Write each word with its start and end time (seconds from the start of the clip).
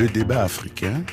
Le 0.00 0.08
débat 0.08 0.44
africain. 0.44 1.04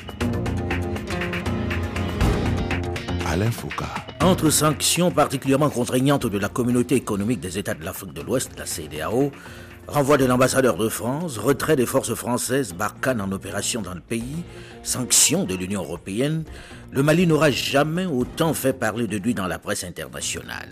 Alain 3.26 3.50
Foucault. 3.50 3.84
Entre 4.22 4.48
sanctions 4.48 5.10
particulièrement 5.10 5.68
contraignantes 5.68 6.24
de 6.24 6.38
la 6.38 6.48
communauté 6.48 6.94
économique 6.94 7.40
des 7.40 7.58
États 7.58 7.74
de 7.74 7.84
l'Afrique 7.84 8.14
de 8.14 8.22
l'Ouest, 8.22 8.52
la 8.56 8.64
CDAO, 8.64 9.30
renvoi 9.88 10.16
de 10.16 10.24
l'ambassadeur 10.24 10.78
de 10.78 10.88
France, 10.88 11.36
retrait 11.36 11.76
des 11.76 11.84
forces 11.84 12.14
françaises 12.14 12.72
Barkhane 12.72 13.20
en 13.20 13.30
opération 13.30 13.82
dans 13.82 13.92
le 13.92 14.00
pays, 14.00 14.42
sanctions 14.82 15.44
de 15.44 15.54
l'Union 15.54 15.82
européenne, 15.82 16.44
le 16.90 17.02
Mali 17.02 17.26
n'aura 17.26 17.50
jamais 17.50 18.06
autant 18.06 18.54
fait 18.54 18.72
parler 18.72 19.06
de 19.06 19.18
lui 19.18 19.34
dans 19.34 19.48
la 19.48 19.58
presse 19.58 19.84
internationale. 19.84 20.70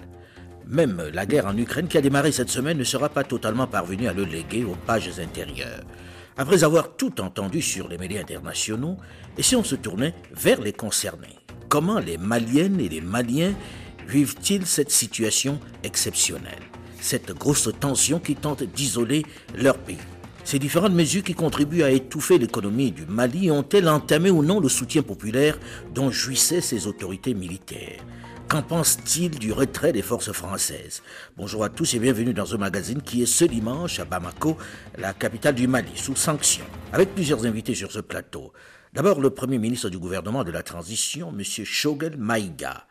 Même 0.67 1.03
la 1.13 1.27
guerre 1.27 1.49
en 1.49 1.57
Ukraine 1.59 1.87
qui 1.87 1.99
a 1.99 2.01
démarré 2.01 2.33
cette 2.33 2.49
semaine 2.49 2.79
ne 2.79 2.85
sera 2.85 3.11
pas 3.11 3.25
totalement 3.25 3.67
parvenue 3.67 4.09
à 4.09 4.15
le 4.15 4.25
léguer 4.25 4.65
aux 4.65 4.79
pages 4.87 5.11
intérieures. 5.19 5.85
Après 6.39 6.65
avoir 6.65 6.97
tout 6.97 7.21
entendu 7.23 7.63
sur 7.63 7.89
les 7.89 7.97
médias 7.97 8.21
internationaux, 8.21 8.99
et 9.39 9.43
si 9.43 9.57
on 9.57 9.65
se 9.65 9.75
tournait 9.75 10.15
vers 10.35 10.61
les 10.61 10.75
concernés. 10.75 11.39
Comment 11.71 11.99
les 11.99 12.19
Maliennes 12.19 12.79
et 12.79 12.91
les 12.91 13.01
Maliens 13.01 13.55
vivent-ils 14.07 14.67
cette 14.67 14.91
situation 14.91 15.59
exceptionnelle 15.83 16.63
Cette 17.01 17.33
grosse 17.33 17.71
tension 17.81 18.19
qui 18.19 18.35
tente 18.35 18.63
d'isoler 18.63 19.25
leur 19.57 19.79
pays? 19.79 19.97
Ces 20.45 20.59
différentes 20.59 20.93
mesures 20.93 21.25
qui 21.25 21.35
contribuent 21.35 21.83
à 21.83 21.91
étouffer 21.91 22.39
l'économie 22.39 22.93
du 22.93 23.07
Mali 23.07 23.51
ont-elles 23.51 23.89
entamé 23.89 24.31
ou 24.31 24.45
non 24.45 24.61
le 24.61 24.69
soutien 24.69 25.03
populaire 25.03 25.59
dont 25.95 26.11
jouissaient 26.11 26.61
ses 26.61 26.87
autorités 26.87 27.35
militaires? 27.35 28.05
Qu'en 28.49 28.63
pense-t-il 28.63 29.31
du 29.41 29.53
retrait 29.53 29.93
des 29.93 30.03
forces 30.03 30.31
françaises? 30.31 31.03
Bonjour 31.37 31.65
à 31.65 31.69
tous 31.69 31.95
et 31.95 31.99
bienvenue 31.99 32.33
dans 32.33 32.55
un 32.55 32.59
magazine 32.59 33.03
qui 33.03 33.21
est 33.21 33.27
ce 33.27 33.45
dimanche 33.45 33.99
à 33.99 34.05
Bamako, 34.05 34.57
la 34.99 35.13
capitale 35.13 35.57
du 35.57 35.67
Mali, 35.67 35.91
sous 35.97 36.15
sanction, 36.15 36.65
avec 36.93 37.13
plusieurs 37.13 37.45
invités 37.45 37.75
sur 37.75 37.91
ce 37.91 37.99
plateau. 37.99 38.53
D'abord, 38.93 39.21
le 39.21 39.31
Premier 39.31 39.59
ministre 39.59 39.89
du 39.89 39.99
gouvernement 39.99 40.45
de 40.45 40.53
la 40.53 40.63
transition, 40.63 41.35
M. 41.37 41.43
Shogel 41.43 42.17
Maïga. 42.17 42.87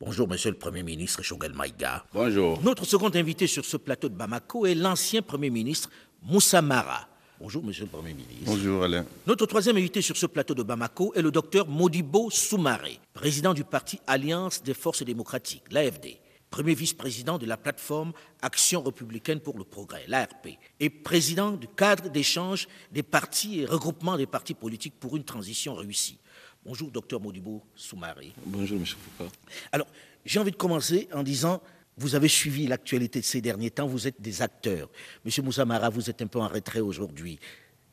Bonjour, 0.00 0.28
Monsieur 0.28 0.52
le 0.52 0.58
Premier 0.58 0.84
ministre 0.84 1.24
Shogel 1.24 1.54
Maïga. 1.54 2.04
Bonjour. 2.14 2.62
Notre 2.62 2.84
second 2.84 3.10
invité 3.12 3.48
sur 3.48 3.64
ce 3.64 3.76
plateau 3.76 4.08
de 4.08 4.14
Bamako 4.14 4.64
est 4.66 4.76
l'ancien 4.76 5.22
Premier 5.22 5.50
ministre 5.50 5.90
Moussa 6.22 6.62
Mara. 6.62 7.09
Bonjour, 7.40 7.64
Monsieur 7.64 7.84
le 7.84 7.88
Premier 7.88 8.12
ministre. 8.12 8.44
Bonjour, 8.44 8.84
Alain. 8.84 9.06
Notre 9.26 9.46
troisième 9.46 9.78
invité 9.78 10.02
sur 10.02 10.14
ce 10.14 10.26
plateau 10.26 10.54
de 10.54 10.62
Bamako 10.62 11.14
est 11.14 11.22
le 11.22 11.30
docteur 11.30 11.66
Modibo 11.66 12.28
Soumaré, 12.28 12.98
président 13.14 13.54
du 13.54 13.64
parti 13.64 13.98
Alliance 14.06 14.62
des 14.62 14.74
forces 14.74 15.02
démocratiques, 15.02 15.62
l'AFD, 15.70 16.18
premier 16.50 16.74
vice-président 16.74 17.38
de 17.38 17.46
la 17.46 17.56
plateforme 17.56 18.12
Action 18.42 18.82
républicaine 18.82 19.40
pour 19.40 19.56
le 19.56 19.64
progrès, 19.64 20.04
l'ARP, 20.06 20.48
et 20.80 20.90
président 20.90 21.52
du 21.52 21.66
cadre 21.66 22.10
d'échange 22.10 22.68
des 22.92 23.02
partis 23.02 23.60
et 23.60 23.64
regroupement 23.64 24.18
des 24.18 24.26
partis 24.26 24.52
politiques 24.52 25.00
pour 25.00 25.16
une 25.16 25.24
transition 25.24 25.74
réussie. 25.74 26.18
Bonjour, 26.66 26.90
docteur 26.90 27.22
Modibo 27.22 27.62
Soumaré. 27.74 28.34
Bonjour, 28.44 28.78
Monsieur 28.78 28.98
Foucault. 28.98 29.32
Alors, 29.72 29.86
j'ai 30.26 30.38
envie 30.38 30.50
de 30.50 30.56
commencer 30.56 31.08
en 31.14 31.22
disant 31.22 31.62
vous 32.00 32.14
avez 32.14 32.28
suivi 32.28 32.66
l'actualité 32.66 33.20
de 33.20 33.24
ces 33.24 33.42
derniers 33.42 33.70
temps, 33.70 33.86
vous 33.86 34.08
êtes 34.08 34.20
des 34.20 34.40
acteurs. 34.40 34.88
Monsieur 35.24 35.42
Moussa 35.42 35.66
Mara, 35.66 35.90
vous 35.90 36.08
êtes 36.08 36.22
un 36.22 36.26
peu 36.26 36.40
en 36.40 36.48
retrait 36.48 36.80
aujourd'hui. 36.80 37.38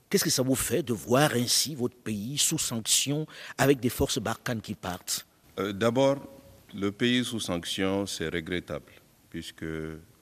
Qu'est-ce 0.10 0.24
que 0.24 0.30
ça 0.30 0.44
vous 0.44 0.56
fait 0.56 0.82
de 0.82 0.94
voir 0.94 1.34
ainsi 1.34 1.76
votre 1.76 1.98
pays 1.98 2.38
sous 2.38 2.58
sanction 2.58 3.28
avec 3.58 3.82
des 3.82 3.90
forces 3.90 4.20
Barkhane 4.20 4.62
qui 4.62 4.76
partent? 4.76 5.28
Euh, 5.60 5.74
D'abord, 5.74 6.26
le 6.74 6.90
pays 6.94 7.26
sous 7.26 7.42
sanction, 7.42 8.06
c'est 8.06 8.30
regrettable, 8.30 8.94
puisque 9.30 9.66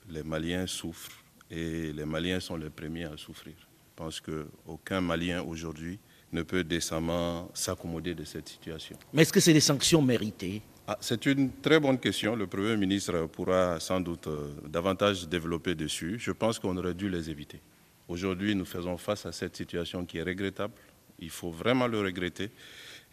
les 0.08 0.22
Maliens 0.24 0.66
souffrent 0.66 1.22
et 1.48 1.92
les 1.92 2.04
Maliens 2.04 2.40
sont 2.40 2.56
les 2.56 2.70
premiers 2.70 3.04
à 3.04 3.16
souffrir. 3.16 3.54
Je 3.56 3.94
pense 3.94 4.20
qu'aucun 4.20 5.00
Malien 5.00 5.42
aujourd'hui 5.42 6.00
ne 6.32 6.42
peut 6.42 6.64
décemment 6.64 7.48
s'accommoder 7.54 8.16
de 8.16 8.24
cette 8.24 8.48
situation. 8.48 8.96
Mais 9.12 9.22
est-ce 9.22 9.32
que 9.32 9.40
c'est 9.40 9.52
des 9.52 9.60
sanctions 9.60 10.02
méritées? 10.02 10.60
Ah, 10.88 10.96
c'est 11.00 11.26
une 11.26 11.50
très 11.60 11.80
bonne 11.80 11.98
question. 11.98 12.36
Le 12.36 12.46
Premier 12.46 12.76
ministre 12.76 13.26
pourra 13.26 13.80
sans 13.80 14.00
doute 14.00 14.28
euh, 14.28 14.54
davantage 14.68 15.26
développer 15.26 15.74
dessus. 15.74 16.16
Je 16.20 16.30
pense 16.30 16.60
qu'on 16.60 16.76
aurait 16.76 16.94
dû 16.94 17.08
les 17.08 17.28
éviter. 17.28 17.60
Aujourd'hui, 18.08 18.54
nous 18.54 18.64
faisons 18.64 18.96
face 18.96 19.26
à 19.26 19.32
cette 19.32 19.56
situation 19.56 20.04
qui 20.04 20.18
est 20.18 20.22
regrettable. 20.22 20.74
Il 21.18 21.30
faut 21.30 21.50
vraiment 21.50 21.88
le 21.88 22.00
regretter. 22.00 22.50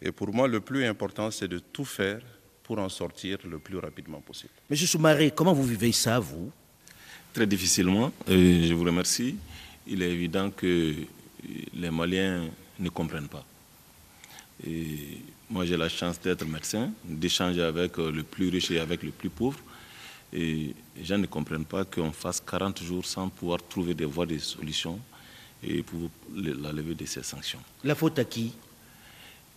Et 0.00 0.12
pour 0.12 0.32
moi, 0.32 0.46
le 0.46 0.60
plus 0.60 0.84
important, 0.84 1.32
c'est 1.32 1.48
de 1.48 1.58
tout 1.58 1.84
faire 1.84 2.20
pour 2.62 2.78
en 2.78 2.88
sortir 2.88 3.38
le 3.44 3.58
plus 3.58 3.78
rapidement 3.78 4.20
possible. 4.20 4.52
Monsieur 4.70 4.86
Soumaré, 4.86 5.32
comment 5.34 5.52
vous 5.52 5.64
vivez 5.64 5.90
ça, 5.90 6.20
vous? 6.20 6.52
Très 7.32 7.46
difficilement. 7.46 8.12
je 8.28 8.72
vous 8.72 8.84
remercie. 8.84 9.36
Il 9.88 10.00
est 10.00 10.10
évident 10.12 10.50
que 10.50 10.94
les 11.74 11.90
Maliens 11.90 12.44
ne 12.78 12.88
comprennent 12.88 13.28
pas. 13.28 13.44
Et 14.64 15.18
moi, 15.54 15.64
j'ai 15.64 15.76
la 15.76 15.88
chance 15.88 16.20
d'être 16.20 16.44
médecin, 16.44 16.90
d'échanger 17.04 17.62
avec 17.62 17.96
euh, 18.00 18.10
le 18.10 18.24
plus 18.24 18.48
riche 18.48 18.72
et 18.72 18.80
avec 18.80 19.04
le 19.04 19.12
plus 19.12 19.30
pauvre. 19.30 19.60
Et 20.32 20.74
les 20.96 21.04
gens 21.04 21.16
ne 21.16 21.26
comprennent 21.26 21.64
pas 21.64 21.84
qu'on 21.84 22.10
fasse 22.10 22.40
40 22.40 22.82
jours 22.82 23.06
sans 23.06 23.28
pouvoir 23.28 23.60
trouver 23.68 23.94
des 23.94 24.04
voies 24.04 24.26
de 24.26 24.36
solutions 24.38 24.98
et 25.62 25.84
pour 25.84 26.10
la 26.34 26.72
levée 26.72 26.96
de 26.96 27.06
ces 27.06 27.22
sanctions. 27.22 27.60
La 27.84 27.94
faute 27.94 28.18
à 28.18 28.24
qui? 28.24 28.52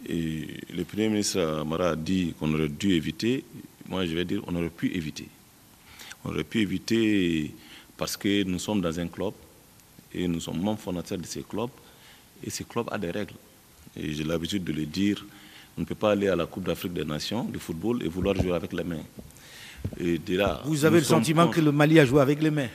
Et 0.08 0.60
Le 0.72 0.84
Premier 0.84 1.10
ministre 1.10 1.40
Amara 1.42 1.90
a 1.90 1.96
dit 1.96 2.36
qu'on 2.40 2.54
aurait 2.54 2.70
dû 2.70 2.92
éviter. 2.94 3.44
Moi, 3.88 4.06
je 4.06 4.14
vais 4.14 4.24
dire 4.24 4.44
qu'on 4.44 4.54
aurait 4.56 4.70
pu 4.70 4.96
éviter. 4.96 5.28
On 6.24 6.30
aurait 6.30 6.44
pu 6.44 6.60
éviter 6.60 7.56
parce 7.98 8.16
que 8.16 8.44
nous 8.44 8.60
sommes 8.60 8.82
dans 8.82 9.00
un 9.00 9.08
club 9.08 9.34
et 10.14 10.28
nous 10.28 10.42
sommes 10.42 10.62
membres 10.62 10.80
fondateurs 10.80 11.18
de 11.18 11.26
ces 11.26 11.42
clubs 11.42 11.72
et 12.44 12.52
ces 12.52 12.66
clubs 12.66 12.88
a 12.92 13.00
des 13.00 13.10
règles. 13.10 13.34
Et 13.96 14.14
j'ai 14.14 14.24
l'habitude 14.24 14.64
de 14.64 14.74
le 14.74 14.86
dire, 14.86 15.26
on 15.78 15.82
ne 15.82 15.86
peut 15.86 15.96
pas 15.96 16.12
aller 16.12 16.28
à 16.28 16.36
la 16.36 16.46
Coupe 16.46 16.64
d'Afrique 16.66 16.94
des 16.94 17.06
Nations 17.06 17.44
de 17.44 17.60
football 17.60 18.04
et 18.04 18.08
vouloir 18.08 18.36
jouer 18.36 18.54
avec 18.54 18.74
les 18.74 18.84
mains. 18.84 19.04
Et 20.00 20.20
Vous 20.66 20.86
avez 20.86 21.00
le 21.00 21.04
sentiment 21.06 21.48
que 21.48 21.62
le 21.62 21.72
Mali 21.72 22.00
a 22.00 22.06
joué 22.06 22.20
avec 22.22 22.42
les 22.42 22.50
mains 22.52 22.70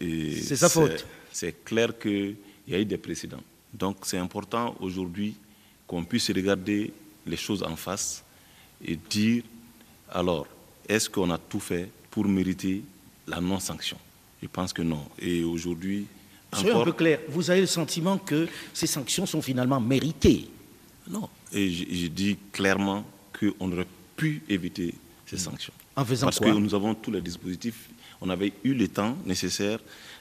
C'est 0.00 0.56
sa 0.56 0.68
faute 0.68 1.04
C'est 1.32 1.64
clair 1.64 1.98
qu'il 1.98 2.36
y 2.68 2.74
a 2.74 2.78
eu 2.78 2.84
des 2.84 2.96
précédents. 2.96 3.42
Donc 3.74 3.98
c'est 4.02 4.18
important 4.18 4.76
aujourd'hui 4.80 5.34
qu'on 5.86 6.04
puisse 6.04 6.30
regarder 6.30 6.92
les 7.26 7.36
choses 7.36 7.62
en 7.62 7.76
face 7.76 8.24
et 8.84 8.96
dire, 8.96 9.42
alors, 10.10 10.46
est-ce 10.88 11.10
qu'on 11.10 11.30
a 11.30 11.38
tout 11.38 11.60
fait 11.60 11.90
pour 12.10 12.24
mériter 12.26 12.82
la 13.26 13.40
non-sanction? 13.40 13.98
Je 14.40 14.46
pense 14.48 14.72
que 14.72 14.82
non. 14.82 15.04
Et 15.18 15.42
aujourd'hui, 15.42 16.06
Soyez 16.52 16.72
un 16.72 16.84
peu 16.84 16.92
clair. 16.92 17.18
Vous 17.28 17.50
avez 17.50 17.60
le 17.60 17.66
sentiment 17.66 18.16
que 18.16 18.48
ces 18.72 18.86
sanctions 18.86 19.26
sont 19.26 19.42
finalement 19.42 19.80
méritées? 19.80 20.48
Non. 21.10 21.28
Et 21.52 21.70
je, 21.70 22.06
dis 22.08 22.36
clairement 22.52 23.04
qu'on 23.38 23.72
aurait 23.72 23.86
pu 24.16 24.42
éviter 24.48 24.94
ces 25.26 25.36
hmm. 25.36 25.38
sanctions. 25.38 25.72
En 25.96 26.04
faisant 26.04 26.26
Parce 26.26 26.38
que 26.40 26.48
nous 26.48 26.74
avons 26.74 26.94
tous 26.94 27.10
les 27.10 27.20
dispositifs. 27.20 27.88
On 28.20 28.28
avait 28.30 28.52
eu 28.64 28.74
le 28.74 28.88
temps 28.88 29.16
nécessaire 29.24 29.78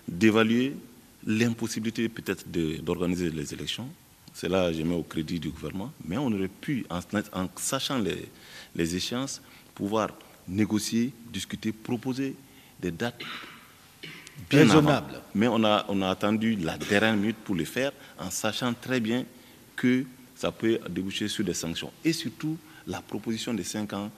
d'évaluer 0.08 0.74
l'impossibilité 1.26 2.08
peut-être 2.10 2.46
d'organiser 2.84 3.30
les 3.30 3.54
élections. 3.54 3.90
C'est 4.34 4.50
là 4.50 4.72
je 4.72 4.84
mets 4.84 4.96
au 4.96 5.04
crédit 5.04 5.40
du 5.40 5.50
gouvernement. 5.50 5.92
Mais 6.06 6.18
on 6.18 6.32
aurait 6.32 6.48
pu, 6.48 6.86
en, 6.90 7.00
en 7.34 7.50
sachant 7.58 7.98
les, 7.98 8.30
les 8.76 8.96
échéances, 8.96 9.42
pouvoir 9.76 10.10
négocier, 10.48 11.12
discuter, 11.34 11.72
proposer 11.72 12.36
des 12.80 12.92
dates 12.92 13.22
raisonnable. 14.52 15.22
Mais 15.36 15.48
on 15.48 15.64
a, 15.64 15.86
on 15.90 16.02
a 16.02 16.10
attendu 16.10 16.56
la 16.56 16.78
dernière 16.78 17.16
minute 17.16 17.38
pour 17.44 17.56
le 17.56 17.66
faire 17.66 17.92
en 18.20 18.30
sachant 18.30 18.74
très 18.74 19.00
bien 19.00 19.26
que 19.76 20.06
ça 20.38 20.52
peut 20.52 20.80
déboucher 20.90 21.28
sur 21.28 21.44
des 21.44 21.54
sanctions. 21.54 21.92
Et 22.06 22.14
surtout, 22.14 22.58
la 22.86 23.02
proposition 23.02 23.54
de 23.54 23.64
5 23.64 23.94
ans 23.94 24.12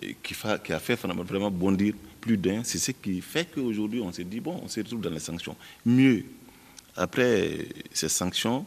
eh, 0.00 0.16
qui, 0.22 0.34
a 0.72 0.78
fait 0.78 0.94
vraiment 0.94 1.50
bondir 1.50 1.94
plus 2.20 2.36
d'un, 2.36 2.62
c'est 2.62 2.78
ce 2.78 2.92
qui 2.92 3.20
fait 3.20 3.48
qu'aujourd'hui, 3.52 4.00
on 4.00 4.12
s'est 4.12 4.24
dit, 4.24 4.40
bon, 4.40 4.60
on 4.62 4.68
se 4.68 4.80
retrouve 4.80 5.00
dans 5.00 5.10
les 5.10 5.18
sanctions. 5.18 5.56
Mieux, 5.84 6.24
après 6.96 7.66
ces 7.92 8.08
sanctions, 8.08 8.64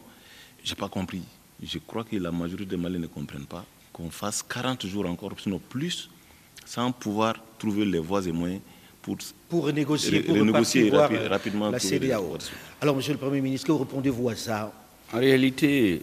je 0.64 0.72
n'ai 0.72 0.76
pas 0.76 0.90
compris. 0.90 1.22
Je 1.64 1.78
crois 1.80 2.04
que 2.04 2.16
la 2.18 2.32
majorité 2.32 2.66
des 2.66 2.78
Maliens 2.78 3.00
ne 3.00 3.08
comprennent 3.08 3.46
pas 3.46 3.66
qu'on 3.94 4.10
fasse 4.10 4.44
40 4.44 4.86
jours 4.86 5.06
encore, 5.06 5.32
sinon 5.42 5.60
plus, 5.60 6.10
sans 6.66 6.92
pouvoir 6.92 7.36
trouver 7.58 7.86
les 7.86 8.00
voies 8.00 8.26
et 8.26 8.32
moyens 8.32 8.62
pour, 9.02 9.18
pour 9.50 9.66
renégocier, 9.66 10.22
pour 10.22 10.36
renégocier 10.36 10.90
rapidement 10.90 11.70
la 11.70 11.80
CDAO. 11.80 12.38
Alors, 12.80 12.96
Monsieur 12.96 13.14
le 13.14 13.20
Premier 13.20 13.42
ministre, 13.42 13.68
que 13.68 13.72
répondez-vous 13.72 14.30
à 14.30 14.36
ça? 14.36 14.72
En 15.14 15.20
réalité, 15.20 16.02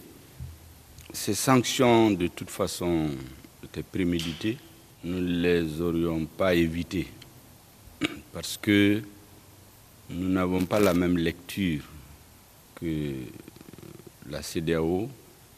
ces 1.11 1.33
sanctions, 1.33 2.11
de 2.11 2.27
toute 2.27 2.49
façon, 2.49 3.09
étaient 3.63 3.83
préméditées. 3.83 4.57
Nous 5.03 5.19
ne 5.19 5.41
les 5.41 5.81
aurions 5.81 6.25
pas 6.25 6.53
évitées 6.53 7.07
parce 8.33 8.57
que 8.57 9.01
nous 10.09 10.29
n'avons 10.29 10.65
pas 10.65 10.79
la 10.79 10.93
même 10.93 11.17
lecture 11.17 11.83
que 12.75 13.13
la 14.29 14.41
CDAO, 14.41 15.09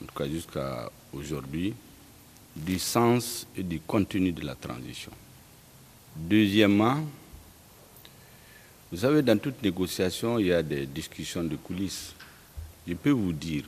en 0.01 0.06
tout 0.06 0.15
cas 0.15 0.27
jusqu'à 0.27 0.92
aujourd'hui, 1.13 1.74
du 2.56 2.80
sens 2.80 3.48
et 3.56 3.63
du 3.63 3.80
contenu 3.80 4.31
de 4.31 4.45
la 4.45 4.56
transition. 4.56 5.12
Deuxièmement, 6.15 6.98
vous 8.92 8.98
savez, 8.98 9.21
dans 9.21 9.38
toute 9.38 9.63
négociation, 9.63 10.38
il 10.38 10.48
y 10.48 10.53
a 10.53 10.62
des 10.62 10.86
discussions 10.86 11.44
de 11.44 11.56
coulisses. 11.56 12.13
Je 12.86 12.94
peux 12.94 13.12
vous 13.12 13.31
dire, 13.31 13.63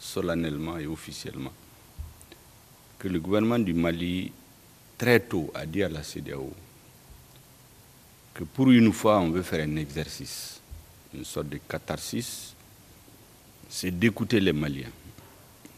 solennellement 0.00 0.78
et 0.78 0.86
officiellement 0.86 1.52
que 2.98 3.08
le 3.08 3.20
gouvernement 3.20 3.58
du 3.58 3.72
Mali, 3.74 4.32
très 4.98 5.20
tôt, 5.20 5.50
a 5.54 5.64
dit 5.64 5.82
à 5.82 5.88
la 5.88 6.02
CDAO 6.02 6.52
que 8.34 8.44
pour 8.44 8.70
une 8.70 8.92
fois, 8.92 9.20
on 9.20 9.30
veut 9.30 9.42
faire 9.42 9.66
un 9.66 9.76
exercice, 9.76 10.60
une 11.14 11.24
sorte 11.24 11.48
de 11.48 11.58
catharsis, 11.68 12.54
c'est 13.68 13.90
d'écouter 13.90 14.40
les 14.40 14.52
Maliens 14.52 14.90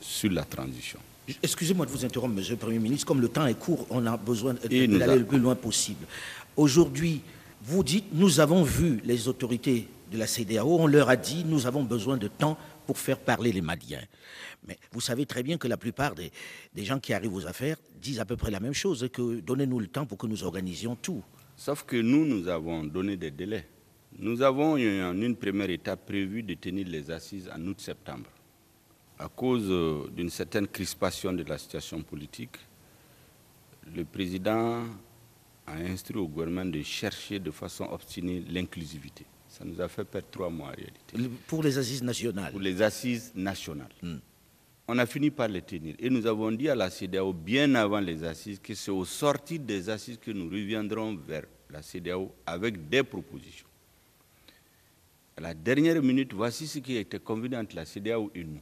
sur 0.00 0.30
la 0.30 0.44
transition. 0.44 0.98
Excusez-moi 1.42 1.86
de 1.86 1.90
vous 1.90 2.04
interrompre, 2.04 2.34
Monsieur 2.34 2.54
le 2.54 2.58
Premier 2.58 2.78
ministre. 2.78 3.06
Comme 3.06 3.20
le 3.20 3.28
temps 3.28 3.46
est 3.46 3.58
court, 3.58 3.86
on 3.90 4.04
a 4.06 4.16
besoin 4.16 4.54
d'aller 4.54 4.86
le 4.86 5.24
plus 5.24 5.38
loin 5.38 5.54
possible. 5.54 6.04
Aujourd'hui, 6.56 7.20
vous 7.62 7.84
dites, 7.84 8.06
nous 8.12 8.40
avons 8.40 8.64
vu 8.64 9.00
les 9.04 9.28
autorités 9.28 9.86
de 10.10 10.18
la 10.18 10.26
CDAO, 10.26 10.78
on 10.80 10.86
leur 10.86 11.08
a 11.08 11.16
dit, 11.16 11.44
nous 11.44 11.66
avons 11.66 11.84
besoin 11.84 12.16
de 12.16 12.28
temps 12.28 12.58
pour 12.86 12.98
faire 12.98 13.18
parler 13.18 13.52
les 13.52 13.60
Maliens. 13.60 14.02
Mais 14.66 14.78
vous 14.92 15.00
savez 15.00 15.26
très 15.26 15.42
bien 15.42 15.58
que 15.58 15.68
la 15.68 15.76
plupart 15.76 16.14
des, 16.14 16.30
gens 16.84 16.98
qui 17.00 17.12
arrivent 17.12 17.34
aux 17.34 17.46
affaires 17.46 17.76
disent 18.00 18.20
à 18.20 18.24
peu 18.24 18.36
près 18.36 18.50
la 18.50 18.60
même 18.60 18.74
chose, 18.74 19.08
que 19.12 19.40
donnez-nous 19.40 19.80
le 19.80 19.86
temps 19.88 20.06
pour 20.06 20.18
que 20.18 20.26
nous 20.26 20.44
organisions 20.44 20.96
tout. 20.96 21.22
Sauf 21.56 21.84
que 21.84 21.96
nous, 21.96 22.24
nous 22.24 22.48
avons 22.48 22.84
donné 22.84 23.16
des 23.16 23.30
délais. 23.30 23.68
Nous 24.18 24.42
avons 24.42 24.74
en 24.74 25.20
une 25.20 25.36
première 25.36 25.70
étape 25.70 26.06
prévu 26.06 26.42
de 26.42 26.54
tenir 26.54 26.86
les 26.86 27.10
assises 27.10 27.50
en 27.54 27.60
août-septembre. 27.66 28.30
À 29.18 29.28
cause 29.28 29.66
euh, 29.70 30.08
d'une 30.14 30.30
certaine 30.30 30.66
crispation 30.66 31.32
de 31.32 31.44
la 31.44 31.56
situation 31.56 32.02
politique, 32.02 32.56
le 33.94 34.04
président 34.04 34.84
a 35.66 35.74
instruit 35.74 36.20
au 36.20 36.26
gouvernement 36.28 36.64
de 36.64 36.82
chercher 36.82 37.38
de 37.38 37.50
façon 37.50 37.84
obstinée 37.84 38.44
l'inclusivité. 38.50 39.24
Ça 39.62 39.68
nous 39.68 39.80
a 39.80 39.86
fait 39.86 40.02
perdre 40.04 40.26
trois 40.28 40.50
mois 40.50 40.68
en 40.68 40.70
réalité. 40.72 41.30
Pour 41.46 41.62
les 41.62 41.78
assises 41.78 42.02
nationales 42.02 42.50
Pour 42.50 42.60
les 42.60 42.82
assises 42.82 43.30
nationales. 43.36 43.92
Hmm. 44.02 44.16
On 44.88 44.98
a 44.98 45.06
fini 45.06 45.30
par 45.30 45.46
les 45.46 45.62
tenir. 45.62 45.94
Et 46.00 46.10
nous 46.10 46.26
avons 46.26 46.50
dit 46.50 46.68
à 46.68 46.74
la 46.74 46.90
CDAO, 46.90 47.32
bien 47.32 47.72
avant 47.76 48.00
les 48.00 48.24
assises, 48.24 48.58
que 48.60 48.74
c'est 48.74 48.90
au 48.90 49.04
sortir 49.04 49.60
des 49.60 49.88
assises 49.88 50.18
que 50.20 50.32
nous 50.32 50.46
reviendrons 50.46 51.16
vers 51.28 51.44
la 51.70 51.80
CDAO 51.80 52.34
avec 52.44 52.88
des 52.88 53.04
propositions. 53.04 53.68
À 55.36 55.40
la 55.42 55.54
dernière 55.54 56.02
minute, 56.02 56.32
voici 56.34 56.66
ce 56.66 56.80
qui 56.80 56.96
été 56.96 57.20
convenu 57.20 57.54
entre 57.56 57.76
la 57.76 57.84
CDAO 57.84 58.32
et 58.34 58.42
nous. 58.42 58.60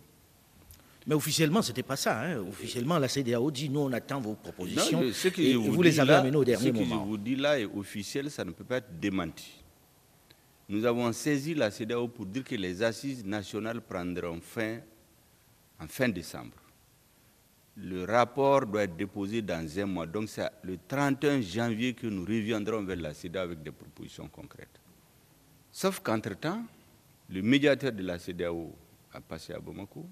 Mais 1.06 1.14
officiellement, 1.14 1.62
ce 1.62 1.68
n'était 1.68 1.82
pas 1.82 1.96
ça. 1.96 2.20
Hein. 2.20 2.40
Officiellement, 2.46 2.98
la 2.98 3.08
CDAO 3.08 3.50
dit 3.50 3.70
nous, 3.70 3.80
on 3.80 3.92
attend 3.94 4.20
vos 4.20 4.34
propositions. 4.34 5.00
et 5.38 5.54
vous, 5.54 5.80
les 5.82 5.98
avez 5.98 6.12
amenées 6.12 6.36
au 6.36 6.44
dernier 6.44 6.72
moment. 6.72 6.84
Ce 6.84 6.90
que 6.90 6.94
je 6.94 7.08
vous 7.08 7.16
dis 7.16 7.36
là 7.36 7.58
est 7.58 7.64
officiel, 7.64 8.30
ça 8.30 8.44
ne 8.44 8.50
peut 8.50 8.64
pas 8.64 8.76
être 8.76 9.00
démenti. 9.00 9.59
Nous 10.70 10.84
avons 10.84 11.12
saisi 11.12 11.52
la 11.52 11.68
CDAO 11.72 12.06
pour 12.06 12.26
dire 12.26 12.44
que 12.44 12.54
les 12.54 12.80
assises 12.84 13.24
nationales 13.24 13.80
prendront 13.80 14.40
fin 14.40 14.78
en 15.80 15.88
fin 15.88 16.08
décembre. 16.08 16.54
Le 17.76 18.04
rapport 18.04 18.64
doit 18.66 18.84
être 18.84 18.96
déposé 18.96 19.42
dans 19.42 19.66
un 19.80 19.86
mois. 19.86 20.06
Donc 20.06 20.28
c'est 20.28 20.48
le 20.62 20.78
31 20.86 21.40
janvier 21.40 21.92
que 21.94 22.06
nous 22.06 22.22
reviendrons 22.22 22.84
vers 22.84 22.98
la 22.98 23.12
CDAO 23.12 23.42
avec 23.42 23.64
des 23.64 23.72
propositions 23.72 24.28
concrètes. 24.28 24.80
Sauf 25.72 25.98
qu'entre-temps, 25.98 26.62
le 27.30 27.42
médiateur 27.42 27.90
de 27.90 28.04
la 28.04 28.20
CDAO 28.20 28.72
a 29.12 29.20
passé 29.20 29.52
à 29.52 29.58
Bamako. 29.58 30.06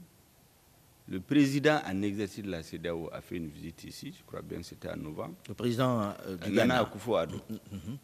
Le 1.07 1.21
président 1.21 1.81
en 1.87 2.03
exercice 2.03 2.43
de 2.43 2.51
la 2.51 2.65
CDAO 2.65 3.09
a 3.13 3.21
fait 3.21 3.37
une 3.37 3.47
visite 3.47 3.85
ici, 3.85 4.13
je 4.19 4.25
crois 4.25 4.43
bien 4.43 4.59
que 4.59 4.65
c'était 4.65 4.91
en 4.91 4.97
novembre. 4.97 5.37
Le 5.47 5.55
président 5.55 6.13
euh, 6.27 6.37
du 6.37 6.51
Ghana. 6.51 6.83
Akufo-Addo. 6.83 7.37
Mm-hmm. 7.49 7.97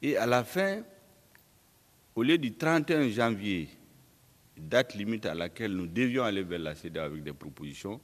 Et 0.00 0.16
à 0.16 0.24
la 0.24 0.42
fin, 0.42 0.82
au 2.18 2.24
lieu 2.24 2.36
du 2.36 2.52
31 2.52 3.10
janvier, 3.10 3.68
date 4.56 4.96
limite 4.96 5.24
à 5.24 5.34
laquelle 5.36 5.70
nous 5.72 5.86
devions 5.86 6.24
aller 6.24 6.42
vers 6.42 6.58
la 6.58 6.74
CEDA 6.74 7.04
avec 7.04 7.22
des 7.22 7.32
propositions, 7.32 8.00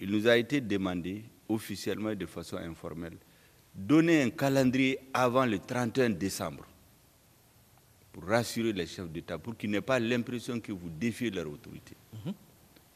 il 0.00 0.10
nous 0.10 0.26
a 0.26 0.36
été 0.36 0.60
demandé 0.60 1.22
officiellement 1.48 2.10
et 2.10 2.16
de 2.16 2.26
façon 2.26 2.56
informelle 2.56 3.16
donner 3.72 4.22
un 4.22 4.30
calendrier 4.30 4.98
avant 5.14 5.46
le 5.46 5.60
31 5.60 6.10
décembre 6.10 6.66
pour 8.12 8.24
rassurer 8.24 8.72
les 8.72 8.86
chefs 8.88 9.08
d'État, 9.08 9.38
pour 9.38 9.56
qu'ils 9.56 9.70
n'aient 9.70 9.80
pas 9.82 10.00
l'impression 10.00 10.58
que 10.58 10.72
vous 10.72 10.90
défiez 10.90 11.30
leur 11.30 11.48
autorité. 11.48 11.94
Mhm. 12.24 12.32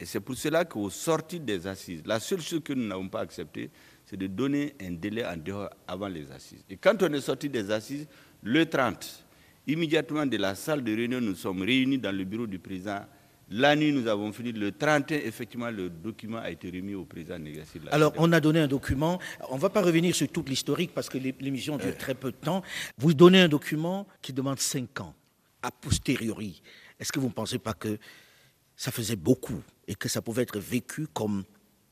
Et 0.01 0.07
c'est 0.07 0.19
pour 0.19 0.35
cela 0.35 0.65
qu'au 0.65 0.91
sortir 0.91 1.39
des 1.39 1.69
assises, 1.69 2.03
la 2.05 2.19
seule 2.19 2.41
chose 2.41 2.63
que 2.65 2.73
nous 2.73 2.89
n'avons 2.89 3.09
pas 3.09 3.21
acceptée, 3.21 3.71
c'est 4.07 4.17
de 4.17 4.27
donner 4.27 4.75
un 4.81 4.91
délai 4.91 5.25
en 5.25 5.37
dehors 5.37 5.71
avant 5.87 6.09
les 6.09 6.33
assises. 6.33 6.65
Et 6.69 6.77
quand 6.77 7.01
on 7.01 7.13
est 7.13 7.21
sorti 7.21 7.49
des 7.49 7.71
assises, 7.71 8.09
le 8.43 8.67
30, 8.67 9.27
Immédiatement 9.71 10.27
de 10.27 10.37
la 10.37 10.57
salle 10.57 10.83
de 10.83 10.93
réunion, 10.93 11.21
nous 11.21 11.37
sommes 11.37 11.63
réunis 11.63 11.99
dans 11.99 12.11
le 12.11 12.25
bureau 12.25 12.45
du 12.49 12.59
président. 12.59 13.07
La 13.51 13.77
nuit, 13.77 13.93
nous 13.93 14.09
avons 14.09 14.33
fini. 14.33 14.51
Le 14.51 14.73
31, 14.73 15.19
effectivement, 15.19 15.71
le 15.71 15.89
document 15.89 16.39
a 16.39 16.51
été 16.51 16.69
remis 16.71 16.97
au 16.97 17.05
président 17.05 17.39
Négassi. 17.39 17.79
Alors, 17.93 18.13
on 18.17 18.33
a 18.33 18.41
donné 18.41 18.59
un 18.59 18.67
document. 18.67 19.21
On 19.49 19.55
ne 19.55 19.61
va 19.61 19.71
pas 19.71 19.81
revenir 19.81 20.13
sur 20.13 20.27
toute 20.27 20.49
l'historique 20.49 20.91
parce 20.93 21.09
que 21.09 21.19
l'émission 21.19 21.77
dure 21.77 21.97
très 21.97 22.17
peu 22.17 22.33
de 22.33 22.37
temps. 22.37 22.65
Vous 22.99 23.15
donnez 23.15 23.43
un 23.43 23.49
document 23.49 24.09
qui 24.21 24.33
demande 24.33 24.59
5 24.59 25.03
ans, 25.03 25.15
a 25.63 25.71
posteriori. 25.71 26.61
Est-ce 26.99 27.13
que 27.13 27.21
vous 27.21 27.29
ne 27.29 27.33
pensez 27.33 27.61
pas 27.61 27.75
que 27.75 27.97
ça 28.75 28.91
faisait 28.91 29.15
beaucoup 29.15 29.63
et 29.87 29.95
que 29.95 30.09
ça 30.09 30.21
pouvait 30.21 30.43
être 30.43 30.59
vécu 30.59 31.07
comme 31.15 31.45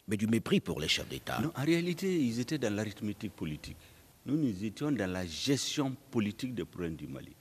mais 0.08 0.16
du 0.16 0.26
mépris 0.26 0.58
pour 0.58 0.80
les 0.80 0.88
chefs 0.88 1.08
d'État? 1.08 1.38
Non, 1.40 1.52
en 1.54 1.64
réalité, 1.64 2.12
ils 2.12 2.40
étaient 2.40 2.58
dans 2.58 2.74
l'arithmétique 2.74 3.34
politique. 3.34 3.76
Nous, 4.26 4.36
nous 4.36 4.64
étions 4.64 4.90
dans 4.90 5.08
la 5.08 5.24
gestion 5.24 5.94
politique 6.10 6.56
des 6.56 6.64
problèmes 6.64 6.96
du 6.96 7.06
Mali 7.06 7.36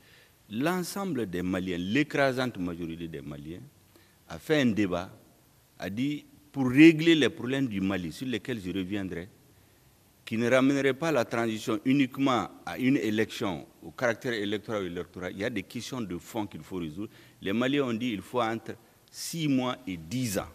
l'ensemble 0.50 1.30
des 1.30 1.42
Maliens, 1.42 1.78
l'écrasante 1.78 2.58
majorité 2.58 3.08
des 3.08 3.22
Maliens, 3.22 3.62
a 4.30 4.40
fait 4.40 4.62
un 4.62 4.68
débat, 4.68 5.10
a 5.80 5.90
dit, 5.90 6.26
pour 6.52 6.70
régler 6.70 7.16
les 7.16 7.30
problèmes 7.30 7.68
du 7.68 7.82
Mali, 7.82 8.12
sur 8.12 8.28
lesquels 8.28 8.60
je 8.60 8.72
reviendrai, 8.72 9.30
qui 10.26 10.38
ne 10.38 10.50
ramènerait 10.50 10.94
pas 10.94 11.12
la 11.12 11.24
transition 11.24 11.80
uniquement 11.86 12.50
à 12.66 12.78
une 12.78 12.98
élection, 12.98 13.66
au 13.82 13.92
caractère 13.92 14.34
électoral 14.34 14.84
ou 14.84 14.86
électoral, 14.88 15.32
il 15.34 15.40
y 15.40 15.46
a 15.46 15.50
des 15.50 15.64
questions 15.64 16.02
de 16.02 16.18
fond 16.18 16.46
qu'il 16.46 16.62
faut 16.62 16.78
résoudre. 16.78 17.12
Les 17.42 17.54
Maliens 17.54 17.84
ont 17.84 17.94
dit 17.94 18.12
qu'il 18.12 18.22
faut 18.22 18.42
entre 18.42 18.74
6 19.10 19.48
mois 19.48 19.78
et 19.88 19.96
10 19.96 20.40
ans. 20.40 20.50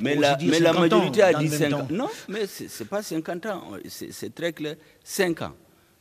mais 0.00 0.14
la, 0.14 0.38
mais 0.40 0.58
la 0.60 0.72
majorité 0.72 1.22
a 1.22 1.34
dit 1.34 1.48
5 1.48 1.72
ans. 1.72 1.86
Non, 1.90 2.08
mais 2.28 2.46
ce 2.46 2.64
n'est 2.82 2.88
pas 2.88 3.02
50 3.02 3.46
ans, 3.46 3.72
c'est 3.88 4.34
très 4.34 4.52
clair, 4.52 4.76
5 5.04 5.42
ans. 5.42 5.54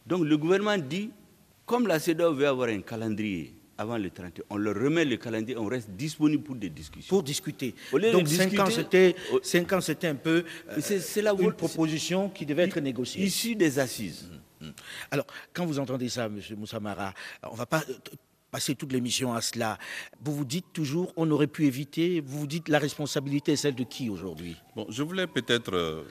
Donc 0.06 0.24
le 0.26 0.38
gouvernement 0.38 0.78
dit 0.78 1.10
comme 1.72 1.88
la 1.88 2.00
CEDAW 2.00 2.34
veut 2.34 2.48
avoir 2.48 2.68
un 2.68 2.82
calendrier 2.82 3.56
avant 3.78 3.98
le 3.98 4.10
31, 4.10 4.44
on 4.50 4.58
leur 4.58 4.76
remet 4.76 5.06
le 5.06 5.16
calendrier, 5.16 5.58
on 5.58 5.68
reste 5.68 5.90
disponible 5.92 6.44
pour 6.44 6.56
des 6.56 6.70
discussions. 6.70 7.08
Pour 7.10 7.24
discuter. 7.24 7.74
Donc 8.12 8.28
5 8.28 8.60
ans, 8.60 8.70
c'était, 8.70 9.16
c'était 9.42 10.08
un 10.08 10.16
peu 10.16 10.44
euh, 10.70 10.78
c'est, 10.82 11.22
une 11.40 11.54
proposition 11.54 12.30
qui 12.30 12.46
devait 12.46 12.64
être 12.64 12.82
négociée. 12.82 13.24
Issue 13.24 13.56
des 13.56 13.80
assises. 13.80 14.30
Mmh, 14.60 14.66
mmh. 14.68 14.72
Alors, 15.12 15.26
quand 15.54 15.66
vous 15.66 15.80
entendez 15.80 16.10
ça, 16.10 16.26
M. 16.26 16.42
Moussamara, 16.58 17.14
on 17.44 17.54
ne 17.54 17.58
va 17.58 17.66
pas 17.66 17.84
euh, 17.90 17.94
passer 18.52 18.76
toute 18.76 18.92
l'émission 18.92 19.34
à 19.34 19.40
cela. 19.40 19.80
Vous 20.22 20.36
vous 20.36 20.46
dites 20.46 20.74
toujours, 20.74 21.14
on 21.16 21.32
aurait 21.32 21.48
pu 21.48 21.66
éviter, 21.68 22.20
vous 22.20 22.40
vous 22.40 22.48
dites, 22.48 22.68
la 22.68 22.80
responsabilité 22.80 23.54
est 23.54 23.56
celle 23.56 23.76
de 23.76 23.86
qui 23.86 24.10
aujourd'hui? 24.10 24.58
Bon, 24.76 24.86
je 24.90 25.04
voulais 25.04 25.26
peut-être 25.26 25.74
euh, 25.74 26.04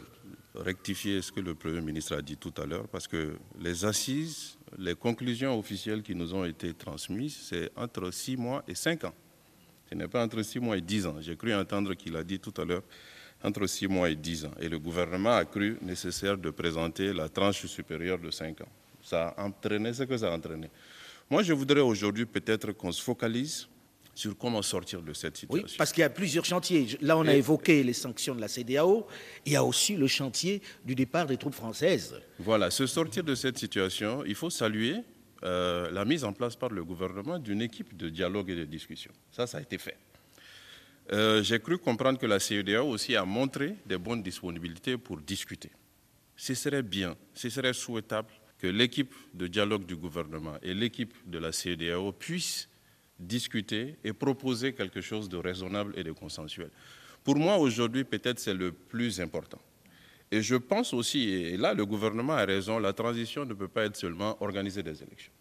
rectifier 0.54 1.22
ce 1.22 1.30
que 1.30 1.40
le 1.40 1.54
Premier 1.54 1.80
ministre 1.82 2.16
a 2.16 2.22
dit 2.22 2.36
tout 2.36 2.54
à 2.56 2.66
l'heure, 2.66 2.88
parce 2.88 3.06
que 3.06 3.36
les 3.60 3.84
assises 3.84 4.58
les 4.78 4.94
conclusions 4.94 5.58
officielles 5.58 6.02
qui 6.02 6.14
nous 6.14 6.34
ont 6.34 6.44
été 6.44 6.74
transmises, 6.74 7.36
c'est 7.48 7.70
entre 7.76 8.10
6 8.10 8.36
mois 8.36 8.64
et 8.68 8.74
5 8.74 9.04
ans. 9.04 9.14
Ce 9.88 9.94
n'est 9.94 10.08
pas 10.08 10.24
entre 10.24 10.42
6 10.42 10.60
mois 10.60 10.76
et 10.76 10.80
10 10.80 11.06
ans. 11.06 11.16
J'ai 11.20 11.36
cru 11.36 11.52
entendre 11.54 11.94
qu'il 11.94 12.16
a 12.16 12.22
dit 12.22 12.38
tout 12.38 12.54
à 12.60 12.64
l'heure 12.64 12.82
entre 13.42 13.66
6 13.66 13.88
mois 13.88 14.10
et 14.10 14.16
10 14.16 14.46
ans. 14.46 14.54
Et 14.60 14.68
le 14.68 14.78
gouvernement 14.78 15.36
a 15.36 15.44
cru 15.44 15.78
nécessaire 15.82 16.38
de 16.38 16.50
présenter 16.50 17.12
la 17.12 17.28
tranche 17.28 17.66
supérieure 17.66 18.18
de 18.18 18.30
5 18.30 18.60
ans. 18.60 18.68
Ça 19.02 19.28
a 19.28 19.44
entraîné 19.44 19.92
ce 19.92 20.04
que 20.04 20.16
ça 20.16 20.32
a 20.32 20.36
entraîné. 20.36 20.70
Moi, 21.28 21.42
je 21.42 21.52
voudrais 21.52 21.80
aujourd'hui 21.80 22.26
peut-être 22.26 22.72
qu'on 22.72 22.92
se 22.92 23.02
focalise 23.02 23.68
sur 24.20 24.36
comment 24.36 24.60
sortir 24.60 25.00
de 25.00 25.14
cette 25.14 25.38
situation. 25.38 25.66
Oui, 25.66 25.74
parce 25.78 25.92
qu'il 25.92 26.02
y 26.02 26.04
a 26.04 26.10
plusieurs 26.10 26.44
chantiers. 26.44 26.98
Là, 27.00 27.16
on 27.16 27.26
a 27.26 27.34
évoqué 27.34 27.82
les 27.82 27.94
sanctions 27.94 28.34
de 28.34 28.40
la 28.40 28.48
CDAO. 28.48 29.06
Il 29.46 29.52
y 29.52 29.56
a 29.56 29.64
aussi 29.64 29.96
le 29.96 30.06
chantier 30.06 30.60
du 30.84 30.94
départ 30.94 31.26
des 31.26 31.38
troupes 31.38 31.54
françaises. 31.54 32.14
Voilà, 32.38 32.70
se 32.70 32.86
sortir 32.86 33.24
de 33.24 33.34
cette 33.34 33.56
situation, 33.56 34.22
il 34.26 34.34
faut 34.34 34.50
saluer 34.50 34.96
euh, 35.42 35.90
la 35.90 36.04
mise 36.04 36.24
en 36.24 36.34
place 36.34 36.54
par 36.54 36.68
le 36.68 36.84
gouvernement 36.84 37.38
d'une 37.38 37.62
équipe 37.62 37.96
de 37.96 38.10
dialogue 38.10 38.50
et 38.50 38.56
de 38.56 38.66
discussion. 38.66 39.10
Ça, 39.32 39.46
ça 39.46 39.56
a 39.56 39.62
été 39.62 39.78
fait. 39.78 39.96
Euh, 41.12 41.42
j'ai 41.42 41.58
cru 41.58 41.78
comprendre 41.78 42.18
que 42.18 42.26
la 42.26 42.38
CEDAO 42.38 42.86
aussi 42.88 43.16
a 43.16 43.24
montré 43.24 43.76
des 43.86 43.96
bonnes 43.96 44.22
disponibilités 44.22 44.98
pour 44.98 45.16
discuter. 45.16 45.70
Ce 46.36 46.54
serait 46.54 46.82
bien, 46.82 47.16
ce 47.32 47.48
serait 47.48 47.72
souhaitable 47.72 48.28
que 48.58 48.66
l'équipe 48.66 49.14
de 49.32 49.46
dialogue 49.46 49.86
du 49.86 49.96
gouvernement 49.96 50.56
et 50.62 50.74
l'équipe 50.74 51.14
de 51.26 51.38
la 51.38 51.52
CEDAO 51.52 52.12
puissent 52.12 52.68
discuter 53.20 53.96
et 54.02 54.12
proposer 54.12 54.72
quelque 54.72 55.00
chose 55.00 55.28
de 55.28 55.36
raisonnable 55.36 55.92
et 55.96 56.02
de 56.02 56.12
consensuel. 56.12 56.70
Pour 57.22 57.36
moi, 57.36 57.58
aujourd'hui, 57.58 58.04
peut-être 58.04 58.38
c'est 58.38 58.54
le 58.54 58.72
plus 58.72 59.20
important. 59.20 59.60
Et 60.32 60.42
je 60.42 60.54
pense 60.56 60.94
aussi, 60.94 61.28
et 61.28 61.56
là 61.56 61.74
le 61.74 61.84
gouvernement 61.84 62.34
a 62.34 62.44
raison, 62.44 62.78
la 62.78 62.92
transition 62.92 63.44
ne 63.44 63.54
peut 63.54 63.68
pas 63.68 63.84
être 63.84 63.96
seulement 63.96 64.40
organiser 64.42 64.82
des 64.82 65.02
élections. 65.02 65.32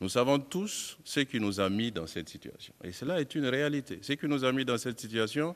Nous 0.00 0.08
savons 0.08 0.38
tous 0.38 0.98
ce 1.04 1.20
qui 1.20 1.40
nous 1.40 1.60
a 1.60 1.68
mis 1.68 1.90
dans 1.90 2.06
cette 2.06 2.28
situation. 2.28 2.72
Et 2.84 2.92
cela 2.92 3.20
est 3.20 3.34
une 3.34 3.46
réalité. 3.46 3.98
Ce 4.02 4.12
qui 4.14 4.26
nous 4.26 4.44
a 4.44 4.52
mis 4.52 4.64
dans 4.64 4.78
cette 4.78 5.00
situation, 5.00 5.54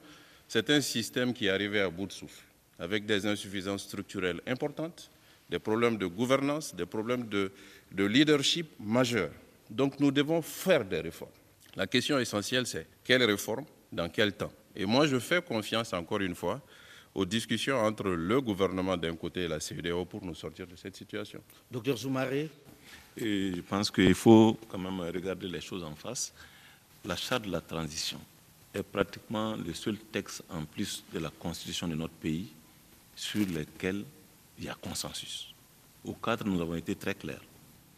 c'est 0.48 0.68
un 0.70 0.80
système 0.80 1.32
qui 1.32 1.46
est 1.46 1.50
arrivé 1.50 1.80
à 1.80 1.88
bout 1.88 2.06
de 2.06 2.12
souffle, 2.12 2.44
avec 2.78 3.06
des 3.06 3.26
insuffisances 3.26 3.84
structurelles 3.84 4.40
importantes, 4.46 5.10
des 5.48 5.58
problèmes 5.58 5.96
de 5.96 6.06
gouvernance, 6.06 6.74
des 6.74 6.86
problèmes 6.86 7.28
de, 7.28 7.52
de 7.92 8.04
leadership 8.04 8.68
majeurs. 8.80 9.32
Donc 9.70 10.00
nous 10.00 10.10
devons 10.10 10.42
faire 10.42 10.84
des 10.84 11.00
réformes. 11.00 11.30
La 11.76 11.86
question 11.86 12.18
essentielle, 12.18 12.66
c'est 12.66 12.86
quelles 13.02 13.24
réformes, 13.24 13.64
dans 13.90 14.08
quel 14.08 14.32
temps? 14.32 14.52
Et 14.76 14.86
moi, 14.86 15.06
je 15.06 15.18
fais 15.18 15.42
confiance, 15.42 15.92
encore 15.92 16.20
une 16.20 16.34
fois, 16.34 16.60
aux 17.14 17.24
discussions 17.24 17.76
entre 17.78 18.08
le 18.08 18.40
gouvernement 18.40 18.96
d'un 18.96 19.14
côté 19.16 19.42
et 19.42 19.48
la 19.48 19.60
CEDEAO 19.60 20.04
pour 20.04 20.24
nous 20.24 20.34
sortir 20.34 20.66
de 20.66 20.76
cette 20.76 20.96
situation. 20.96 21.40
Docteur 21.70 21.96
Zoumaré 21.96 22.50
et 23.16 23.52
Je 23.54 23.60
pense 23.60 23.90
qu'il 23.90 24.14
faut 24.14 24.58
quand 24.68 24.78
même 24.78 25.00
regarder 25.00 25.46
les 25.48 25.60
choses 25.60 25.84
en 25.84 25.94
face. 25.94 26.32
La 27.04 27.16
charte 27.16 27.44
de 27.44 27.52
la 27.52 27.60
transition 27.60 28.18
est 28.72 28.82
pratiquement 28.82 29.56
le 29.56 29.72
seul 29.74 29.96
texte 29.98 30.42
en 30.50 30.64
plus 30.64 31.04
de 31.12 31.20
la 31.20 31.30
constitution 31.30 31.86
de 31.86 31.94
notre 31.94 32.14
pays 32.14 32.48
sur 33.14 33.46
lequel 33.46 34.04
il 34.58 34.64
y 34.64 34.68
a 34.68 34.74
consensus. 34.74 35.54
Au 36.04 36.14
cadre, 36.14 36.44
nous 36.46 36.60
avons 36.60 36.74
été 36.74 36.94
très 36.96 37.14
clairs. 37.14 37.42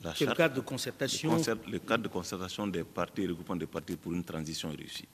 La 0.06 0.14
charte, 0.14 0.30
le 0.30 0.36
cadre 0.36 0.54
de 0.54 0.60
concertation 0.60 1.30
le, 1.32 1.36
concert, 1.38 1.56
le, 1.68 1.78
cadre 1.80 2.04
de 2.04 2.08
concertation 2.08 2.66
des 2.68 2.84
partis, 2.84 3.26
des 3.26 3.66
partis 3.66 3.96
pour 3.96 4.12
une 4.12 4.22
transition 4.22 4.70
réussie, 4.70 5.08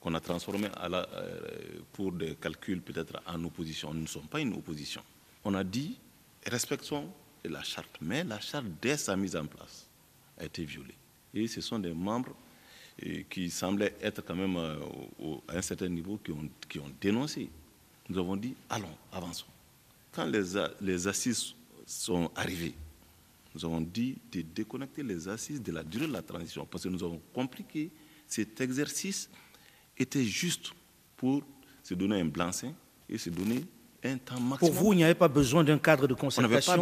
qu'on 0.00 0.12
a 0.14 0.20
transformé 0.20 0.66
à 0.74 0.88
la, 0.88 1.08
euh, 1.14 1.78
pour 1.92 2.10
des 2.10 2.34
calculs 2.34 2.80
peut-être 2.82 3.22
en 3.24 3.44
opposition. 3.44 3.94
Nous 3.94 4.00
ne 4.00 4.06
sommes 4.08 4.26
pas 4.26 4.40
une 4.40 4.52
opposition. 4.54 5.00
On 5.44 5.54
a 5.54 5.62
dit, 5.62 5.96
respectons 6.44 7.08
la 7.44 7.62
charte, 7.62 7.98
mais 8.00 8.24
la 8.24 8.40
charte, 8.40 8.66
dès 8.80 8.96
sa 8.96 9.14
mise 9.14 9.36
en 9.36 9.46
place, 9.46 9.86
a 10.40 10.44
été 10.44 10.64
violée. 10.64 10.96
Et 11.34 11.46
ce 11.46 11.60
sont 11.60 11.78
des 11.78 11.92
membres 11.94 12.34
euh, 13.06 13.22
qui 13.30 13.48
semblaient 13.48 13.94
être 14.02 14.22
quand 14.24 14.34
même 14.34 14.56
euh, 14.56 14.74
au, 15.20 15.40
à 15.46 15.58
un 15.58 15.62
certain 15.62 15.88
niveau 15.88 16.18
qui 16.18 16.32
ont, 16.32 16.48
qui 16.68 16.80
ont 16.80 16.90
dénoncé. 17.00 17.48
Nous 18.08 18.18
avons 18.18 18.34
dit, 18.34 18.56
allons, 18.68 18.96
avançons. 19.12 19.46
Quand 20.10 20.24
les, 20.24 20.42
les 20.80 21.06
assises 21.06 21.54
sont 21.86 22.28
arrivées, 22.34 22.74
nous 23.54 23.64
avons 23.64 23.80
dit 23.80 24.18
de 24.30 24.42
déconnecter 24.42 25.02
les 25.02 25.28
assises 25.28 25.62
de 25.62 25.72
la 25.72 25.82
durée 25.82 26.06
de 26.06 26.12
la 26.12 26.22
transition, 26.22 26.66
parce 26.66 26.84
que 26.84 26.88
nous 26.88 27.02
avons 27.02 27.20
compris 27.32 27.64
que 27.64 27.88
cet 28.26 28.60
exercice 28.60 29.28
était 29.96 30.24
juste 30.24 30.72
pour 31.16 31.42
se 31.82 31.94
donner 31.94 32.20
un 32.20 32.24
blanc-seing 32.24 32.74
et 33.08 33.18
se 33.18 33.30
donner 33.30 33.64
un 34.04 34.18
temps 34.18 34.40
maximum. 34.40 34.58
Pour 34.58 34.72
vous, 34.72 34.92
il 34.92 34.96
n'y 34.96 35.04
avait 35.04 35.14
pas 35.14 35.28
besoin 35.28 35.62
d'un 35.62 35.78
cadre 35.78 36.06
de 36.06 36.14
concertation 36.14 36.72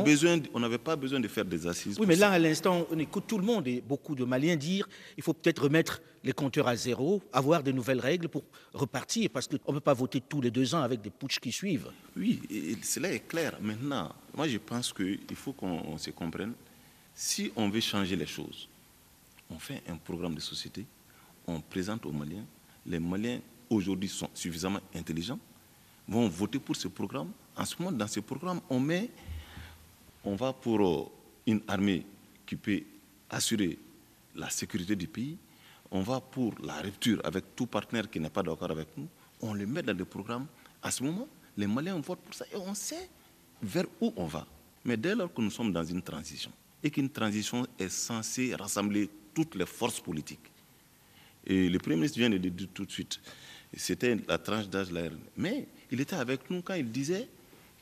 On 0.55 0.61
n'avait 0.61 0.79
pas, 0.79 0.93
pas, 0.93 0.97
besoin 0.97 1.21
de 1.21 1.29
faire 1.29 1.45
des 1.45 1.67
assises. 1.67 1.99
Oui, 1.99 2.07
mais 2.07 2.17
là, 2.17 2.31
à 2.31 2.39
l'instant, 2.39 2.87
on 2.91 2.99
écoute 2.99 3.25
tout 3.27 3.39
le 3.39 3.45
monde 3.45 3.67
et 3.69 3.81
beaucoup 3.81 4.15
de 4.15 4.25
Maliens 4.25 4.57
dire 4.57 4.89
il 5.17 5.23
faut 5.23 5.35
peut-être 5.35 5.65
remettre 5.65 6.00
les 6.25 6.33
compteurs 6.33 6.69
à 6.69 6.77
zéro, 6.77 7.23
avoir 7.33 7.62
de 7.62 7.73
nouvelles 7.73 8.00
règles 8.00 8.29
pour 8.29 8.45
repartir, 8.73 9.31
parce 9.33 9.47
qu'on 9.47 9.73
ne 9.73 9.79
peut 9.79 9.85
pas 9.85 9.95
voter 9.95 10.21
tous 10.21 10.41
les 10.41 10.50
deux 10.50 10.75
ans 10.75 10.83
avec 10.83 11.00
des 11.00 11.11
putschs 11.11 11.41
qui 11.41 11.53
suivent. 11.53 11.91
Oui, 12.17 12.41
et 12.50 12.77
cela 12.83 13.12
est 13.12 13.27
clair. 13.27 13.57
Maintenant, 13.61 14.15
moi, 14.35 14.49
je 14.49 14.59
pense 14.59 14.93
qu'il 14.93 15.19
faut 15.35 15.53
qu'on 15.53 15.97
se 15.99 16.11
comprenne. 16.11 16.53
Si 17.15 17.53
on 17.57 17.69
veut 17.69 17.81
changer 17.81 18.17
les 18.17 18.27
choses, 18.27 18.69
on 19.50 19.59
fait 19.59 19.83
un 19.89 19.97
programme 19.97 20.35
de 20.35 20.41
société, 20.41 20.87
on 21.47 21.61
présente 21.61 22.07
aux 22.07 22.12
Maliens. 22.12 22.45
Les 22.87 23.00
Maliens, 23.00 23.41
aujourd'hui, 23.69 24.09
sont 24.09 24.31
suffisamment 24.33 24.81
intelligents 24.95 25.39
vont 26.11 26.29
voter 26.29 26.59
pour 26.59 26.75
ce 26.76 26.88
programme. 26.88 27.31
En 27.57 27.64
ce 27.64 27.76
moment, 27.79 27.97
dans 27.97 28.09
ce 28.09 28.21
programme, 28.21 28.61
on 28.69 28.81
met, 28.81 29.09
on 30.25 30.35
va 30.35 30.52
pour 30.52 30.81
euh, 30.87 31.07
une 31.47 31.61
armée 31.69 32.05
qui 32.45 32.57
peut 32.57 32.83
assurer 33.31 33.79
la 34.35 34.50
sécurité 34.50 34.97
du 34.97 35.07
pays, 35.07 35.38
on 35.90 36.00
va 36.00 36.21
pour 36.21 36.55
la 36.62 36.81
rupture 36.81 37.21
avec 37.25 37.55
tout 37.55 37.67
partenaire 37.67 38.11
qui 38.11 38.19
n'est 38.19 38.31
pas 38.31 38.43
d'accord 38.43 38.71
avec 38.71 38.88
nous, 38.97 39.07
on 39.40 39.55
le 39.55 39.67
met 39.67 39.83
dans 39.83 39.97
le 39.97 40.05
programme. 40.05 40.47
À 40.83 40.90
ce 40.90 41.02
moment, 41.02 41.29
les 41.57 41.67
Maliens 41.67 41.99
votent 42.00 42.21
pour 42.21 42.35
ça 42.35 42.45
et 42.52 42.57
on 42.57 42.75
sait 42.75 43.09
vers 43.62 43.87
où 44.00 44.12
on 44.17 44.26
va. 44.26 44.47
Mais 44.85 44.97
dès 44.97 45.14
lors 45.14 45.33
que 45.33 45.40
nous 45.40 45.50
sommes 45.50 45.73
dans 45.73 45.85
une 45.85 46.02
transition, 46.02 46.50
et 46.83 46.90
qu'une 46.90 47.11
transition 47.11 47.67
est 47.79 47.88
censée 47.90 48.55
rassembler 48.55 49.11
toutes 49.35 49.55
les 49.55 49.67
forces 49.67 50.00
politiques, 50.00 50.50
et 51.47 51.69
le 51.69 51.79
Premier 51.79 51.97
ministre 51.97 52.19
vient 52.19 52.31
de 52.31 52.37
le 52.37 52.50
dire 52.50 52.69
tout 52.73 52.85
de 52.85 52.90
suite, 52.90 53.21
c'était 53.76 54.17
la 54.26 54.38
tranche 54.38 54.69
d'âge 54.69 54.90
là. 54.90 55.02
Mais 55.37 55.69
il 55.91 56.01
était 56.01 56.17
avec 56.17 56.51
nous 56.51 56.63
quand 56.63 56.75
il 56.75 56.91
disait 56.91 57.29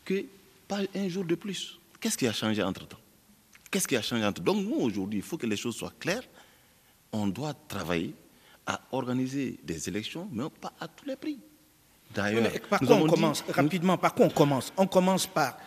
que 0.05 0.25
pas 0.67 0.81
un 0.95 1.09
jour 1.09 1.25
de 1.25 1.35
plus. 1.35 1.79
Qu'est-ce 2.01 2.17
qui 2.17 2.27
a 2.27 2.33
changé 2.33 2.63
entre-temps? 2.63 2.99
Qu'est-ce 3.71 3.89
qui 3.89 3.97
a 3.97 4.03
changé 4.03 4.25
entre-temps? 4.25 4.55
Donc 4.55 4.65
nous, 4.65 4.77
aujourd'hui, 4.77 5.19
il 5.19 5.25
faut 5.25 5.37
que 5.37 5.47
les 5.47 5.57
choses 5.57 5.77
soient 5.77 5.93
claires. 5.99 6.23
On 7.13 7.27
doit 7.27 7.55
travailler 7.69 8.15
à 8.67 8.81
organiser 8.93 9.59
des 9.65 9.89
élections, 9.89 10.29
mais 10.33 10.45
pas 10.61 10.73
à 10.79 10.89
tous 10.89 11.07
les 11.07 11.17
prix. 11.17 11.39
D'ailleurs, 12.15 12.51
par 12.69 12.81
quoi 12.81 12.97
on 12.97 13.07
commence? 13.07 13.45
Rapidement, 13.49 13.97
par 13.99 14.15
quoi 14.15 14.27
on 14.27 14.31
commence? 14.31 14.73
On 14.77 14.87
commence 14.87 15.27
par 15.27 15.59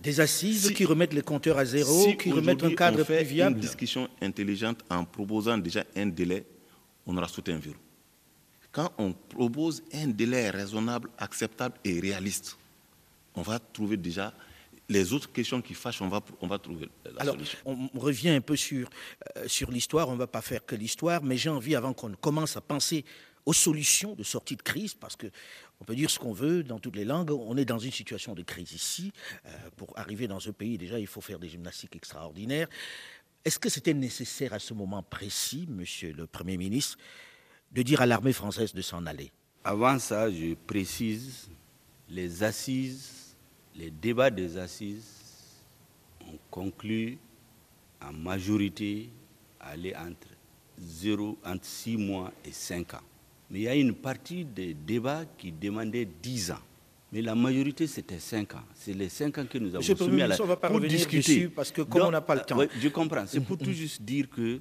des 0.00 0.20
assises 0.20 0.72
qui 0.72 0.84
remettent 0.84 1.12
les 1.12 1.22
compteurs 1.22 1.58
à 1.58 1.64
zéro, 1.64 2.14
qui 2.14 2.32
remettent 2.32 2.64
un 2.64 2.74
cadre 2.74 3.00
on 3.00 3.04
fait 3.04 3.18
plus 3.18 3.26
viable. 3.26 3.56
Une 3.56 3.60
discussion 3.60 4.08
intelligente 4.22 4.80
en 4.88 5.04
proposant 5.04 5.58
déjà 5.58 5.84
un 5.94 6.06
délai, 6.06 6.44
on 7.06 7.16
aura 7.16 7.28
sauté 7.28 7.52
un 7.52 7.58
verrou 7.58 7.76
quand 8.72 8.92
on 8.98 9.12
propose 9.12 9.82
un 9.92 10.08
délai 10.08 10.50
raisonnable, 10.50 11.10
acceptable 11.18 11.76
et 11.84 12.00
réaliste, 12.00 12.56
on 13.34 13.42
va 13.42 13.58
trouver 13.58 13.96
déjà 13.96 14.32
les 14.88 15.12
autres 15.12 15.30
questions 15.32 15.62
qui 15.62 15.74
fâchent, 15.74 16.02
on 16.02 16.08
va, 16.08 16.20
on 16.40 16.48
va 16.48 16.58
trouver 16.58 16.88
la 17.04 17.22
Alors, 17.22 17.34
solution. 17.34 17.58
On 17.64 17.98
revient 17.98 18.30
un 18.30 18.40
peu 18.40 18.56
sur, 18.56 18.90
euh, 19.36 19.46
sur 19.46 19.70
l'histoire, 19.70 20.08
on 20.08 20.14
ne 20.14 20.18
va 20.18 20.26
pas 20.26 20.42
faire 20.42 20.66
que 20.66 20.74
l'histoire, 20.74 21.22
mais 21.22 21.36
j'ai 21.36 21.48
envie, 21.48 21.76
avant 21.76 21.92
qu'on 21.92 22.12
commence 22.14 22.56
à 22.56 22.60
penser 22.60 23.04
aux 23.46 23.52
solutions 23.52 24.14
de 24.14 24.24
sortie 24.24 24.56
de 24.56 24.62
crise, 24.62 24.94
parce 24.94 25.16
que 25.16 25.28
on 25.80 25.84
peut 25.84 25.94
dire 25.94 26.10
ce 26.10 26.18
qu'on 26.18 26.32
veut 26.32 26.62
dans 26.62 26.78
toutes 26.78 26.96
les 26.96 27.04
langues, 27.04 27.30
on 27.30 27.56
est 27.56 27.64
dans 27.64 27.78
une 27.78 27.92
situation 27.92 28.34
de 28.34 28.42
crise 28.42 28.72
ici. 28.72 29.12
Euh, 29.46 29.50
pour 29.76 29.96
arriver 29.96 30.26
dans 30.28 30.40
ce 30.40 30.50
pays, 30.50 30.76
déjà, 30.76 30.98
il 30.98 31.06
faut 31.06 31.22
faire 31.22 31.38
des 31.38 31.48
gymnastiques 31.48 31.96
extraordinaires. 31.96 32.68
Est-ce 33.44 33.58
que 33.58 33.70
c'était 33.70 33.94
nécessaire 33.94 34.52
à 34.52 34.58
ce 34.58 34.74
moment 34.74 35.02
précis, 35.02 35.66
Monsieur 35.70 36.12
le 36.12 36.26
Premier 36.26 36.58
ministre, 36.58 36.98
de 37.72 37.82
dire 37.82 38.00
à 38.00 38.06
l'armée 38.06 38.32
française 38.32 38.72
de 38.74 38.82
s'en 38.82 39.06
aller 39.06 39.30
Avant 39.64 39.98
ça, 39.98 40.30
je 40.30 40.54
précise, 40.66 41.48
les 42.08 42.42
assises, 42.42 43.36
les 43.76 43.90
débats 43.90 44.30
des 44.30 44.56
assises 44.56 45.06
ont 46.22 46.38
conclu 46.50 47.18
en 48.02 48.12
majorité 48.12 49.08
à 49.60 49.70
aller 49.70 49.94
entre 49.94 50.28
0, 50.80 51.38
entre 51.44 51.64
6 51.64 51.96
mois 51.96 52.32
et 52.44 52.52
5 52.52 52.94
ans. 52.94 53.00
Mais 53.50 53.60
il 53.60 53.62
y 53.62 53.68
a 53.68 53.74
une 53.74 53.94
partie 53.94 54.44
des 54.44 54.74
débats 54.74 55.24
qui 55.38 55.52
demandait 55.52 56.06
10 56.22 56.52
ans. 56.52 56.58
Mais 57.12 57.22
la 57.22 57.34
majorité, 57.34 57.86
c'était 57.88 58.20
5 58.20 58.54
ans. 58.54 58.62
C'est 58.74 58.92
les 58.94 59.08
5 59.08 59.36
ans 59.38 59.44
que 59.46 59.58
nous 59.58 59.68
avons 59.70 59.78
Monsieur 59.78 59.96
soumis 59.96 60.22
à 60.22 60.28
la... 60.28 60.40
on 60.40 60.46
va 60.46 60.56
pas 60.56 60.68
pour 60.68 60.76
revenir 60.76 60.96
discuter. 60.96 61.18
dessus 61.18 61.48
parce 61.50 61.70
que 61.72 61.82
comme 61.82 62.00
Donc, 62.00 62.08
on 62.08 62.12
n'a 62.12 62.20
pas 62.20 62.36
le 62.36 62.40
euh, 62.40 62.44
temps. 62.44 62.56
ouais, 62.58 62.68
je 62.80 62.88
comprends. 62.88 63.26
C'est 63.26 63.40
pour 63.40 63.58
tout 63.58 63.72
juste 63.72 64.00
dire 64.02 64.30
que 64.30 64.60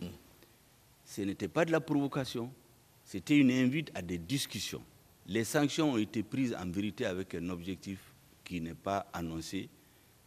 ce 1.06 1.22
n'était 1.22 1.48
pas 1.48 1.64
de 1.64 1.72
la 1.72 1.80
provocation, 1.80 2.52
c'était 3.12 3.38
une 3.38 3.50
invite 3.50 3.90
à 3.96 4.04
des 4.04 4.20
discussions. 4.20 4.84
Les 5.26 5.44
sanctions 5.44 5.94
ont 5.94 5.98
été 5.98 6.22
prises 6.22 6.56
en 6.56 6.70
vérité 6.70 7.08
avec 7.08 7.34
un 7.34 7.50
objectif 7.50 7.98
qui 8.46 8.62
n'est 8.62 8.76
pas 8.76 9.08
annoncé. 9.12 9.68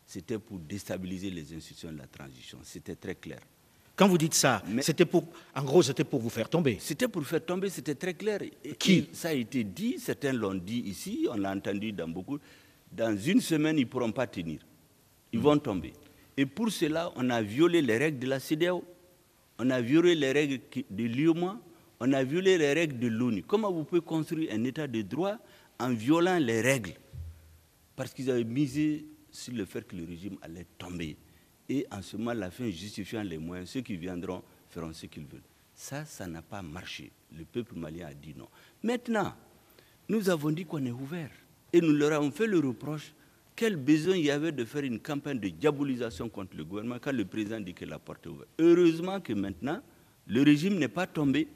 C'était 0.05 0.41
pour 0.41 0.59
déstabiliser 0.59 1.31
les 1.31 1.55
institutions 1.55 1.93
de 1.93 1.99
la 1.99 2.09
transition. 2.09 2.59
C'était 2.65 2.97
très 2.97 3.15
clair. 3.15 3.39
Quand 3.95 4.09
vous 4.09 4.19
dites 4.19 4.35
ça, 4.35 4.65
c'était 4.81 5.05
pour, 5.05 5.23
en 5.55 5.63
gros, 5.63 5.81
c'était 5.83 6.03
pour 6.03 6.19
vous 6.19 6.29
faire 6.29 6.49
tomber. 6.49 6.79
C'était 6.81 7.07
pour 7.07 7.25
faire 7.25 7.45
tomber, 7.45 7.71
c'était 7.71 7.95
très 7.95 8.15
clair. 8.15 8.41
Et- 8.43 8.75
Qui 8.75 9.09
Ça 9.13 9.29
a 9.29 9.33
été 9.33 9.63
dit, 9.63 10.01
certains 10.01 10.33
l'ont 10.33 10.55
dit 10.57 10.81
ici, 10.81 11.29
on 11.31 11.37
l'a 11.37 11.53
entendu 11.55 11.93
dans 11.93 12.09
beaucoup. 12.09 12.41
Dans 12.91 13.17
une 13.17 13.41
semaine, 13.41 13.79
ils 13.79 13.83
ne 13.85 13.89
pourront 13.89 14.11
pas 14.11 14.27
tenir. 14.27 14.59
Ils 15.33 15.39
vont 15.39 15.57
tomber. 15.57 15.93
Et 16.37 16.47
pour 16.47 16.73
cela, 16.73 17.13
on 17.15 17.31
a 17.31 17.43
violé 17.43 17.81
les 17.81 17.97
règles 17.97 18.19
de 18.19 18.27
la 18.27 18.41
CDAO, 18.41 18.83
on 19.61 19.71
a 19.71 19.81
violé 19.81 20.17
les 20.17 20.33
règles 20.33 20.59
de 20.91 21.05
l'UOMA, 21.05 21.61
on 22.05 22.13
a 22.15 22.25
violé 22.25 22.59
les 22.59 22.73
règles 22.73 22.99
de 22.99 23.07
l'ONU. 23.07 23.45
Comment 23.45 23.71
vous 23.71 23.85
pouvez 23.85 24.01
construire 24.01 24.53
un 24.53 24.65
état 24.65 24.89
de 24.89 25.03
droit 25.03 25.37
en 25.79 25.91
violant 25.91 26.37
les 26.37 26.61
règles? 26.61 26.95
Parce 27.95 28.13
qu'ils 28.13 28.29
avaient 28.29 28.43
misé 28.43 29.07
sur 29.31 29.55
le 29.55 29.65
fait 29.65 29.87
que 29.87 29.95
le 29.95 30.05
régime 30.05 30.37
allait 30.43 30.67
tomber. 30.77 31.17
Et 31.69 31.87
en 31.93 32.03
ce 32.03 32.17
moment, 32.17 32.33
la 32.33 32.51
fin 32.51 32.69
justifiant 32.71 33.23
les 33.23 33.39
moyens, 33.39 33.71
ceux 33.71 33.83
qui 33.83 33.97
viendront 33.97 34.43
feront 34.69 34.93
ce 34.93 35.07
qu'ils 35.07 35.27
veulent. 35.27 35.41
Ça, 35.77 36.05
ça 36.05 36.27
n'a 36.27 36.43
pas 36.43 36.61
marché. 36.61 37.13
Le 37.39 37.45
peuple 37.45 37.77
malien 37.77 38.09
a 38.09 38.15
dit 38.15 38.35
non. 38.37 38.49
Maintenant, 38.83 39.33
nous 40.09 40.29
avons 40.29 40.51
dit 40.51 40.65
qu'on 40.65 40.85
est 40.85 40.91
ouvert. 40.91 41.31
Et 41.73 41.81
nous 41.81 41.93
leur 41.93 42.15
avons 42.15 42.33
fait 42.33 42.49
le 42.49 42.59
reproche 42.59 43.15
quel 43.55 43.77
besoin 43.77 44.17
il 44.17 44.25
y 44.25 44.31
avait 44.33 44.51
de 44.51 44.65
faire 44.65 44.83
une 44.83 44.99
campagne 44.99 45.39
de 45.39 45.51
diabolisation 45.51 46.29
contre 46.29 46.57
le 46.57 46.65
gouvernement 46.65 46.97
quand 47.01 47.13
le 47.13 47.25
président 47.27 47.61
dit 47.61 47.75
que 47.75 47.85
la 47.85 48.01
porte 48.01 48.27
est 48.27 48.31
ouverte? 48.31 48.49
Heureusement 48.59 49.21
que 49.21 49.35
maintenant, 49.35 49.81
le 50.27 50.43
régime 50.43 50.79
n'est 50.79 50.89
pas 50.89 51.07
tombé 51.07 51.47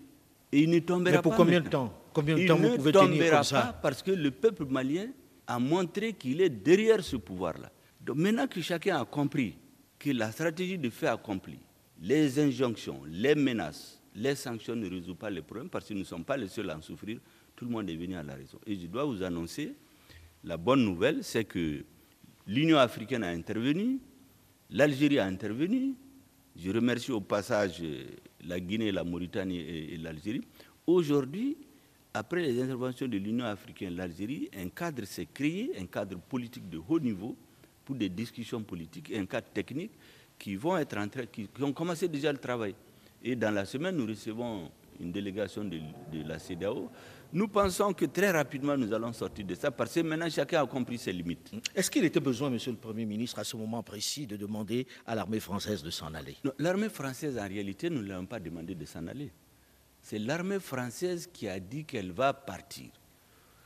et 0.52 0.60
il 0.62 0.70
ne 0.70 0.78
tombera 0.80 1.16
Mais 1.16 1.22
pour 1.22 1.32
pas 1.32 1.36
combien 1.38 1.60
de 1.60 1.68
temps? 1.68 1.92
Combien 2.12 2.34
de 2.36 2.40
Il 2.40 2.48
temps 2.48 2.58
ne 2.58 2.68
vous 2.68 2.76
pouvez 2.76 2.92
tenir 2.92 3.30
comme 3.32 3.42
ça? 3.44 3.62
pas 3.62 3.72
parce 3.82 4.02
que 4.02 4.10
le 4.10 4.30
peuple 4.30 4.64
malien 4.66 5.08
a 5.46 5.58
montré 5.58 6.12
qu'il 6.12 6.40
est 6.40 6.48
derrière 6.50 7.02
ce 7.04 7.16
pouvoir-là. 7.16 7.70
Donc 8.00 8.16
maintenant 8.16 8.46
que 8.46 8.60
chacun 8.60 9.00
a 9.00 9.04
compris 9.04 9.56
que 9.98 10.10
la 10.10 10.30
stratégie 10.32 10.78
de 10.78 10.90
fait 10.90 11.08
accompli 11.08 11.58
les 12.00 12.38
injonctions, 12.38 13.00
les 13.08 13.34
menaces, 13.34 14.00
les 14.14 14.34
sanctions 14.34 14.76
ne 14.76 14.88
résolvent 14.88 15.16
pas 15.16 15.30
les 15.30 15.42
problèmes 15.42 15.68
parce 15.68 15.88
que 15.88 15.94
nous 15.94 16.00
ne 16.00 16.04
sommes 16.04 16.24
pas 16.24 16.36
les 16.36 16.48
seuls 16.48 16.68
à 16.70 16.76
en 16.76 16.82
souffrir. 16.82 17.18
Tout 17.54 17.64
le 17.64 17.70
monde 17.70 17.88
est 17.88 17.96
venu 17.96 18.16
à 18.16 18.22
la 18.22 18.34
raison. 18.34 18.58
Et 18.66 18.76
je 18.76 18.86
dois 18.86 19.04
vous 19.04 19.22
annoncer, 19.22 19.74
la 20.44 20.56
bonne 20.56 20.84
nouvelle, 20.84 21.24
c'est 21.24 21.44
que 21.44 21.84
l'Union 22.46 22.76
africaine 22.78 23.24
a 23.24 23.28
intervenu, 23.28 23.98
l'Algérie 24.70 25.18
a 25.18 25.24
intervenu. 25.26 25.94
Je 26.58 26.70
remercie 26.70 27.12
au 27.12 27.20
passage 27.20 27.82
la 28.46 28.58
Guinée, 28.60 28.90
la 28.90 29.04
Mauritanie 29.04 29.58
et, 29.58 29.96
l'Algérie. 29.98 30.42
Aujourd'hui, 30.86 31.56
après 32.14 32.42
les 32.42 32.62
interventions 32.62 33.06
de 33.06 33.18
l'Union 33.18 33.44
africaine 33.44 33.92
et 33.92 33.96
l'Algérie, 33.96 34.48
un 34.56 34.68
cadre 34.70 35.04
s'est 35.04 35.28
créé, 35.32 35.72
un 35.78 35.86
cadre 35.86 36.18
politique 36.18 36.68
de 36.70 36.80
haut 36.88 36.98
niveau 37.00 37.36
pour 37.84 37.94
des 37.94 38.08
discussions 38.08 38.62
politiques, 38.62 39.12
un 39.14 39.26
cadre 39.26 39.48
technique 39.52 39.92
qui 40.38 40.56
vont 40.56 40.76
être 40.78 40.96
qui, 41.30 41.48
ont 41.60 41.72
commencé 41.72 42.08
déjà 42.08 42.32
le 42.32 42.38
travail. 42.38 42.74
Et 43.22 43.36
dans 43.36 43.50
la 43.54 43.64
semaine, 43.64 43.96
nous 43.96 44.06
recevons 44.06 44.70
une 44.98 45.12
délégation 45.12 45.64
de, 45.64 45.78
la 46.26 46.38
CDAO. 46.38 46.90
Nous 47.36 47.48
pensons 47.48 47.92
que 47.92 48.06
très 48.06 48.30
rapidement, 48.30 48.78
nous 48.78 48.94
allons 48.94 49.12
sortir 49.12 49.44
de 49.44 49.54
ça 49.54 49.70
parce 49.70 49.92
que 49.92 50.00
maintenant, 50.00 50.30
chacun 50.30 50.62
a 50.62 50.66
compris 50.66 50.96
ses 50.96 51.12
limites. 51.12 51.52
Est-ce 51.74 51.90
qu'il 51.90 52.02
était 52.06 52.18
besoin, 52.18 52.48
Monsieur 52.48 52.70
le 52.70 52.78
Premier 52.78 53.04
ministre, 53.04 53.38
à 53.38 53.44
ce 53.44 53.58
moment 53.58 53.82
précis, 53.82 54.26
de 54.26 54.38
demander 54.38 54.86
à 55.04 55.14
l'armée 55.14 55.38
française 55.38 55.82
de 55.82 55.90
s'en 55.90 56.14
aller? 56.14 56.34
L'armée 56.58 56.88
française, 56.88 57.36
en 57.36 57.46
réalité, 57.46 57.90
nous 57.90 58.00
ne 58.00 58.08
l'avons 58.08 58.24
pas 58.24 58.40
demandé 58.40 58.74
de 58.74 58.86
s'en 58.86 59.06
aller. 59.06 59.30
C'est 60.00 60.18
l'armée 60.18 60.60
française 60.60 61.28
qui 61.30 61.46
a 61.46 61.60
dit 61.60 61.84
qu'elle 61.84 62.10
va 62.10 62.32
partir. 62.32 62.88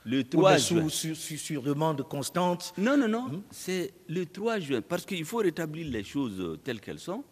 Le 0.03 0.25
3 0.25 0.57
juin. 0.57 0.89
Sur, 0.89 1.61
demande 1.61 2.03
constante 2.09 2.73
Non, 2.77 2.97
non, 2.97 3.07
non. 3.07 3.27
Hmm? 3.29 3.41
C'est 3.51 3.93
le 4.09 4.25
3 4.25 4.59
juin. 4.59 4.81
Parce 4.81 5.05
qu'il 5.05 5.23
faut 5.23 5.37
rétablir 5.37 5.89
les 5.89 6.03
choses 6.03 6.59
telles 6.65 6.81
qu'elles 6.81 6.99
sont. 6.99 7.23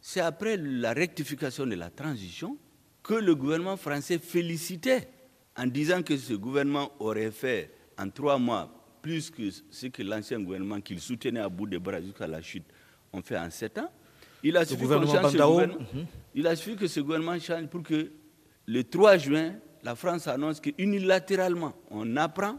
C'est 0.00 0.20
après 0.20 0.58
la 0.58 0.92
rectification 0.92 1.66
de 1.66 1.74
la 1.74 1.90
transition 1.90 2.56
que 3.02 3.14
le 3.14 3.34
gouvernement 3.34 3.76
français 3.76 4.20
félicitait 4.20 5.08
en 5.58 5.66
disant 5.66 6.02
que 6.02 6.16
ce 6.16 6.34
gouvernement 6.34 6.90
aurait 7.00 7.30
fait 7.32 7.70
en 7.98 8.08
trois 8.08 8.38
mois 8.38 8.72
plus 9.02 9.30
que 9.30 9.42
ce 9.70 9.86
que 9.88 10.02
l'ancien 10.02 10.40
gouvernement 10.40 10.80
qu'il 10.80 11.00
soutenait 11.00 11.40
à 11.40 11.48
bout 11.48 11.66
de 11.66 11.78
bras 11.78 12.00
jusqu'à 12.00 12.26
la 12.26 12.40
chute 12.40 12.64
ont 13.12 13.22
fait 13.22 13.36
en 13.38 13.50
sept 13.50 13.76
ans. 13.78 13.90
Il 14.42 14.56
a, 14.56 14.64
suffi 14.64 14.84
mhm. 14.84 16.06
il 16.34 16.46
a 16.46 16.54
suffi 16.54 16.76
que 16.76 16.86
ce 16.86 17.00
gouvernement 17.00 17.38
change 17.40 17.66
pour 17.66 17.82
que 17.82 18.12
le 18.66 18.84
3 18.84 19.16
juin, 19.16 19.54
la 19.82 19.96
France 19.96 20.28
annonce 20.28 20.60
qu'unilatéralement, 20.60 21.74
on 21.90 22.16
apprend 22.16 22.58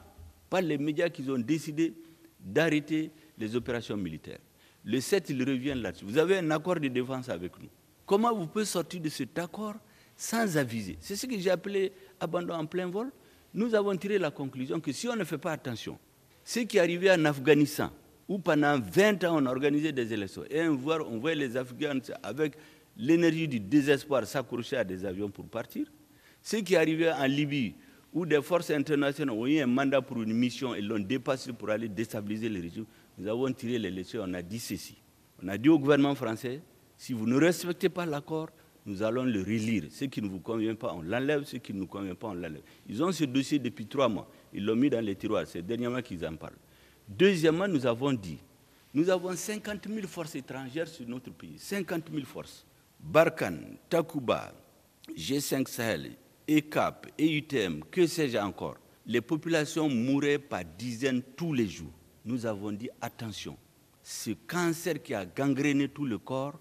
par 0.50 0.62
les 0.62 0.78
médias 0.78 1.10
qu'ils 1.10 1.32
ont 1.32 1.38
décidé 1.38 1.94
d'arrêter 2.40 3.12
les 3.38 3.56
opérations 3.56 3.96
militaires. 3.96 4.40
Le 4.84 5.00
7, 5.00 5.30
ils 5.30 5.42
reviennent 5.44 5.82
là-dessus. 5.82 6.04
Vous 6.06 6.18
avez 6.18 6.38
un 6.40 6.52
accord 6.52 6.80
de 6.80 6.88
défense 6.90 7.30
avec 7.30 7.58
nous. 7.62 7.70
Comment 8.06 8.34
vous 8.36 8.48
pouvez 8.48 8.66
sortir 8.66 9.00
de 9.02 9.10
cet 9.10 9.38
accord 9.40 9.76
sans 10.18 10.58
aviser? 10.58 10.98
C'est 11.00 11.16
ce 11.16 11.28
que 11.28 11.38
j'ai 11.40 11.52
appelé 11.52 11.94
abandon 12.20 12.54
en 12.56 12.66
plein 12.66 12.88
vol. 12.88 13.12
Nous 13.54 13.74
avons 13.76 13.96
tiré 13.98 14.18
la 14.18 14.32
conclusion 14.32 14.80
que 14.80 14.92
si 14.92 15.08
on 15.08 15.16
ne 15.16 15.24
fait 15.24 15.38
pas 15.38 15.52
attention, 15.54 15.98
ce 16.44 16.60
qui 16.62 16.78
est 16.78 16.80
arrivé 16.80 17.12
en 17.12 17.26
Afghanistan, 17.26 17.92
où 18.28 18.38
pendant 18.40 18.80
20 18.80 19.24
ans 19.24 19.38
on 19.42 19.46
a 19.46 19.52
organisé 19.52 19.92
des 19.92 20.14
élections, 20.14 20.44
et 20.50 20.68
on 20.68 20.76
voit 20.76 21.34
les 21.36 21.58
Afghans 21.58 22.00
avec 22.22 22.54
l'énergie 22.98 23.48
du 23.48 23.60
désespoir 23.60 24.26
s'accrocher 24.26 24.78
à 24.78 24.84
des 24.84 25.04
avions 25.06 25.30
pour 25.30 25.46
partir, 25.46 25.88
ce 26.42 26.58
qui 26.58 26.76
est 26.76 26.78
arrivé 26.78 27.12
en 27.12 27.26
Libye, 27.26 27.74
où 28.14 28.26
des 28.26 28.42
forces 28.42 28.72
internationales 28.72 29.36
ont 29.36 29.46
eu 29.48 29.60
un 29.60 29.68
mandat 29.68 30.02
pour 30.02 30.22
une 30.22 30.34
mission 30.34 30.74
et 30.76 30.82
l'ont 30.82 31.00
dépassé 31.00 31.54
pour 31.54 31.70
aller 31.70 31.88
déstabiliser 31.88 32.50
le 32.50 32.62
régime, 32.62 32.86
nous 33.18 33.28
avons 33.28 33.52
tiré 33.52 33.78
les 33.80 33.92
leçons, 33.92 34.20
on 34.26 34.34
a 34.34 34.42
dit 34.42 34.60
ceci. 34.60 34.96
On 35.44 35.48
a 35.48 35.58
dit 35.58 35.70
au 35.70 35.80
gouvernement 35.80 36.16
français, 36.16 36.62
si 36.98 37.14
vous 37.14 37.26
ne 37.26 37.36
respectez 37.38 37.90
pas 37.90 38.06
l'accord, 38.06 38.50
nous 38.90 39.04
allons 39.04 39.24
le 39.24 39.40
relire. 39.42 39.84
Ce 39.92 40.06
qui 40.06 40.20
ne 40.20 40.28
vous 40.28 40.40
convient 40.40 40.74
pas, 40.74 40.94
on 40.96 41.04
l'enlève. 41.04 41.44
Ce 41.44 41.58
qui 41.58 41.74
ne 41.74 41.80
nous 41.80 41.88
convient 41.88 42.16
pas, 42.16 42.30
on 42.30 42.34
l'enlève. 42.34 42.64
Ils 42.88 43.04
ont 43.04 43.12
ce 43.12 43.24
dossier 43.24 43.60
depuis 43.60 43.86
trois 43.86 44.10
mois. 44.10 44.28
Ils 44.52 44.66
l'ont 44.66 44.76
mis 44.76 44.90
dans 44.90 45.00
les 45.00 45.16
tiroirs. 45.16 45.46
C'est 45.46 45.62
dernièrement 45.62 46.02
qu'ils 46.02 46.26
en 46.26 46.36
parlent. 46.36 46.58
Deuxièmement, 47.08 47.68
nous 47.68 47.86
avons 47.86 48.14
dit, 48.14 48.40
nous 48.94 49.08
avons 49.12 49.36
50 49.36 49.88
000 49.88 50.08
forces 50.08 50.34
étrangères 50.36 50.88
sur 50.88 51.08
notre 51.08 51.32
pays. 51.32 51.54
50 51.60 52.06
000 52.12 52.26
forces. 52.26 52.66
Barkhane, 53.00 53.78
Takuba, 53.88 54.54
G5 55.16 55.68
Sahel, 55.68 56.12
ECAP, 56.48 57.12
EUTM, 57.20 57.84
que 57.92 58.08
sais-je 58.08 58.40
encore, 58.40 58.78
les 59.06 59.22
populations 59.22 59.88
mouraient 59.88 60.40
par 60.40 60.64
dizaines 60.78 61.22
tous 61.38 61.54
les 61.54 61.68
jours. 61.68 61.94
Nous 62.26 62.48
avons 62.48 62.72
dit 62.72 62.90
attention, 63.00 63.56
ce 64.02 64.32
cancer 64.32 65.02
qui 65.02 65.14
a 65.14 65.26
gangréné 65.26 65.88
tout 65.90 66.06
le 66.06 66.18
corps, 66.18 66.60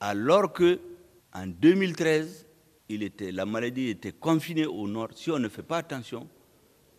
alors 0.00 0.52
que 0.52 0.80
en 1.32 1.46
2013, 1.46 2.46
il 2.88 3.02
était, 3.02 3.30
la 3.32 3.46
maladie 3.46 3.88
était 3.88 4.12
confinée 4.12 4.66
au 4.66 4.88
nord. 4.88 5.10
Si 5.14 5.30
on 5.30 5.38
ne 5.38 5.48
fait 5.48 5.62
pas 5.62 5.78
attention, 5.78 6.28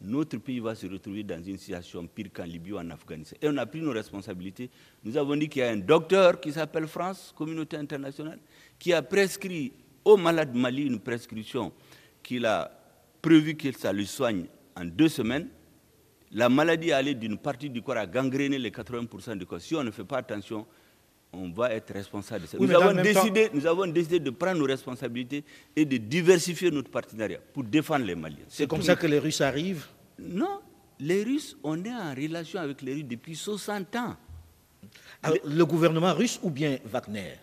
notre 0.02 0.38
pays 0.38 0.60
va 0.60 0.74
se 0.74 0.88
retrouver 0.88 1.24
dans 1.24 1.44
une 1.44 1.58
situation 1.58 2.08
pire 2.08 2.30
qu'en 2.34 2.44
Libye 2.46 2.72
ou 2.74 2.78
en 2.80 2.90
Afghanistan. 2.90 3.36
Et 3.42 3.48
on 3.50 3.58
a 3.58 3.66
pris 3.66 3.82
nos 3.82 3.92
responsabilités. 3.92 4.70
Nous 5.04 5.16
avons 5.18 5.36
dit 5.36 5.48
qu'il 5.48 5.62
y 5.62 5.66
a 5.66 5.70
un 5.70 5.78
docteur 5.78 6.40
qui 6.40 6.52
s'appelle 6.52 6.88
France, 6.88 7.34
communauté 7.38 7.78
internationale, 7.78 8.40
qui 8.80 8.94
a 8.94 9.02
prescrit 9.02 9.74
au 10.04 10.18
malade 10.18 10.56
Mali 10.56 10.84
une 10.88 11.00
prescription 11.00 11.72
qu'il 12.24 12.46
a 12.46 12.72
prévu 13.22 13.56
que 13.56 13.72
ça 13.72 13.94
le 13.94 14.06
soigne 14.06 14.46
en 14.76 14.86
deux 14.86 15.10
semaines, 15.10 15.48
la 16.32 16.50
maladie 16.50 16.92
allait 16.92 17.14
d'une 17.14 17.38
partie 17.38 17.70
du 17.70 17.82
corps 17.82 17.98
à 17.98 18.08
gangréner 18.08 18.58
les 18.58 18.72
80% 18.72 19.38
du 19.38 19.46
corps. 19.46 19.60
Si 19.62 19.76
on 19.76 19.84
ne 19.84 19.92
fait 19.92 20.06
pas 20.06 20.18
attention, 20.20 20.66
on 21.34 21.50
va 21.50 21.74
être 21.74 21.94
responsable 21.94 22.42
de 22.44 22.48
ça. 22.48 22.58
nous, 22.60 22.72
avons 22.72 23.02
décidé, 23.02 23.50
nous 23.54 23.66
avons 23.66 23.88
décidé 23.88 24.20
de 24.20 24.30
prendre 24.32 24.60
nos 24.60 24.66
responsabilités 24.66 25.44
et 25.76 25.86
de 25.86 25.98
diversifier 25.98 26.72
notre 26.72 26.90
partenariat 26.90 27.40
pour 27.54 27.64
défendre 27.64 28.06
les 28.06 28.16
Maliens. 28.16 28.38
C'est 28.48 28.68
comme 28.68 28.82
ça 28.82 28.96
que 28.96 29.08
les 29.08 29.20
Russes 29.20 29.42
arrivent? 29.42 29.86
Non, 30.20 30.60
les 31.00 31.24
Russes, 31.24 31.58
on 31.64 31.84
est 31.84 31.94
en 31.94 32.14
relation 32.14 32.60
avec 32.60 32.82
les 32.82 32.94
Russes 32.96 33.06
depuis 33.06 33.36
60 33.36 33.96
ans. 33.96 34.16
le 35.46 35.64
gouvernement 35.64 36.14
russe 36.14 36.40
ou 36.44 36.50
bien 36.50 36.78
Wagner? 36.86 37.36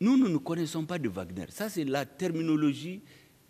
Nous, 0.00 0.16
nous 0.16 0.28
ne 0.28 0.38
connaissons 0.38 0.84
pas 0.84 0.98
de 0.98 1.08
Wagner. 1.08 1.46
Ça, 1.50 1.68
c'est 1.68 1.84
la 1.84 2.06
terminologie 2.06 3.02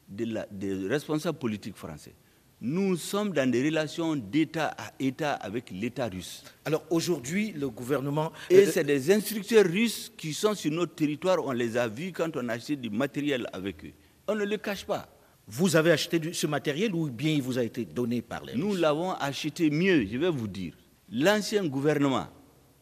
des 0.09 0.87
responsables 0.89 1.39
politiques 1.39 1.77
français. 1.77 2.15
Nous 2.61 2.97
sommes 2.97 3.33
dans 3.33 3.49
des 3.49 3.65
relations 3.65 4.17
d'État 4.17 4.75
à 4.77 4.93
État 4.99 5.35
avec 5.35 5.71
l'État 5.71 6.09
russe. 6.09 6.43
Alors 6.65 6.85
aujourd'hui, 6.91 7.53
le 7.53 7.69
gouvernement... 7.69 8.33
Et 8.51 8.67
c'est 8.67 8.83
des 8.83 9.13
instructeurs 9.13 9.65
russes 9.65 10.13
qui 10.17 10.35
sont 10.35 10.55
sur 10.55 10.73
notre 10.73 10.97
territoire, 10.97 11.39
on 11.45 11.53
les 11.53 11.77
a 11.77 11.87
vus 11.87 12.11
quand 12.11 12.37
on 12.37 12.49
a 12.49 12.55
acheté 12.55 12.75
du 12.75 12.91
matériel 12.91 13.47
avec 13.53 13.85
eux. 13.85 13.93
On 14.27 14.35
ne 14.35 14.45
le 14.45 14.57
cache 14.57 14.85
pas. 14.85 15.09
Vous 15.47 15.77
avez 15.77 15.93
acheté 15.93 16.21
ce 16.33 16.49
matériel 16.49 16.93
ou 16.95 17.09
bien 17.09 17.31
il 17.31 17.43
vous 17.43 17.59
a 17.59 17.63
été 17.63 17.85
donné 17.85 18.23
par 18.23 18.45
les 18.45 18.57
Nous 18.57 18.75
l'avons 18.75 19.13
acheté 19.13 19.71
mieux, 19.71 20.05
je 20.11 20.19
vais 20.19 20.31
vous 20.31 20.49
dire. 20.49 20.75
L'ancien 21.13 21.65
gouvernement 21.65 22.27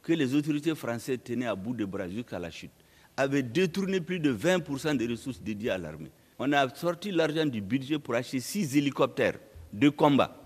que 0.02 0.14
les 0.14 0.34
autorités 0.34 0.74
françaises 0.74 1.18
tenaient 1.22 1.46
à 1.46 1.54
bout 1.54 1.74
de 1.74 1.84
bras 1.84 2.08
jusqu'à 2.08 2.38
la 2.38 2.50
chute 2.50 2.70
avait 3.14 3.42
détourné 3.42 4.00
plus 4.00 4.20
de 4.20 4.32
20% 4.34 4.96
des 4.96 5.06
ressources 5.06 5.40
dédiées 5.40 5.70
à 5.70 5.78
l'armée. 5.78 6.10
On 6.38 6.52
a 6.52 6.68
sorti 6.74 7.10
l'argent 7.10 7.46
du 7.46 7.60
budget 7.60 7.98
pour 7.98 8.14
acheter 8.14 8.40
six 8.40 8.76
hélicoptères 8.76 9.38
de 9.78 9.88
combat. 9.90 10.42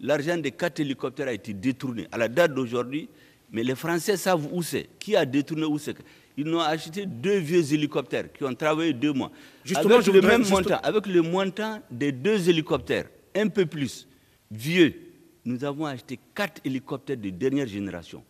L'argent 0.00 0.36
des 0.36 0.50
quatre 0.52 0.80
hélicoptères 0.80 1.28
a 1.28 1.32
été 1.32 1.52
détourné. 1.54 2.06
À 2.12 2.18
la 2.18 2.28
date 2.28 2.52
d'aujourd'hui, 2.54 3.08
mais 3.50 3.62
les 3.62 3.74
Français 3.74 4.16
savent 4.16 4.46
où 4.52 4.62
c'est. 4.62 4.88
Qui 4.98 5.16
a 5.16 5.24
détourné 5.24 5.64
où 5.64 5.78
c'est 5.78 5.96
Ils 6.36 6.48
ont 6.54 6.60
acheté 6.60 7.06
deux 7.06 7.38
vieux 7.38 7.72
hélicoptères 7.72 8.30
qui 8.32 8.44
ont 8.44 8.54
travaillé 8.54 8.92
deux 8.92 9.12
mois. 9.12 9.30
Justement, 9.64 9.94
avec 9.94 10.06
le 10.08 10.20
même 10.20 10.46
montant, 10.48 10.78
avec 10.82 11.06
le 11.06 11.22
montant 11.22 11.80
des 11.90 12.12
deux 12.12 12.48
hélicoptères, 12.48 13.06
un 13.34 13.48
peu 13.48 13.64
plus 13.66 14.06
vieux, 14.50 14.94
nous 15.44 15.64
avons 15.64 15.86
acheté 15.86 16.18
quatre 16.34 16.60
hélicoptères 16.64 17.16
de 17.16 17.30
dernière 17.30 17.66
génération. 17.66 18.22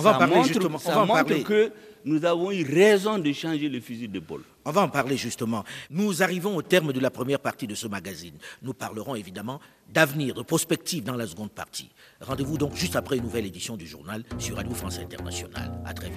On 0.00 0.02
va 0.02 0.14
parler 0.14 0.42
justement. 0.44 0.78
Ça 0.78 1.04
montre 1.04 1.42
que 1.44 1.72
nous 2.04 2.24
avons 2.24 2.50
eu 2.50 2.64
raison 2.64 3.18
de 3.18 3.32
changer 3.32 3.68
le 3.68 3.80
fusil 3.80 4.08
d'épaule. 4.08 4.42
On 4.64 4.70
va 4.70 4.82
en 4.82 4.88
parler 4.88 5.18
justement. 5.18 5.64
Nous 5.90 6.22
arrivons 6.22 6.56
au 6.56 6.62
terme 6.62 6.92
de 6.92 7.00
la 7.00 7.10
première 7.10 7.38
partie 7.38 7.66
de 7.66 7.74
ce 7.74 7.86
magazine. 7.86 8.34
Nous 8.62 8.72
parlerons 8.72 9.14
évidemment 9.14 9.60
d'avenir, 9.92 10.34
de 10.34 10.42
prospective 10.42 11.04
dans 11.04 11.16
la 11.16 11.26
seconde 11.26 11.50
partie. 11.50 11.90
Rendez-vous 12.20 12.56
donc 12.56 12.74
juste 12.74 12.96
après 12.96 13.16
une 13.16 13.24
nouvelle 13.24 13.46
édition 13.46 13.76
du 13.76 13.86
journal 13.86 14.24
sur 14.38 14.56
Radio 14.56 14.74
France 14.74 14.98
Internationale. 14.98 15.72
À 15.84 15.92
très 15.92 16.08
vite. 16.08 16.16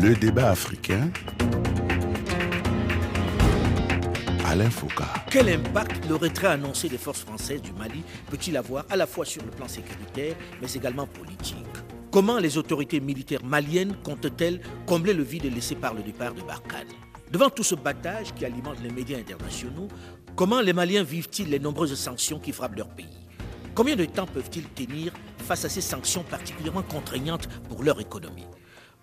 Le 0.00 0.14
débat 0.14 0.50
africain 0.50 1.10
Quel 5.30 5.48
impact 5.48 6.06
le 6.08 6.16
retrait 6.16 6.48
annoncé 6.48 6.88
des 6.88 6.98
forces 6.98 7.20
françaises 7.20 7.62
du 7.62 7.72
Mali? 7.72 8.02
Peut-il 8.30 8.56
avoir 8.56 8.84
à 8.90 8.96
la 8.96 9.06
fois 9.06 9.24
sur 9.24 9.42
le 9.44 9.50
plan 9.50 9.68
sécuritaire, 9.68 10.34
mais 10.60 10.72
également 10.72 11.06
politique? 11.06 11.66
Comment 12.10 12.38
les 12.38 12.58
autorités 12.58 12.98
militaires 13.00 13.44
maliennes 13.44 13.94
comptent-elles 14.02 14.60
combler 14.86 15.12
le 15.12 15.22
vide 15.22 15.52
laissé 15.54 15.74
par 15.76 15.94
le 15.94 16.02
départ 16.02 16.34
de 16.34 16.42
Barkhane? 16.42 16.88
Devant 17.30 17.50
tout 17.50 17.62
ce 17.62 17.74
battage 17.74 18.34
qui 18.34 18.44
alimente 18.44 18.82
les 18.82 18.90
médias 18.90 19.18
internationaux, 19.18 19.88
comment 20.34 20.60
les 20.60 20.72
Maliens 20.72 21.04
vivent-ils 21.04 21.50
les 21.50 21.60
nombreuses 21.60 21.94
sanctions 21.94 22.40
qui 22.40 22.52
frappent 22.52 22.76
leur 22.76 22.88
pays? 22.88 23.06
Combien 23.74 23.94
de 23.94 24.06
temps 24.06 24.26
peuvent-ils 24.26 24.68
tenir 24.70 25.12
face 25.38 25.66
à 25.66 25.68
ces 25.68 25.82
sanctions 25.82 26.24
particulièrement 26.24 26.82
contraignantes 26.82 27.48
pour 27.68 27.84
leur 27.84 28.00
économie? 28.00 28.46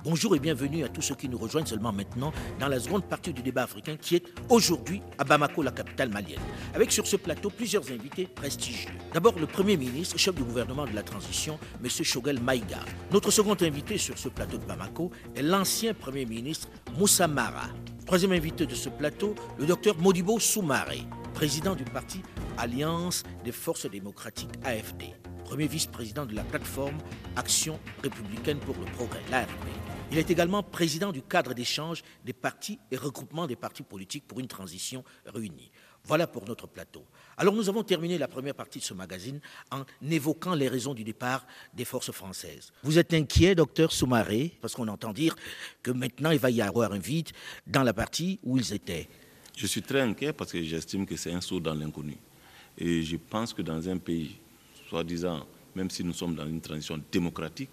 Bonjour 0.06 0.36
et 0.36 0.39
bienvenue 0.39 0.84
à 0.84 0.88
tous 0.88 1.02
ceux 1.02 1.15
qui 1.15 1.28
nous 1.28 1.39
rejoignent 1.39 1.65
seulement 1.65 1.91
maintenant 1.91 2.32
dans 2.60 2.68
la 2.68 2.80
seconde 2.80 3.06
partie 3.06 3.34
du 3.34 3.41
débat 3.41 3.63
africain 3.63 3.98
qui 4.00 4.18
est 4.18 4.24
aujourd'hui 4.50 5.02
à 5.18 5.24
Bamako, 5.24 5.63
la 5.63 5.72
capitale 5.72 6.10
malienne. 6.10 6.38
Avec 6.76 6.91
sur 6.91 7.08
ce 7.08 7.15
plateau 7.15 7.50
plusieurs 7.50 7.91
invités 7.91 8.28
prestigieux. 8.28 8.91
D'abord 9.15 9.34
le 9.39 9.48
Premier 9.48 9.78
ministre, 9.78 10.20
chef 10.20 10.36
du 10.36 10.44
gouvernement 10.44 10.86
de 10.86 10.94
la 10.94 11.02
transition, 11.02 11.58
M. 11.84 11.89
Shogel 11.89 12.39
Maïga. 12.39 12.82
Notre 13.12 13.32
second 13.32 13.58
invité 13.60 13.98
sur 13.98 14.15
ce 14.15 14.30
plateau 14.30 14.60
de 14.60 14.65
Bamako 14.65 15.10
est 15.36 15.41
l'ancien 15.41 15.96
Premier 15.96 16.28
ministre 16.28 16.68
Moussa 17.00 17.28
Mara. 17.28 17.65
Troisième 18.06 18.34
invité 18.34 18.68
de 18.68 18.76
ce 18.76 18.89
plateau, 18.89 19.34
le 19.58 19.65
docteur 19.65 19.98
Modibo 19.98 20.39
Soumaré, 20.39 21.00
président 21.34 21.74
du 21.74 21.84
parti 21.84 22.22
Alliance 22.60 23.24
des 23.44 23.52
forces 23.52 23.89
démocratiques 23.89 24.54
AFD, 24.63 25.15
premier 25.46 25.65
vice-président 25.65 26.28
de 26.28 26.36
la 26.36 26.44
plateforme 26.44 27.00
Action 27.36 27.80
républicaine 28.04 28.60
pour 28.60 28.76
le 28.76 28.86
progrès, 28.91 29.24
l'ARP. 29.32 29.50
Il 30.12 30.18
est 30.20 30.30
également 30.30 30.63
président 30.63 31.12
du 31.12 31.22
cadre 31.22 31.54
d'échange 31.54 32.04
des 32.24 32.34
partis 32.34 32.80
et 32.91 32.96
regroupement 32.96 33.48
des 33.48 33.56
partis 33.56 33.84
politiques 33.84 34.26
pour 34.28 34.39
une 34.39 34.48
transition 34.48 35.04
réunie. 35.26 35.72
Voilà 36.04 36.28
pour 36.28 36.48
notre 36.48 36.68
plateau. 36.68 37.04
Alors 37.36 37.56
nous 37.56 37.68
avons 37.68 37.84
terminé 37.84 38.18
la 38.18 38.28
première 38.28 38.54
partie 38.54 38.80
de 38.80 38.84
ce 38.84 38.94
magazine 38.94 39.39
en 39.72 39.84
évoquant 40.10 40.54
les 40.54 40.68
raisons 40.68 40.94
du 40.94 41.04
départ 41.04 41.46
des 41.74 41.84
forces 41.84 42.12
françaises. 42.12 42.72
Vous 42.84 43.00
êtes 43.00 43.13
inquiet, 43.13 43.56
docteur 43.56 43.91
Soumaré, 43.91 44.56
parce 44.62 44.76
qu'on 44.76 44.88
entend 44.88 45.12
dire 45.12 45.36
que 45.82 45.91
maintenant 45.91 46.30
il 46.30 46.39
va 46.39 46.52
y 46.52 46.62
avoir 46.62 46.91
un 46.94 47.00
vide 47.00 47.30
dans 47.65 47.84
la 47.84 47.94
partie 47.94 48.39
où 48.44 48.58
ils 48.58 48.74
étaient. 48.74 49.10
Je 49.58 49.65
suis 49.65 49.82
très 49.82 50.02
inquiet 50.02 50.32
parce 50.32 50.52
que 50.52 50.62
j'estime 50.62 51.06
que 51.08 51.15
c'est 51.15 51.34
un 51.34 51.41
saut 51.41 51.60
dans 51.60 51.74
l'inconnu. 51.74 52.18
Et 52.78 53.02
je 53.02 53.18
pense 53.18 53.54
que 53.54 53.63
dans 53.63 53.89
un 53.89 53.98
pays, 53.98 54.38
soi-disant, 54.88 55.48
même 55.74 55.89
si 55.89 56.04
nous 56.04 56.13
sommes 56.13 56.36
dans 56.36 56.46
une 56.46 56.62
transition 56.62 57.02
démocratique, 57.12 57.70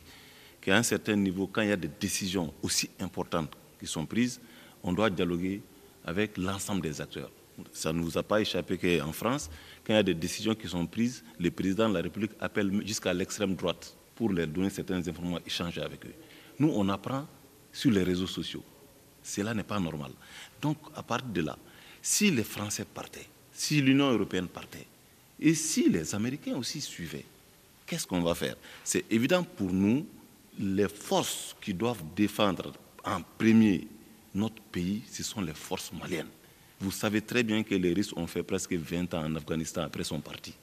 qu'à 0.62 0.76
un 0.76 0.82
certain 0.82 1.16
niveau, 1.16 1.46
quand 1.46 1.60
il 1.60 1.68
y 1.68 1.72
a 1.72 1.76
des 1.76 1.90
décisions 2.00 2.54
aussi 2.62 2.88
importantes 3.00 3.52
qui 3.78 3.86
sont 3.86 4.06
prises, 4.06 4.40
on 4.82 4.92
doit 4.92 5.10
dialoguer 5.10 5.60
avec 6.04 6.38
l'ensemble 6.38 6.80
des 6.80 7.00
acteurs. 7.00 7.30
Ça 7.72 7.92
ne 7.92 8.00
vous 8.00 8.16
a 8.16 8.22
pas 8.22 8.40
échappé 8.40 8.78
qu'en 8.78 9.12
France, 9.12 9.50
quand 9.84 9.92
il 9.92 9.96
y 9.96 9.98
a 9.98 10.02
des 10.02 10.14
décisions 10.14 10.54
qui 10.54 10.68
sont 10.68 10.86
prises, 10.86 11.22
le 11.38 11.50
président 11.50 11.88
de 11.88 11.94
la 11.94 12.00
République 12.00 12.30
appelle 12.40 12.86
jusqu'à 12.86 13.12
l'extrême 13.12 13.54
droite 13.54 13.94
pour 14.14 14.30
leur 14.30 14.46
donner 14.46 14.70
certaines 14.70 15.06
informations, 15.08 15.44
échanger 15.46 15.82
avec 15.82 16.06
eux. 16.06 16.14
Nous, 16.58 16.72
on 16.74 16.88
apprend 16.88 17.26
sur 17.72 17.90
les 17.90 18.02
réseaux 18.02 18.26
sociaux. 18.26 18.64
Cela 19.22 19.54
n'est 19.54 19.62
pas 19.64 19.80
normal. 19.80 20.12
Donc, 20.60 20.78
à 20.94 21.02
partir 21.02 21.28
de 21.28 21.40
là, 21.42 21.58
si 22.00 22.30
les 22.30 22.44
Français 22.44 22.84
partaient, 22.84 23.28
si 23.52 23.80
l'Union 23.80 24.10
européenne 24.10 24.48
partait, 24.48 24.86
et 25.40 25.54
si 25.54 25.88
les 25.88 26.14
Américains 26.14 26.56
aussi 26.56 26.80
suivaient, 26.80 27.24
qu'est-ce 27.86 28.06
qu'on 28.06 28.22
va 28.22 28.34
faire? 28.34 28.56
C'est 28.84 29.04
évident 29.10 29.42
pour 29.42 29.72
nous 29.72 30.06
les 30.62 30.88
forces 30.88 31.56
qui 31.60 31.74
doivent 31.74 32.02
défendre 32.14 32.72
en 33.04 33.20
premier 33.36 33.88
notre 34.34 34.62
pays, 34.62 35.02
ce 35.10 35.22
sont 35.22 35.40
les 35.40 35.52
forces 35.52 35.92
maliennes. 35.92 36.28
Vous 36.80 36.92
savez 36.92 37.20
très 37.20 37.42
bien 37.42 37.62
que 37.62 37.74
les 37.74 37.92
Russes 37.92 38.12
ont 38.16 38.26
fait 38.26 38.42
presque 38.42 38.72
20 38.72 39.12
ans 39.14 39.24
en 39.24 39.36
Afghanistan, 39.36 39.82
après 39.82 40.04
sont 40.04 40.20
partis. 40.20 40.54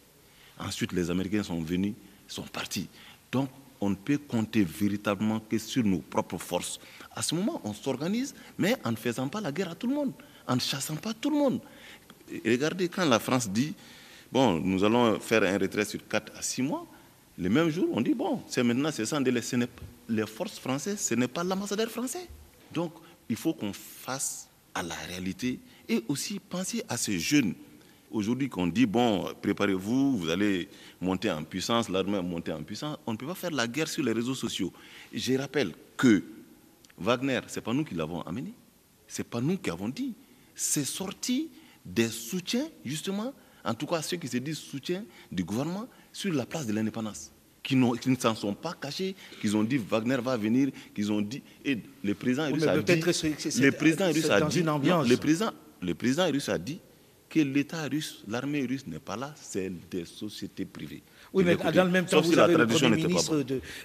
Ensuite, 0.57 0.91
les 0.93 1.11
Américains 1.11 1.43
sont 1.43 1.61
venus, 1.61 1.93
sont 2.27 2.43
partis. 2.43 2.87
Donc, 3.31 3.49
on 3.79 3.91
ne 3.91 3.95
peut 3.95 4.17
compter 4.17 4.63
véritablement 4.63 5.39
que 5.39 5.57
sur 5.57 5.83
nos 5.83 5.99
propres 5.99 6.37
forces. 6.37 6.79
À 7.11 7.21
ce 7.21 7.35
moment, 7.35 7.61
on 7.63 7.73
s'organise, 7.73 8.33
mais 8.57 8.75
en 8.83 8.91
ne 8.91 8.97
faisant 8.97 9.27
pas 9.27 9.39
la 9.39 9.51
guerre 9.51 9.71
à 9.71 9.75
tout 9.75 9.87
le 9.87 9.95
monde, 9.95 10.13
en 10.47 10.55
ne 10.55 10.59
chassant 10.59 10.95
pas 10.95 11.13
tout 11.13 11.29
le 11.29 11.37
monde. 11.37 11.61
regardez, 12.45 12.89
quand 12.89 13.05
la 13.05 13.19
France 13.19 13.49
dit, 13.49 13.73
bon, 14.31 14.59
nous 14.59 14.83
allons 14.83 15.19
faire 15.19 15.43
un 15.43 15.57
retrait 15.57 15.85
sur 15.85 16.05
4 16.07 16.33
à 16.37 16.41
6 16.41 16.61
mois, 16.63 16.85
le 17.39 17.49
même 17.49 17.69
jour, 17.69 17.87
on 17.93 18.01
dit, 18.01 18.13
bon, 18.13 18.41
c'est 18.47 18.63
maintenant, 18.63 18.91
c'est 18.91 19.05
sans 19.05 19.21
délai. 19.21 19.41
Ce 19.41 19.55
les 20.09 20.25
forces 20.25 20.59
françaises, 20.59 20.99
ce 20.99 21.15
n'est 21.15 21.27
pas 21.29 21.43
l'ambassadeur 21.43 21.89
français. 21.89 22.27
Donc, 22.73 22.91
il 23.29 23.37
faut 23.37 23.53
qu'on 23.53 23.71
fasse 23.71 24.49
à 24.75 24.83
la 24.83 24.95
réalité 25.07 25.59
et 25.87 26.03
aussi 26.09 26.39
penser 26.39 26.83
à 26.89 26.97
ces 26.97 27.17
jeunes. 27.17 27.53
Aujourd'hui, 28.11 28.49
qu'on 28.49 28.67
dit, 28.67 28.85
bon, 28.85 29.31
préparez-vous, 29.41 30.17
vous 30.17 30.29
allez 30.29 30.67
monter 30.99 31.31
en 31.31 31.43
puissance, 31.43 31.87
l'armée 31.87 32.21
monter 32.21 32.51
en 32.51 32.61
puissance, 32.61 32.97
on 33.05 33.13
ne 33.13 33.17
peut 33.17 33.27
pas 33.27 33.35
faire 33.35 33.51
la 33.51 33.67
guerre 33.67 33.87
sur 33.87 34.03
les 34.03 34.11
réseaux 34.11 34.35
sociaux. 34.35 34.73
je 35.13 35.33
rappelle 35.35 35.71
que 35.95 36.23
Wagner, 36.97 37.39
ce 37.47 37.55
n'est 37.55 37.61
pas 37.61 37.73
nous 37.73 37.85
qui 37.85 37.95
l'avons 37.95 38.21
amené, 38.21 38.51
ce 39.07 39.21
n'est 39.21 39.27
pas 39.27 39.39
nous 39.39 39.57
qui 39.57 39.69
avons 39.69 39.87
dit. 39.87 40.13
C'est 40.55 40.83
sorti 40.83 41.49
des 41.85 42.09
soutiens, 42.09 42.67
justement, 42.83 43.33
en 43.63 43.73
tout 43.73 43.85
cas 43.85 44.01
ceux 44.01 44.17
qui 44.17 44.27
se 44.27 44.37
disent 44.37 44.57
soutien 44.57 45.05
du 45.31 45.43
gouvernement, 45.43 45.87
sur 46.11 46.33
la 46.33 46.45
place 46.45 46.65
de 46.67 46.73
l'indépendance, 46.73 47.31
qui, 47.63 47.75
qui, 48.01 48.09
ne 48.09 48.15
s'en 48.15 48.35
sont 48.35 48.53
pas 48.53 48.73
cachés, 48.79 49.15
qu'ils 49.41 49.55
ont 49.55 49.63
dit 49.63 49.77
Wagner 49.77 50.17
va 50.23 50.37
venir, 50.37 50.69
qu'ils 50.93 51.11
ont 51.11 51.21
dit. 51.21 51.41
Et 51.63 51.77
le 52.03 52.13
président 52.15 52.51
russe 52.51 52.63
a 52.63 52.77
dit. 52.77 52.95
Le 53.61 53.71
président 53.71 54.07
russe 54.11 54.29
a 54.29 54.41
dit. 54.41 54.63
le, 54.63 55.17
président, 55.17 55.51
le 55.81 55.93
président 55.93 56.27
russe 56.31 56.49
a 56.49 56.57
dit 56.57 56.79
que 57.29 57.39
l'État 57.39 57.83
russe, 57.83 58.23
l'armée 58.27 58.65
russe 58.65 58.87
n'est 58.87 58.99
pas 58.99 59.15
là, 59.15 59.33
c'est 59.39 59.71
des 59.89 60.03
sociétés 60.05 60.65
privées. 60.65 61.03
Oui, 61.31 61.43
mais 61.45 61.55
dans 61.55 61.83
le 61.83 61.91
même 61.91 62.05
temps, 62.05 62.21
vous 62.21 62.37
avez 62.39 62.55
le 62.55 62.65
Premier 62.65 62.95
ministre 62.95 63.43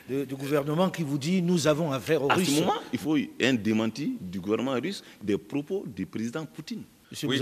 du 0.09 0.35
gouvernement 0.35 0.89
qui 0.89 1.03
vous 1.03 1.19
dit 1.19 1.43
nous 1.43 1.67
avons 1.67 1.93
affaire 1.93 2.23
aux 2.23 2.29
Russes. 2.29 2.49
À 2.49 2.53
ce 2.53 2.61
moment, 2.61 2.75
il 2.93 2.99
faut 2.99 3.17
un 3.43 3.55
démenti 3.55 4.17
du 4.21 4.41
gouvernement 4.41 4.73
russe 4.81 5.05
des 5.23 5.37
propos 5.37 5.85
du 5.87 6.07
président 6.07 6.47
Poutine. 6.47 6.83
Monsieur 7.11 7.29
oui, 7.29 7.39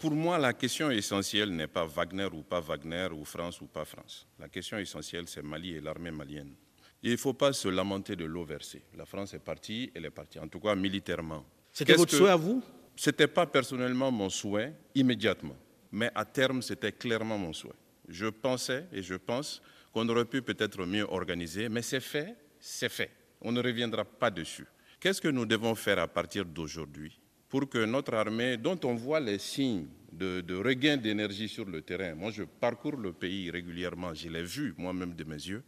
pour 0.00 0.10
moi, 0.10 0.38
la 0.38 0.52
question 0.52 0.90
essentielle 0.90 1.50
n'est 1.50 1.66
pas 1.66 1.86
Wagner 1.86 2.28
ou 2.32 2.42
pas 2.42 2.60
Wagner, 2.60 3.08
ou 3.12 3.24
France 3.24 3.60
ou 3.60 3.66
pas 3.66 3.84
France. 3.84 4.26
La 4.38 4.48
question 4.48 4.76
essentielle, 4.78 5.24
c'est 5.26 5.42
Mali 5.42 5.74
et 5.76 5.80
l'armée 5.80 6.10
malienne. 6.10 6.54
il 7.02 7.12
ne 7.12 7.16
faut 7.16 7.32
pas 7.32 7.52
se 7.52 7.68
lamenter 7.68 8.14
de 8.14 8.24
l'eau 8.24 8.44
versée. 8.44 8.82
La 8.96 9.06
France 9.06 9.32
est 9.34 9.38
partie, 9.38 9.90
elle 9.94 10.04
est 10.04 10.10
partie, 10.10 10.38
en 10.38 10.48
tout 10.48 10.60
cas 10.60 10.74
militairement. 10.74 11.44
C'était 11.72 11.94
votre 11.94 12.14
souhait 12.14 12.30
à 12.30 12.36
vous? 12.36 12.62
Ce 12.94 13.10
n'était 13.10 13.26
pas 13.26 13.46
personnellement 13.46 14.10
mon 14.10 14.28
souhait, 14.28 14.74
immédiatement. 14.94 15.56
Mais 15.92 16.10
à 16.14 16.24
terme, 16.24 16.62
c'était 16.62 16.92
clairement 16.92 17.38
mon 17.38 17.52
souhait. 17.52 17.72
Je 18.08 18.26
pensais 18.26 18.86
et 18.92 19.02
je 19.02 19.14
pense 19.14 19.62
qu'on 19.92 20.08
aurait 20.08 20.24
pu 20.24 20.42
peut-être 20.42 20.84
mieux 20.84 21.06
organiser, 21.08 21.68
mais 21.68 21.82
c'est 21.82 22.00
fait, 22.00 22.36
c'est 22.60 22.90
fait. 22.90 23.10
On 23.40 23.52
ne 23.52 23.62
reviendra 23.62 24.04
pas 24.04 24.30
dessus. 24.30 24.66
Qu'est-ce 25.00 25.20
que 25.20 25.28
nous 25.28 25.46
devons 25.46 25.74
faire 25.74 25.98
à 25.98 26.08
partir 26.08 26.44
d'aujourd'hui? 26.44 27.18
Pour 27.48 27.68
que 27.68 27.84
notre 27.84 28.14
armée, 28.14 28.56
dont 28.56 28.78
on 28.84 28.94
voit 28.94 29.20
les 29.20 29.38
signes 29.38 29.86
de, 30.12 30.42
regain 30.54 30.96
d'énergie 30.96 31.48
sur 31.48 31.64
le 31.64 31.82
terrain, 31.82 32.14
moi 32.14 32.30
je 32.30 32.42
parcours 32.42 32.96
le 32.96 33.12
pays 33.12 33.50
régulièrement, 33.50 34.14
je 34.14 34.28
l'ai 34.28 34.42
vu 34.42 34.74
moi-même 34.78 35.14
de 35.14 35.24
mes 35.24 35.34
yeux, 35.34 35.62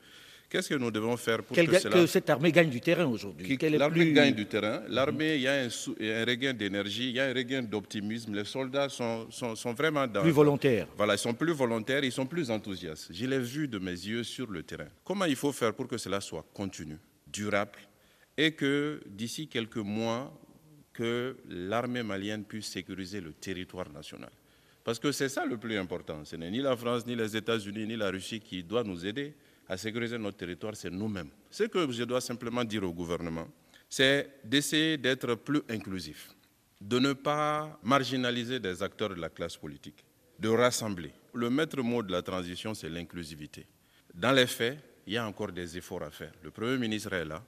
Qu'est-ce 0.50 0.70
que 0.70 0.74
nous 0.76 0.90
devons 0.90 1.14
faire 1.18 1.42
pour 1.42 1.54
que, 1.54 2.06
cette 2.06 2.30
armée 2.30 2.50
gagne 2.50 2.70
du 2.70 2.80
terrain 2.80 3.04
aujourd'hui? 3.04 3.58
L'armée 3.70 4.12
gagne 4.12 4.34
du 4.34 4.46
terrain. 4.46 4.80
L'armée, 4.88 5.34
il 5.36 5.42
y 5.42 5.46
a 5.46 5.60
un, 5.62 6.24
regain 6.24 6.54
d'énergie, 6.54 7.10
il 7.10 7.16
y 7.16 7.20
a 7.20 7.26
un 7.26 7.34
regain 7.34 7.62
d'optimisme. 7.62 8.34
Les 8.34 8.44
soldats 8.44 8.88
sont, 8.88 9.30
sont, 9.30 9.74
vraiment 9.74 10.06
dans, 10.06 10.22
plus 10.22 10.30
volontaires. 10.30 10.88
Voilà, 10.96 11.16
ils 11.16 11.18
sont 11.18 11.34
plus 11.34 11.52
volontaires, 11.52 12.02
ils 12.02 12.12
sont 12.12 12.24
plus 12.24 12.50
enthousiastes. 12.50 13.08
Je 13.10 13.26
l'ai 13.26 13.40
vu 13.40 13.68
de 13.68 13.78
mes 13.78 13.90
yeux 13.90 14.24
sur 14.24 14.50
le 14.50 14.62
terrain. 14.62 14.88
Comment 15.04 15.26
il 15.26 15.36
faut 15.36 15.52
faire 15.52 15.74
pour 15.74 15.86
que 15.86 15.98
cela 15.98 16.18
soit 16.22 16.46
continu, 16.54 16.96
durable, 17.26 17.78
et 18.38 18.52
que 18.52 19.02
d'ici 19.06 19.48
quelques 19.48 19.76
mois, 19.76 20.32
que 20.98 21.36
l'armée 21.48 22.02
malienne 22.02 22.42
puisse 22.42 22.66
sécuriser 22.66 23.20
le 23.20 23.32
territoire 23.32 23.88
national. 23.88 24.30
Parce 24.82 24.98
que 24.98 25.12
c'est 25.12 25.28
ça 25.28 25.46
le 25.46 25.56
plus 25.56 25.76
important. 25.78 26.24
Ce 26.24 26.34
n'est 26.34 26.50
ni 26.50 26.58
la 26.60 26.76
France, 26.76 27.06
ni 27.06 27.14
les 27.14 27.36
États-Unis, 27.36 27.86
ni 27.86 27.96
la 27.96 28.10
Russie 28.10 28.40
qui 28.40 28.64
doivent 28.64 28.88
nous 28.88 29.06
aider 29.06 29.32
à 29.68 29.76
sécuriser 29.76 30.18
notre 30.18 30.38
territoire, 30.38 30.74
c'est 30.74 30.90
nous-mêmes. 30.90 31.28
Ce 31.50 31.62
que 31.64 31.88
je 31.92 32.02
dois 32.02 32.20
simplement 32.20 32.64
dire 32.64 32.82
au 32.82 32.92
gouvernement, 32.92 33.46
c'est 33.88 34.40
d'essayer 34.42 34.96
d'être 34.98 35.36
plus 35.36 35.62
inclusif, 35.68 36.30
de 36.80 36.98
ne 36.98 37.12
pas 37.12 37.78
marginaliser 37.84 38.58
des 38.58 38.82
acteurs 38.82 39.10
de 39.10 39.20
la 39.20 39.28
classe 39.28 39.56
politique, 39.56 40.04
de 40.36 40.48
rassembler. 40.48 41.12
Le 41.32 41.48
maître 41.48 41.80
mot 41.80 42.02
de 42.02 42.10
la 42.10 42.22
transition, 42.22 42.74
c'est 42.74 42.88
l'inclusivité. 42.88 43.66
Dans 44.12 44.32
les 44.32 44.48
faits, 44.48 44.78
il 45.06 45.12
y 45.12 45.16
a 45.16 45.24
encore 45.24 45.52
des 45.52 45.78
efforts 45.78 46.02
à 46.02 46.10
faire. 46.10 46.32
Le 46.42 46.50
Premier 46.50 46.76
ministre 46.76 47.12
est 47.12 47.24
là, 47.24 47.40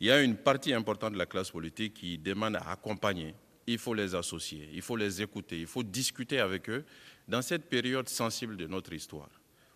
il 0.00 0.06
y 0.06 0.10
a 0.10 0.22
une 0.22 0.36
partie 0.36 0.72
importante 0.72 1.12
de 1.12 1.18
la 1.18 1.26
classe 1.26 1.50
politique 1.50 1.94
qui 1.94 2.18
demande 2.18 2.56
à 2.56 2.70
accompagner. 2.70 3.34
Il 3.66 3.78
faut 3.78 3.94
les 3.94 4.14
associer, 4.14 4.68
il 4.72 4.82
faut 4.82 4.96
les 4.96 5.22
écouter, 5.22 5.60
il 5.60 5.66
faut 5.66 5.82
discuter 5.82 6.40
avec 6.40 6.68
eux 6.70 6.84
dans 7.28 7.42
cette 7.42 7.68
période 7.68 8.08
sensible 8.08 8.56
de 8.56 8.66
notre 8.66 8.92
histoire 8.92 9.28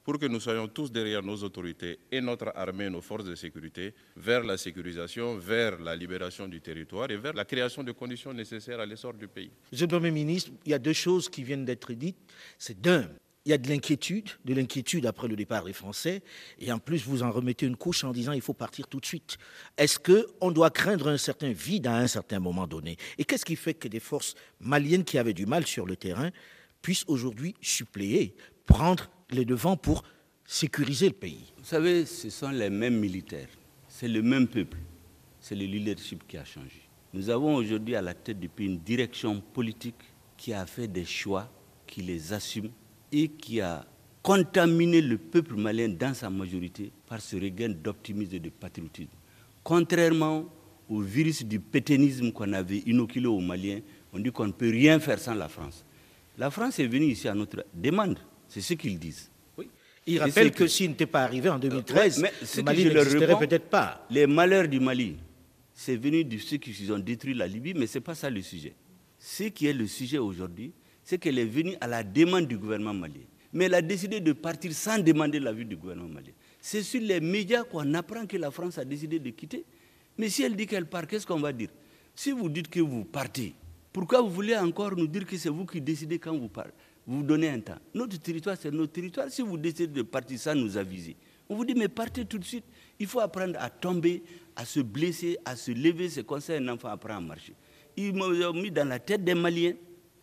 pour 0.05 0.19
que 0.19 0.27
nous 0.27 0.39
soyons 0.39 0.69
tous 0.69 0.93
derrière 0.93 1.23
nos 1.23 1.37
autorités 1.43 1.99
et 2.13 2.21
notre 2.21 2.53
armée, 2.55 2.91
nos 2.91 3.01
forces 3.01 3.25
de 3.25 3.35
sécurité, 3.35 3.95
vers 4.15 4.45
la 4.45 4.59
sécurisation, 4.59 5.39
vers 5.39 5.81
la 5.81 5.97
libération 5.97 6.47
du 6.47 6.61
territoire 6.61 7.11
et 7.11 7.17
vers 7.17 7.33
la 7.33 7.47
création 7.47 7.83
de 7.83 7.93
conditions 7.93 8.35
nécessaires 8.35 8.81
à 8.81 8.87
l'essor 8.87 9.15
du 9.15 9.27
pays. 9.29 9.51
Monsieur 9.73 9.87
le 9.87 9.91
Premier 9.91 10.11
ministre, 10.11 10.51
il 10.67 10.73
y 10.73 10.75
a 10.75 10.79
deux 10.79 10.93
choses 10.93 11.31
qui 11.31 11.43
viennent 11.43 11.65
d'être 11.65 11.91
dites. 11.95 12.19
C'est 12.59 12.79
d'un, 12.79 13.09
il 13.44 13.50
y 13.50 13.52
a 13.52 13.59
de 13.59 13.68
l'inquiétude, 13.68 14.30
de 14.44 14.54
l'inquiétude 14.54 15.04
après 15.07 15.28
le 15.28 15.37
départ 15.37 15.64
des 15.64 15.72
Français, 15.72 16.22
et 16.59 16.72
en 16.72 16.78
plus 16.78 17.04
vous 17.04 17.22
en 17.22 17.30
remettez 17.30 17.66
une 17.66 17.76
couche 17.76 18.02
en 18.04 18.12
disant 18.12 18.33
il 18.33 18.40
faut 18.40 18.54
partir 18.54 18.88
tout 18.88 19.00
de 19.00 19.07
suite. 19.07 19.37
Est-ce 19.76 19.98
qu'on 19.98 20.50
doit 20.50 20.70
craindre 20.70 21.09
un 21.09 21.18
certain 21.18 21.52
vide 21.52 21.87
à 21.87 21.96
un 21.96 22.07
certain 22.07 22.40
moment 22.40 22.66
donné? 22.66 22.96
Et 23.18 23.24
qu'est-ce 23.24 23.44
qui 23.44 23.57
fait 23.57 23.74
que 23.74 23.88
des 23.88 24.00
forces 24.00 24.35
maliennes 24.61 25.04
qui 25.04 25.18
avaient 25.18 25.35
du 25.35 25.44
mal 25.44 25.66
sur 25.66 25.85
le 25.85 25.96
terrain 25.96 26.30
puissent 26.80 27.04
aujourd'hui 27.07 27.54
suppléer, 27.61 28.35
prendre 28.66 29.11
les 29.30 29.44
devants 29.44 29.76
pour 29.76 30.04
sécuriser 30.46 31.09
le 31.09 31.14
pays? 31.14 31.52
Vous 31.59 31.64
savez, 31.64 32.07
ce 32.07 32.30
sont 32.30 32.50
les 32.50 32.70
mêmes 32.70 32.98
militaires, 32.98 33.48
c'est 33.88 34.09
le 34.09 34.22
même 34.22 34.48
peuple, 34.48 34.78
c'est 35.38 35.54
le 35.54 35.66
leadership 35.66 36.26
qui 36.26 36.38
a 36.38 36.44
changé. 36.46 36.80
Nous 37.12 37.28
avons 37.28 37.54
aujourd'hui 37.57 37.94
à 37.94 38.02
la 38.02 38.14
tête 38.14 38.40
du 38.40 38.48
pays 38.48 38.66
une 38.66 38.80
direction 38.80 39.40
politique 39.40 40.02
qui 40.37 40.54
a 40.54 40.64
fait 40.64 40.88
des 40.88 41.04
choix, 41.04 41.50
qui 41.87 42.00
les 42.02 42.33
assume 42.33 42.70
et 43.14 43.29
qui 43.29 43.61
a 43.61 43.87
contaminé 44.22 45.00
le 45.00 45.18
peuple 45.18 45.55
malien 45.55 45.88
dans 45.88 46.14
sa 46.14 46.29
majorité 46.31 46.90
par 47.07 47.20
ce 47.20 47.37
regain 47.37 47.68
d'optimisme 47.68 48.35
et 48.35 48.40
de 48.40 48.50
patriotisme. 48.50 49.11
Contrairement 49.62 50.46
au 50.88 51.00
virus 51.00 51.44
du 51.44 51.61
pétainisme 51.61 52.33
qu'on 52.33 52.53
avait 52.53 52.79
inoculé 52.87 53.27
aux 53.27 53.40
Maliens, 53.40 53.81
on 54.12 54.18
dit 54.18 54.31
qu'on 54.33 54.46
ne 54.48 54.53
peut 54.53 54.68
rien 54.68 54.98
faire 54.98 55.18
sans 55.18 55.35
la 55.35 55.48
France. 55.48 55.85
La 56.37 56.50
France 56.50 56.79
est 56.81 56.87
venue 56.87 57.07
ici 57.07 57.29
à 57.29 57.35
notre 57.35 57.64
demande, 57.72 58.18
c'est 58.48 58.61
ce 58.61 58.74
qu'ils 58.74 58.98
disent. 58.98 59.31
Oui. 59.57 59.68
Ils 60.07 60.18
rappellent 60.18 60.50
que, 60.53 60.66
s'il 60.66 60.90
n'était 60.90 61.07
pas 61.07 61.22
arrivé 61.22 61.48
en 61.48 61.59
2013, 61.59 62.18
mais 62.20 62.33
le 62.57 62.62
Mali 62.62 62.85
n'existerait 62.87 63.38
peut-être 63.38 63.70
pas. 63.70 64.05
Les 64.11 64.27
malheurs 64.27 64.66
du 64.68 64.81
Mali, 64.81 65.16
c'est 65.72 65.96
venu 65.96 66.24
de 66.24 66.37
ceux 66.38 66.57
qui 66.57 66.90
ont 66.90 66.98
détruit 66.98 67.35
la 67.35 67.46
Libye, 67.46 67.74
mais 67.74 67.87
ce 67.87 67.98
n'est 67.98 68.03
pas 68.03 68.14
ça 68.16 68.29
le 68.29 68.42
sujet. 68.42 68.74
Ce 69.18 69.44
qui 69.44 69.66
est 69.66 69.72
le 69.72 69.87
sujet 69.87 70.18
aujourd'hui, 70.18 70.72
c'est 71.05 71.19
qu'elle 71.19 71.38
est 71.38 71.45
venue 71.45 71.77
à 71.81 71.87
la 71.87 72.03
demande 72.03 72.47
du 72.47 72.57
gouvernement 72.59 72.95
malien. 72.95 73.21
Mais 73.53 73.67
elle 73.67 73.75
a 73.75 73.83
décidé 73.83 74.21
de 74.21 74.33
partir 74.33 74.73
sans 74.73 74.99
demander 74.99 75.38
l'avis 75.38 75.64
du 75.64 75.77
gouvernement 75.77 76.09
malien. 76.09 76.33
C'est 76.61 76.83
sur 76.83 77.01
les 77.01 77.21
médias 77.21 77.62
qu'on 77.62 77.95
apprend 77.95 78.27
que 78.27 78.37
la 78.37 78.51
France 78.51 78.79
a 78.79 78.85
décidé 78.85 79.19
de 79.19 79.31
quitter. 79.31 79.64
Mais 80.17 80.29
si 80.29 80.43
elle 80.43 80.57
dit 80.57 80.67
qu'elle 80.67 80.87
part, 80.87 81.07
qu'est-ce 81.07 81.27
qu'on 81.27 81.38
va 81.40 81.53
dire? 81.53 81.69
Si 82.17 82.33
vous 82.33 82.49
dites 82.49 82.69
que 82.69 82.81
vous 82.81 83.05
partez, 83.05 83.53
pourquoi 83.93 84.23
vous 84.23 84.31
voulez 84.31 84.57
encore 84.57 84.97
nous 84.97 85.07
dire 85.07 85.27
que 85.27 85.37
c'est 85.37 85.51
vous 85.51 85.67
qui 85.67 85.81
décidez 85.81 86.19
quand 86.19 86.37
vous 86.37 86.49
partez 86.49 86.73
Vous 87.07 87.23
donnez 87.23 87.49
un 87.51 87.61
temps? 87.61 87.79
Notre 87.93 88.19
territoire, 88.19 88.57
c'est 88.59 88.71
notre 88.73 88.93
territoire. 88.93 89.31
Si 89.31 89.43
vous 89.43 89.59
décidez 89.59 89.87
de 89.88 90.03
partir 90.03 90.38
sans 90.38 90.55
nous 90.55 90.77
aviser, 90.77 91.17
on 91.49 91.57
vous 91.57 91.64
dit, 91.64 91.75
mais 91.75 91.88
partez 91.88 92.25
tout 92.25 92.38
de 92.38 92.45
suite. 92.45 92.64
Il 92.99 93.07
faut 93.07 93.21
apprendre 93.21 93.55
à 93.61 93.69
tomber, 93.69 94.23
à 94.57 94.64
se 94.64 94.81
blesser, 94.81 95.37
à 95.45 95.55
se 95.55 95.71
lever. 95.71 96.09
C'est 96.09 96.25
comme 96.25 96.40
ça 96.40 96.55
un 96.55 96.69
enfant 96.69 96.88
apprend 96.88 97.17
à 97.17 97.21
marcher. 97.21 97.53
Ils 97.97 98.14
m'ont 98.14 98.53
mis 98.53 98.71
dans 98.71 98.88
la 98.88 98.99
tête 98.99 99.23
des 99.23 99.35
Maliens 99.35 99.75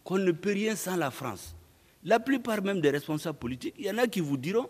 qu'on 0.04 0.18
ne 0.18 0.32
peut 0.32 0.54
rien 0.54 0.76
sans 0.76 0.96
la 0.96 1.12
France. 1.12 1.56
La 2.04 2.20
plupart 2.20 2.62
même 2.64 2.82
des 2.82 2.90
responsables 2.90 3.38
politiques, 3.38 3.76
il 3.78 3.86
y 3.86 3.92
en 3.92 3.98
a 3.98 4.08
qui 4.08 4.20
vous 4.20 4.38
diront 4.38 4.68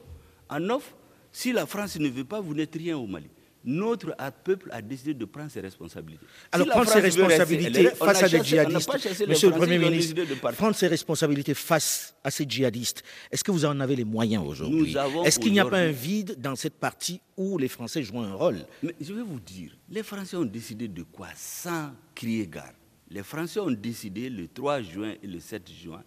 en 0.49 0.69
offre, 0.69 0.93
si 1.31 1.53
la 1.53 1.65
France 1.65 1.97
ne 1.97 2.09
veut 2.09 2.25
pas, 2.25 2.41
vous 2.41 2.53
n'êtes 2.53 2.75
rien 2.75 2.97
au 2.97 3.07
Mali. 3.07 3.27
Notre 3.63 4.15
peuple 4.43 4.69
a 4.71 4.81
décidé 4.81 5.13
de 5.13 5.23
prendre 5.23 5.51
ses 5.51 5.61
responsabilités. 5.61 6.25
Alors 6.51 6.67
prendre 6.67 6.89
ses 6.89 6.99
responsabilités 6.99 7.91
face 7.91 8.23
à 8.23 8.27
des 8.27 8.43
djihadistes, 8.43 9.27
Monsieur 9.27 9.49
le 9.49 9.55
Premier 9.55 9.77
ministre, 9.77 10.15
prendre 10.57 10.75
ses 10.75 10.87
responsabilités 10.87 11.53
face 11.53 12.15
à 12.23 12.31
ces 12.31 12.45
djihadistes, 12.49 13.03
est-ce 13.31 13.43
que 13.43 13.51
vous 13.51 13.63
en 13.65 13.79
avez 13.79 13.95
les 13.95 14.03
moyens 14.03 14.43
aujourd'hui? 14.45 14.95
Est-ce 15.23 15.39
qu'il 15.39 15.51
n'y 15.51 15.59
a 15.59 15.65
pas 15.65 15.77
un 15.77 15.91
vide 15.91 16.35
dans 16.39 16.55
cette 16.55 16.79
partie 16.79 17.21
où 17.37 17.59
les 17.59 17.67
Français 17.67 18.01
jouent 18.01 18.21
un 18.21 18.33
rôle? 18.33 18.57
Mais 18.81 18.95
je 18.99 19.13
vais 19.13 19.21
vous 19.21 19.39
dire, 19.39 19.77
les 19.89 20.01
Français 20.03 20.37
ont 20.37 20.45
décidé 20.45 20.87
de 20.87 21.03
quoi 21.03 21.27
sans 21.35 21.91
crier 22.15 22.47
gare? 22.47 22.73
Les 23.11 23.23
Français 23.23 23.59
ont 23.59 23.71
décidé 23.71 24.29
le 24.29 24.47
3 24.47 24.81
juin 24.81 25.13
et 25.21 25.27
le 25.27 25.39
7 25.39 25.69
juin 25.69 26.01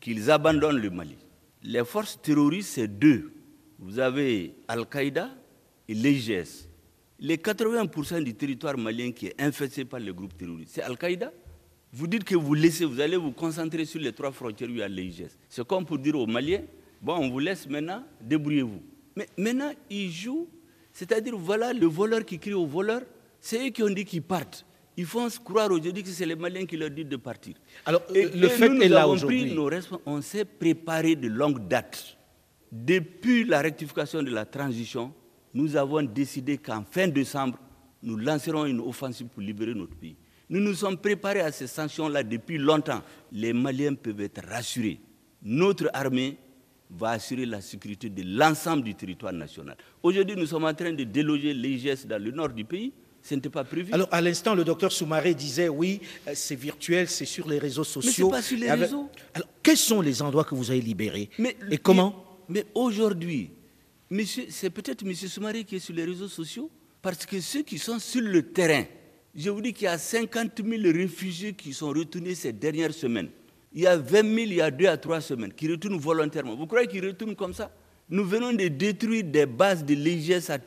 qu'ils 0.00 0.30
abandonnent 0.30 0.78
le 0.80 0.88
Mali. 0.88 1.16
Les 1.62 1.84
forces 1.84 2.20
terroristes, 2.20 2.70
c'est 2.74 2.88
deux. 2.88 3.30
Vous 3.78 3.98
avez 3.98 4.54
Al-Qaïda 4.66 5.30
et 5.86 5.94
l'IGS. 5.94 6.68
Les 7.18 7.36
80% 7.36 8.22
du 8.22 8.34
territoire 8.34 8.78
malien 8.78 9.12
qui 9.12 9.26
est 9.26 9.40
infesté 9.40 9.84
par 9.84 10.00
les 10.00 10.12
groupes 10.12 10.36
terroristes, 10.36 10.72
c'est 10.74 10.82
Al-Qaïda. 10.82 11.30
Vous 11.92 12.06
dites 12.06 12.24
que 12.24 12.34
vous 12.34 12.54
laissez, 12.54 12.86
vous 12.86 13.00
allez 13.00 13.16
vous 13.16 13.32
concentrer 13.32 13.84
sur 13.84 14.00
les 14.00 14.12
trois 14.12 14.32
frontières 14.32 14.70
où 14.70 14.72
il 14.72 14.78
y 14.78 14.82
a 14.82 14.88
l'IGS. 14.88 15.36
C'est 15.50 15.66
comme 15.66 15.84
pour 15.84 15.98
dire 15.98 16.16
aux 16.18 16.26
Maliens, 16.26 16.62
bon, 17.02 17.16
on 17.16 17.28
vous 17.28 17.38
laisse 17.38 17.68
maintenant, 17.68 18.02
débrouillez-vous. 18.20 18.82
Mais 19.14 19.28
maintenant, 19.36 19.72
ils 19.90 20.10
jouent, 20.10 20.48
c'est-à-dire, 20.92 21.36
voilà 21.36 21.74
le 21.74 21.86
voleur 21.86 22.24
qui 22.24 22.38
crie 22.38 22.54
au 22.54 22.66
voleur, 22.66 23.02
c'est 23.40 23.66
eux 23.66 23.70
qui 23.70 23.82
ont 23.82 23.90
dit 23.90 24.04
qu'ils 24.06 24.22
partent. 24.22 24.64
Ils 24.96 25.04
font 25.06 25.28
croire 25.44 25.70
aujourd'hui 25.70 26.02
que 26.02 26.08
c'est 26.08 26.24
les 26.24 26.36
Maliens 26.36 26.64
qui 26.64 26.76
leur 26.76 26.90
disent 26.90 27.06
de 27.06 27.16
partir. 27.16 27.54
Alors, 27.84 28.02
le 28.14 28.48
fait 28.48 28.66
est 28.84 28.88
là 28.88 29.06
aujourd'hui. 29.06 29.54
On 30.06 30.22
s'est 30.22 30.44
préparé 30.46 31.14
de 31.16 31.28
longue 31.28 31.68
date. 31.68 32.16
Depuis 32.72 33.44
la 33.44 33.60
rectification 33.60 34.22
de 34.22 34.30
la 34.30 34.46
transition, 34.46 35.12
nous 35.52 35.76
avons 35.76 36.02
décidé 36.02 36.56
qu'en 36.58 36.82
fin 36.82 37.08
décembre, 37.08 37.58
nous 38.02 38.16
lancerons 38.16 38.64
une 38.66 38.80
offensive 38.80 39.26
pour 39.28 39.42
libérer 39.42 39.74
notre 39.74 39.94
pays. 39.96 40.16
Nous 40.48 40.60
nous 40.60 40.74
sommes 40.74 40.96
préparés 40.96 41.40
à 41.40 41.52
ces 41.52 41.66
sanctions-là 41.66 42.22
depuis 42.22 42.56
longtemps. 42.56 43.02
Les 43.32 43.52
Maliens 43.52 43.94
peuvent 43.94 44.20
être 44.20 44.46
rassurés. 44.48 45.00
Notre 45.42 45.90
armée 45.92 46.38
va 46.90 47.10
assurer 47.10 47.46
la 47.46 47.60
sécurité 47.60 48.08
de 48.08 48.22
l'ensemble 48.24 48.82
du 48.84 48.94
territoire 48.94 49.32
national. 49.32 49.76
Aujourd'hui, 50.02 50.36
nous 50.36 50.46
sommes 50.46 50.64
en 50.64 50.74
train 50.74 50.92
de 50.92 51.04
déloger 51.04 51.52
l'IGS 51.52 52.06
dans 52.06 52.22
le 52.22 52.30
nord 52.30 52.50
du 52.50 52.64
pays 52.64 52.92
ce 53.26 53.34
n'était 53.34 53.50
pas 53.50 53.64
prévu. 53.64 53.92
Alors, 53.92 54.08
à 54.12 54.20
l'instant, 54.20 54.54
le 54.54 54.62
docteur 54.62 54.92
Soumaré 54.92 55.34
disait 55.34 55.68
oui, 55.68 56.00
euh, 56.28 56.32
c'est 56.34 56.54
virtuel, 56.54 57.08
c'est 57.08 57.24
sur 57.24 57.48
les 57.48 57.58
réseaux 57.58 57.82
sociaux. 57.82 58.30
Mais 58.30 58.36
c'est 58.36 58.42
pas 58.42 58.42
sur 58.42 58.58
les 58.58 58.70
réseaux. 58.70 59.10
Alors, 59.34 59.48
quels 59.64 59.76
sont 59.76 60.00
les 60.00 60.22
endroits 60.22 60.44
que 60.44 60.54
vous 60.54 60.70
avez 60.70 60.80
libérés 60.80 61.28
Et 61.70 61.78
comment 61.78 62.38
Mais, 62.48 62.64
aujourd'hui, 62.74 63.50
c'est 64.50 64.70
peut-être 64.70 65.04
M. 65.04 65.12
Soumaré 65.14 65.64
qui 65.64 65.76
est 65.76 65.80
sur 65.80 65.94
les 65.94 66.04
réseaux 66.04 66.28
sociaux, 66.28 66.70
parce 67.02 67.26
que 67.26 67.40
ceux 67.40 67.62
qui 67.62 67.78
sont 67.78 67.98
sur 67.98 68.20
le 68.22 68.42
terrain, 68.42 68.84
je 69.34 69.50
vous 69.50 69.60
dis 69.60 69.72
qu'il 69.72 69.86
y 69.86 69.88
a 69.88 69.98
50 69.98 70.62
000 70.64 70.82
réfugiés 70.96 71.52
qui 71.54 71.72
sont 71.72 71.88
retournés 71.88 72.36
ces 72.36 72.52
dernières 72.52 72.94
semaines. 72.94 73.28
Il 73.72 73.82
y 73.82 73.86
a 73.88 73.96
20 73.96 74.22
000 74.22 74.36
il 74.36 74.54
y 74.54 74.60
a 74.60 74.70
deux 74.70 74.86
à 74.86 74.96
trois 74.96 75.20
semaines 75.20 75.52
qui 75.52 75.68
retournent 75.68 75.98
volontairement. 75.98 76.54
Vous 76.54 76.66
croyez 76.66 76.86
qu'ils 76.86 77.04
retournent 77.04 77.34
comme 77.34 77.52
ça? 77.52 77.72
Nous 78.08 78.24
venons 78.24 78.52
de 78.52 78.68
détruire 78.68 79.24
des 79.24 79.46
bases 79.46 79.84
de 79.84 79.94
l'IGS 79.94 80.48
à. 80.48 80.58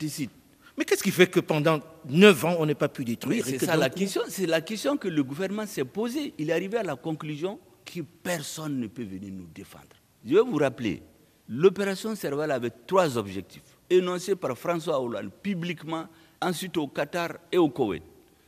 Mais 0.76 0.84
qu'est-ce 0.84 1.02
qui 1.02 1.10
fait 1.10 1.26
que 1.26 1.40
pendant 1.40 1.80
neuf 2.08 2.44
ans, 2.44 2.56
on 2.58 2.66
n'ait 2.66 2.74
pas 2.74 2.88
pu 2.88 3.04
détruire 3.04 3.44
C'est 3.44 3.58
ça 3.58 3.76
la 3.76 3.90
question. 3.90 4.22
C'est 4.28 4.46
la 4.46 4.60
question 4.60 4.96
que 4.96 5.08
le 5.08 5.22
gouvernement 5.22 5.66
s'est 5.66 5.84
posée. 5.84 6.34
Il 6.38 6.50
est 6.50 6.52
arrivé 6.52 6.78
à 6.78 6.82
la 6.82 6.96
conclusion 6.96 7.58
que 7.84 8.00
personne 8.22 8.78
ne 8.78 8.86
peut 8.86 9.02
venir 9.04 9.32
nous 9.32 9.46
défendre. 9.54 9.84
Je 10.24 10.34
vais 10.34 10.40
vous 10.42 10.56
rappeler, 10.56 11.02
l'opération 11.48 12.14
Serval 12.14 12.50
avait 12.50 12.70
trois 12.86 13.16
objectifs, 13.16 13.62
énoncés 13.88 14.36
par 14.36 14.56
François 14.56 15.00
Hollande 15.00 15.30
publiquement, 15.42 16.06
ensuite 16.40 16.76
au 16.76 16.86
Qatar 16.88 17.34
et 17.50 17.58
au 17.58 17.68
Koweït. 17.68 18.02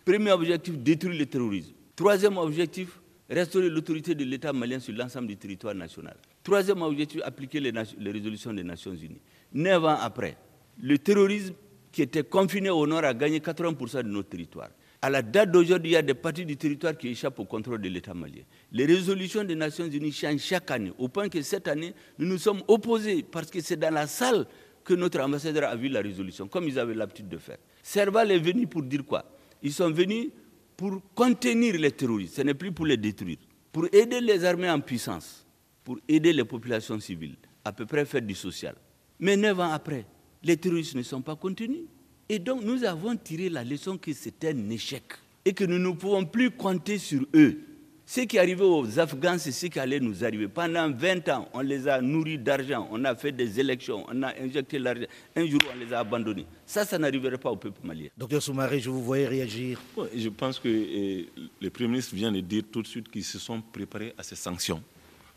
Premier 0.04 0.32
objectif, 0.32 0.76
détruire 0.78 1.18
le 1.18 1.26
terrorisme. 1.26 1.72
Troisième 1.96 2.36
objectif, 2.38 3.00
restaurer 3.30 3.68
l'autorité 3.70 4.14
de 4.14 4.24
l'État 4.24 4.52
malien 4.52 4.78
sur 4.80 4.94
l'ensemble 4.94 5.28
du 5.28 5.36
territoire 5.36 5.74
national. 5.74 6.16
Troisième 6.42 6.82
objectif, 6.82 7.20
appliquer 7.24 7.60
les, 7.60 7.72
les 7.98 8.10
résolutions 8.10 8.52
des 8.52 8.64
Nations 8.64 8.94
Unies. 8.94 9.20
Neuf 9.52 9.84
ans 9.84 9.98
après, 10.00 10.36
le 10.82 10.98
terrorisme 10.98 11.54
qui 11.92 12.02
était 12.02 12.24
confiné 12.24 12.70
au 12.70 12.86
nord 12.86 13.04
a 13.04 13.14
gagné 13.14 13.38
80% 13.38 14.02
de 14.02 14.08
notre 14.08 14.30
territoire. 14.30 14.70
À 15.00 15.10
la 15.10 15.20
date 15.20 15.50
d'aujourd'hui, 15.50 15.90
il 15.90 15.94
y 15.94 15.96
a 15.96 16.02
des 16.02 16.14
parties 16.14 16.46
du 16.46 16.56
territoire 16.56 16.96
qui 16.96 17.08
échappent 17.08 17.38
au 17.40 17.44
contrôle 17.44 17.80
de 17.80 17.88
l'État 17.88 18.14
malien. 18.14 18.42
Les 18.70 18.86
résolutions 18.86 19.44
des 19.44 19.56
Nations 19.56 19.86
Unies 19.86 20.12
changent 20.12 20.40
chaque 20.40 20.70
année, 20.70 20.92
au 20.96 21.08
point 21.08 21.28
que 21.28 21.42
cette 21.42 21.68
année, 21.68 21.92
nous 22.18 22.26
nous 22.26 22.38
sommes 22.38 22.62
opposés 22.68 23.22
parce 23.22 23.50
que 23.50 23.60
c'est 23.60 23.76
dans 23.76 23.92
la 23.92 24.06
salle 24.06 24.46
que 24.84 24.94
notre 24.94 25.20
ambassadeur 25.20 25.68
a 25.68 25.76
vu 25.76 25.88
la 25.88 26.00
résolution, 26.00 26.48
comme 26.48 26.64
ils 26.64 26.78
avaient 26.78 26.94
l'habitude 26.94 27.28
de 27.28 27.38
faire. 27.38 27.58
Serval 27.82 28.30
est 28.30 28.38
venu 28.38 28.66
pour 28.66 28.82
dire 28.82 29.04
quoi? 29.04 29.24
Ils 29.62 29.72
sont 29.72 29.90
venus 29.90 30.30
pour 30.76 31.00
contenir 31.14 31.78
les 31.78 31.90
terroristes, 31.90 32.36
ce 32.36 32.42
n'est 32.42 32.54
plus 32.54 32.72
pour 32.72 32.86
les 32.86 32.96
détruire, 32.96 33.38
pour 33.72 33.86
aider 33.92 34.20
les 34.20 34.44
armées 34.44 34.70
en 34.70 34.80
puissance, 34.80 35.46
pour 35.84 35.98
aider 36.08 36.32
les 36.32 36.44
populations 36.44 36.98
civiles, 37.00 37.36
à 37.64 37.72
peu 37.72 37.86
près 37.86 38.04
faire 38.04 38.22
du 38.22 38.34
social. 38.34 38.76
Mais 39.18 39.36
neuf 39.36 39.58
ans 39.58 39.72
après, 39.72 40.06
les 40.44 40.56
terroristes 40.56 40.94
ne 40.94 41.02
sont 41.02 41.22
pas 41.22 41.36
contenus. 41.36 41.82
Et 42.28 42.38
donc 42.38 42.62
nous 42.62 42.84
avons 42.84 43.16
tiré 43.16 43.48
la 43.48 43.64
leçon 43.64 43.98
que 43.98 44.12
c'est 44.12 44.44
un 44.44 44.70
échec 44.70 45.02
et 45.44 45.52
que 45.52 45.64
nous 45.64 45.78
ne 45.78 45.90
pouvons 45.90 46.24
plus 46.24 46.50
compter 46.50 46.98
sur 46.98 47.26
eux. 47.34 47.58
Ce 48.04 48.20
qui 48.22 48.36
est 48.36 48.40
arrivé 48.40 48.62
aux 48.62 48.98
Afghans, 48.98 49.38
c'est 49.38 49.52
ce 49.52 49.66
qui 49.66 49.78
allait 49.78 50.00
nous 50.00 50.22
arriver. 50.24 50.48
Pendant 50.48 50.90
20 50.90 51.28
ans, 51.30 51.48
on 51.54 51.60
les 51.60 51.88
a 51.88 52.00
nourris 52.00 52.36
d'argent, 52.36 52.86
on 52.90 53.04
a 53.04 53.14
fait 53.14 53.32
des 53.32 53.58
élections, 53.60 54.04
on 54.08 54.22
a 54.22 54.34
injecté 54.38 54.78
l'argent. 54.78 55.06
Un 55.36 55.46
jour, 55.46 55.60
on 55.74 55.78
les 55.78 55.92
a 55.94 56.00
abandonnés. 56.00 56.44
Ça, 56.66 56.84
ça 56.84 56.98
n'arriverait 56.98 57.38
pas 57.38 57.50
au 57.50 57.56
peuple 57.56 57.80
malien. 57.84 58.08
Docteur 58.18 58.42
Soumaré, 58.42 58.80
je 58.80 58.90
vous 58.90 59.02
voyais 59.02 59.28
réagir. 59.28 59.80
je 60.14 60.28
pense 60.28 60.58
que 60.58 60.68
eh, 60.68 61.28
le 61.60 61.70
Premier 61.70 61.88
ministre 61.90 62.14
vient 62.14 62.32
de 62.32 62.40
dire 62.40 62.64
tout 62.70 62.82
de 62.82 62.86
suite 62.88 63.08
qu'ils 63.08 63.24
se 63.24 63.38
sont 63.38 63.62
préparés 63.62 64.12
à 64.18 64.22
ces 64.22 64.36
sanctions. 64.36 64.82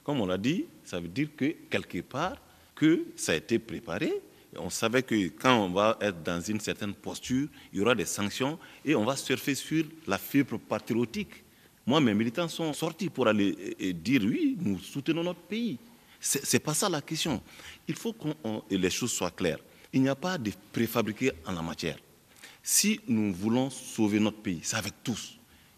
Comme 0.03 0.19
on 0.19 0.25
l'a 0.25 0.37
dit, 0.37 0.65
ça 0.83 0.99
veut 0.99 1.07
dire 1.07 1.29
que 1.37 1.55
quelque 1.69 1.99
part, 2.01 2.35
que 2.75 3.05
ça 3.15 3.31
a 3.31 3.35
été 3.35 3.57
préparé, 3.57 4.11
on 4.59 4.69
savait 4.69 5.03
que 5.03 5.15
quand 5.29 5.57
on 5.57 5.69
va 5.69 5.97
être 6.01 6.21
dans 6.23 6.41
une 6.41 6.59
certaine 6.59 6.93
posture, 6.93 7.47
il 7.71 7.79
y 7.79 7.81
aura 7.81 7.95
des 7.95 8.05
sanctions 8.05 8.57
et 8.83 8.95
on 8.95 9.05
va 9.05 9.15
surfer 9.15 9.55
sur 9.55 9.85
la 10.07 10.17
fibre 10.17 10.57
patriotique. 10.57 11.43
Moi, 11.85 11.99
mes 12.01 12.13
militants 12.13 12.47
sont 12.47 12.73
sortis 12.73 13.09
pour 13.09 13.27
aller 13.27 13.93
dire 13.93 14.21
oui, 14.23 14.57
nous 14.59 14.79
soutenons 14.79 15.23
notre 15.23 15.41
pays. 15.41 15.77
Ce 16.19 16.39
n'est 16.55 16.59
pas 16.59 16.73
ça 16.73 16.89
la 16.89 17.01
question. 17.01 17.41
Il 17.87 17.95
faut 17.95 18.13
que 18.13 18.27
les 18.71 18.89
choses 18.89 19.11
soient 19.11 19.31
claires. 19.31 19.59
Il 19.93 20.01
n'y 20.01 20.09
a 20.09 20.15
pas 20.15 20.37
de 20.37 20.51
préfabriqué 20.71 21.31
en 21.45 21.51
la 21.51 21.61
matière. 21.61 21.97
Si 22.63 22.99
nous 23.07 23.31
voulons 23.31 23.69
sauver 23.69 24.19
notre 24.19 24.41
pays, 24.41 24.59
c'est 24.63 24.77
avec 24.77 24.93
tous. 25.03 25.37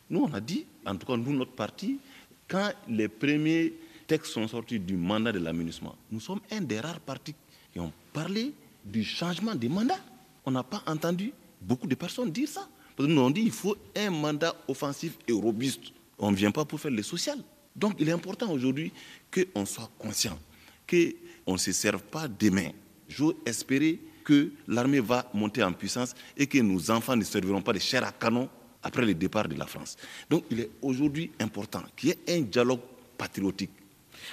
Nous, 0.10 0.22
on 0.22 0.34
a 0.34 0.40
dit, 0.40 0.66
en 0.86 0.96
tout 0.96 1.06
cas, 1.06 1.18
nous, 1.18 1.34
notre 1.34 1.52
parti, 1.52 2.00
quand 2.48 2.72
les 2.88 3.10
premiers 3.10 3.74
textes 4.08 4.32
sont 4.32 4.48
sortis 4.48 4.80
du 4.80 4.96
mandat 4.96 5.34
de 5.34 5.40
l'aménagement, 5.40 5.96
nous 6.10 6.22
sommes 6.22 6.40
un 6.50 6.62
des 6.62 6.80
rares 6.80 7.02
partis 7.02 7.36
qui 7.74 7.80
ont 7.82 7.92
parlé 8.14 8.54
du 8.88 9.04
changement 9.04 9.56
des 9.56 9.70
mandats. 9.70 10.00
On 10.46 10.52
n'a 10.52 10.64
pas 10.64 10.84
entendu 10.88 11.34
beaucoup 11.62 11.88
de 11.88 11.96
personnes 11.96 12.32
dire 12.32 12.48
ça. 12.48 12.68
Parce 12.96 13.10
nous, 13.10 13.22
on 13.22 13.30
dit 13.30 13.44
qu'il 13.44 13.52
faut 13.52 13.78
un 13.96 14.10
mandat 14.10 14.56
offensif 14.68 15.18
et 15.28 15.32
robuste. 15.32 15.94
On 16.18 16.32
ne 16.32 16.36
vient 16.36 16.52
pas 16.52 16.66
pour 16.66 16.80
faire 16.80 16.92
le 16.92 17.04
social. 17.04 17.38
Donc, 17.76 17.96
il 18.00 18.10
est 18.10 18.12
important 18.12 18.52
aujourd'hui 18.52 18.92
qu'on 19.32 19.66
soit 19.66 19.90
conscient, 20.00 20.38
qu'on 20.90 21.54
ne 21.54 21.58
se 21.58 21.72
serve 21.72 22.02
pas 22.02 22.28
des 22.28 22.50
mains. 22.50 22.72
J'ose 23.08 23.36
espérer 23.46 24.00
que 24.24 24.52
l'armée 24.68 25.00
va 25.00 25.30
monter 25.34 25.64
en 25.64 25.72
puissance 25.72 26.16
et 26.36 26.48
que 26.48 26.58
nos 26.58 26.90
enfants 26.92 27.16
ne 27.16 27.24
serviront 27.24 27.62
pas 27.62 27.74
de 27.74 27.80
chair 27.80 28.04
à 28.04 28.12
canon 28.12 28.50
après 28.84 29.06
le 29.06 29.14
départ 29.14 29.48
de 29.48 29.56
la 29.56 29.66
France. 29.68 29.96
Donc 30.30 30.44
il 30.52 30.60
est 30.62 30.70
aujourd'hui 30.82 31.32
important 31.40 31.84
qu'il 31.96 32.10
y 32.10 32.12
ait 32.12 32.38
un 32.38 32.42
dialogue 32.42 32.82
patriotique. 33.18 33.72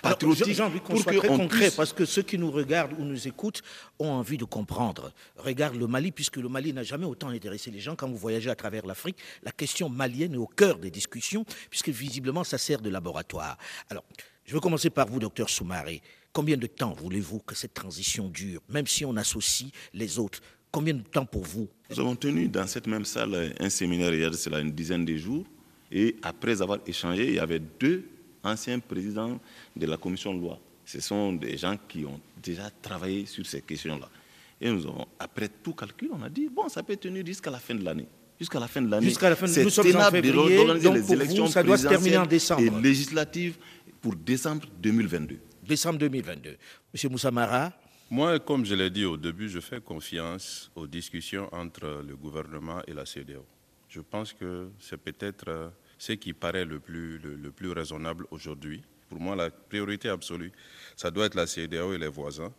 Patriotique 0.02 0.54
J'ai 0.54 0.62
envie 0.62 0.80
qu'on 0.80 0.96
soit 0.96 1.12
très 1.12 1.28
concret 1.28 1.70
parce 1.70 1.92
que 1.92 2.04
ceux 2.04 2.22
qui 2.22 2.38
nous 2.38 2.50
regardent 2.50 2.94
ou 2.98 3.04
nous 3.04 3.28
écoutent 3.28 3.62
ont 3.98 4.11
envie 4.11 4.38
de 4.38 4.44
comprendre. 4.44 5.12
Regarde 5.37 5.76
le 5.76 5.87
Mali, 5.87 6.12
puisque 6.12 6.37
le 6.37 6.48
Mali 6.48 6.72
n'a 6.72 6.83
jamais 6.83 7.07
autant 7.07 7.28
intéressé 7.28 7.70
les 7.70 7.80
gens. 7.80 7.96
Quand 7.96 8.09
vous 8.09 8.16
voyagez 8.16 8.50
à 8.50 8.54
travers 8.54 8.87
l'Afrique, 8.87 9.16
la 9.42 9.52
question 9.52 9.88
malienne 9.88 10.35
est 10.35 10.38
au 10.38 10.46
cœur 10.46 10.78
des 10.78 10.90
discussions, 10.90 11.44
puisque 11.70 11.88
visiblement 11.88 12.44
ça 12.44 12.59
sert 12.59 12.80
de 12.80 12.90
laboratoire. 12.90 13.57
Alors, 13.90 14.04
je 14.44 14.54
vais 14.54 14.61
commencer 14.61 14.90
par 14.90 15.07
vous, 15.07 15.18
docteur 15.18 15.48
Soumaré. 15.48 16.02
Combien 16.33 16.57
de 16.57 16.66
temps 16.66 16.92
voulez-vous 16.92 17.38
que 17.40 17.54
cette 17.54 17.74
transition 17.74 18.28
dure, 18.28 18.61
même 18.68 18.87
si 18.87 19.04
on 19.04 19.16
associe 19.16 19.70
les 19.92 20.18
autres? 20.18 20.40
Combien 20.70 20.94
de 20.94 21.02
temps 21.02 21.24
pour 21.24 21.44
vous? 21.44 21.68
Nous 21.90 22.00
avons 22.00 22.16
tenu 22.16 22.48
dans 22.48 22.66
cette 22.66 22.88
même 22.88 23.04
salle 23.04 23.54
un 23.61 23.70
séminaire 23.70 24.12
il 24.12 24.20
y 24.20 24.24
a 24.24 24.33
cela 24.33 24.59
une 24.59 24.72
dizaine 24.72 25.04
de 25.04 25.16
jours. 25.16 25.44
Et 25.92 26.16
après 26.22 26.61
avoir 26.61 26.80
échangé, 26.87 27.28
il 27.28 27.35
y 27.35 27.38
avait 27.38 27.61
deux 27.61 28.04
anciens 28.44 28.78
présidents 28.78 29.38
de 29.74 29.87
la 29.87 29.96
commission 29.96 30.35
de 30.35 30.40
loi. 30.40 30.59
Ce 30.85 31.00
sont 31.00 31.33
des 31.33 31.57
gens 31.57 31.76
qui 31.88 32.04
ont 32.04 32.20
déjà 32.42 32.70
travaillé 32.83 33.26
sur 33.26 33.44
ces 33.46 33.62
questions-là. 33.62 34.09
Et 34.61 34.70
nous 34.70 34.87
avons, 34.87 35.07
après 35.18 35.48
tout 35.48 35.72
calcul, 35.74 36.11
on 36.12 36.22
a 36.22 36.28
dit, 36.28 36.48
bon, 36.48 36.68
ça 36.68 36.83
peut 36.83 36.96
tenir 36.96 37.24
jusqu'à 37.24 37.50
la 37.50 37.59
fin 37.59 37.74
de 37.74 37.85
l'année. 37.85 38.07
Jusqu'à 38.38 38.61
la 38.61 38.68
fin 38.68 38.83
de 38.83 38.90
l'année. 38.90 39.07
Jusqu'à 39.07 39.30
la 39.30 39.37
fin 39.37 39.46
de 39.46 39.50
l'année. 39.50 39.64
Nous 39.64 39.70
sommes 39.70 39.96
en 39.96 40.11
février, 40.11 40.66
donc 40.83 40.94
les 40.94 41.12
élections 41.12 41.46
ça 41.46 41.62
doit 41.62 41.78
se 41.78 41.87
terminer 41.88 42.18
en 42.18 42.26
décembre. 42.26 42.62
Et 42.62 42.70
législatives 42.83 43.57
pour 44.00 44.14
décembre 44.14 44.66
2022 44.80 45.38
décembre 45.64 45.98
2022. 45.98 46.57
Monsieur 46.92 47.09
Moussamara 47.09 47.72
Moi, 48.11 48.38
comme 48.40 48.64
je 48.64 48.74
l'ai 48.74 48.90
dit 48.90 49.04
au 49.04 49.16
début, 49.16 49.48
je 49.48 49.61
fais 49.61 49.80
confiance 49.80 50.70
aux 50.74 50.87
discussions 50.87 51.48
entre 51.52 52.02
le 52.07 52.14
gouvernement 52.16 52.80
et 52.87 52.92
la 52.92 53.04
CDO. 53.04 53.44
Je 53.88 54.00
pense 54.00 54.33
que 54.33 54.68
c'est 54.78 54.96
peut-être 54.98 55.44
euh, 55.48 55.68
ce 56.04 56.12
qui 56.12 56.34
paraît 56.34 56.66
le 56.66 56.80
plus, 56.80 57.18
le, 57.18 57.50
plus 57.50 57.72
raisonnable 57.72 58.26
aujourd'hui. 58.30 58.82
Pour 59.08 59.18
moi, 59.20 59.34
la 59.34 59.48
priorité 59.50 60.08
absolue, 60.10 60.52
ça 60.96 61.10
doit 61.10 61.26
être 61.26 61.34
la 61.34 61.46
CDAO 61.46 61.94
et 61.94 61.98
les 61.98 62.08
voisins. 62.08 62.52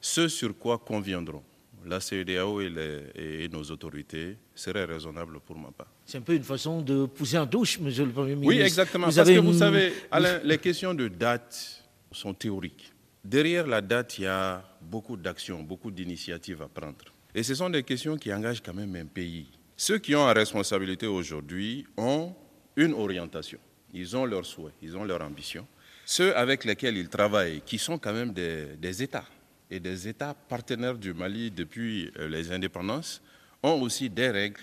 Ce 0.00 0.26
sur 0.26 0.56
quoi 0.58 0.78
conviendront 0.78 1.44
la 1.86 2.00
CEDEAO 2.00 2.60
et, 2.60 2.72
et, 3.14 3.48
nos 3.48 3.62
autorités 3.62 4.36
serait 4.52 4.84
raisonnable 4.84 5.38
pour 5.40 5.56
ma 5.56 5.70
part. 5.70 5.86
C'est 6.04 6.18
un 6.18 6.22
peu 6.22 6.34
une 6.34 6.42
façon 6.42 6.82
de 6.82 7.06
pousser 7.06 7.38
en 7.38 7.46
douche, 7.46 7.78
monsieur 7.78 8.04
le 8.04 8.10
Premier 8.10 8.34
ministre. 8.34 8.48
Oui, 8.48 8.60
exactement. 8.60 9.08
Vous 9.08 9.14
parce 9.14 9.28
que 9.28 9.38
vous 9.38 9.56
savez, 9.56 9.92
Alain, 10.10 10.40
les 10.42 10.58
questions 10.58 10.92
de 10.92 11.06
date 11.06 11.84
sont 12.10 12.34
théoriques. 12.34 12.92
Derrière 13.24 13.66
la 13.66 13.80
date, 13.80 14.18
il 14.18 14.24
y 14.24 14.26
a 14.26 14.64
beaucoup 14.82 15.16
d'actions, 15.16 15.62
beaucoup 15.62 15.92
d'initiatives 15.92 16.62
à 16.62 16.68
prendre. 16.68 17.04
Et 17.32 17.44
ce 17.44 17.54
sont 17.54 17.70
des 17.70 17.84
questions 17.84 18.16
qui 18.16 18.32
engagent 18.34 18.62
quand 18.62 18.74
même 18.74 18.94
un 18.96 19.06
pays. 19.06 19.46
Ceux 19.76 19.98
qui 19.98 20.16
ont 20.16 20.26
la 20.26 20.32
responsabilité 20.32 21.06
aujourd'hui 21.06 21.86
ont 21.96 22.34
une 22.78 22.94
orientation. 22.94 23.58
Ils 23.92 24.16
ont 24.16 24.24
leurs 24.24 24.46
souhaits, 24.46 24.74
ils 24.80 24.96
ont 24.96 25.04
leurs 25.04 25.22
ambitions. 25.22 25.66
Ceux 26.06 26.34
avec 26.36 26.64
lesquels 26.64 26.96
ils 26.96 27.08
travaillent, 27.08 27.60
qui 27.66 27.76
sont 27.76 27.98
quand 27.98 28.12
même 28.12 28.32
des, 28.32 29.02
États, 29.02 29.26
et 29.70 29.80
des 29.80 30.08
États 30.08 30.32
partenaires 30.32 30.96
du 30.96 31.12
Mali 31.12 31.50
depuis 31.50 32.10
euh, 32.18 32.28
les 32.28 32.50
indépendances, 32.52 33.20
ont 33.62 33.82
aussi 33.82 34.08
des 34.08 34.30
règles, 34.30 34.60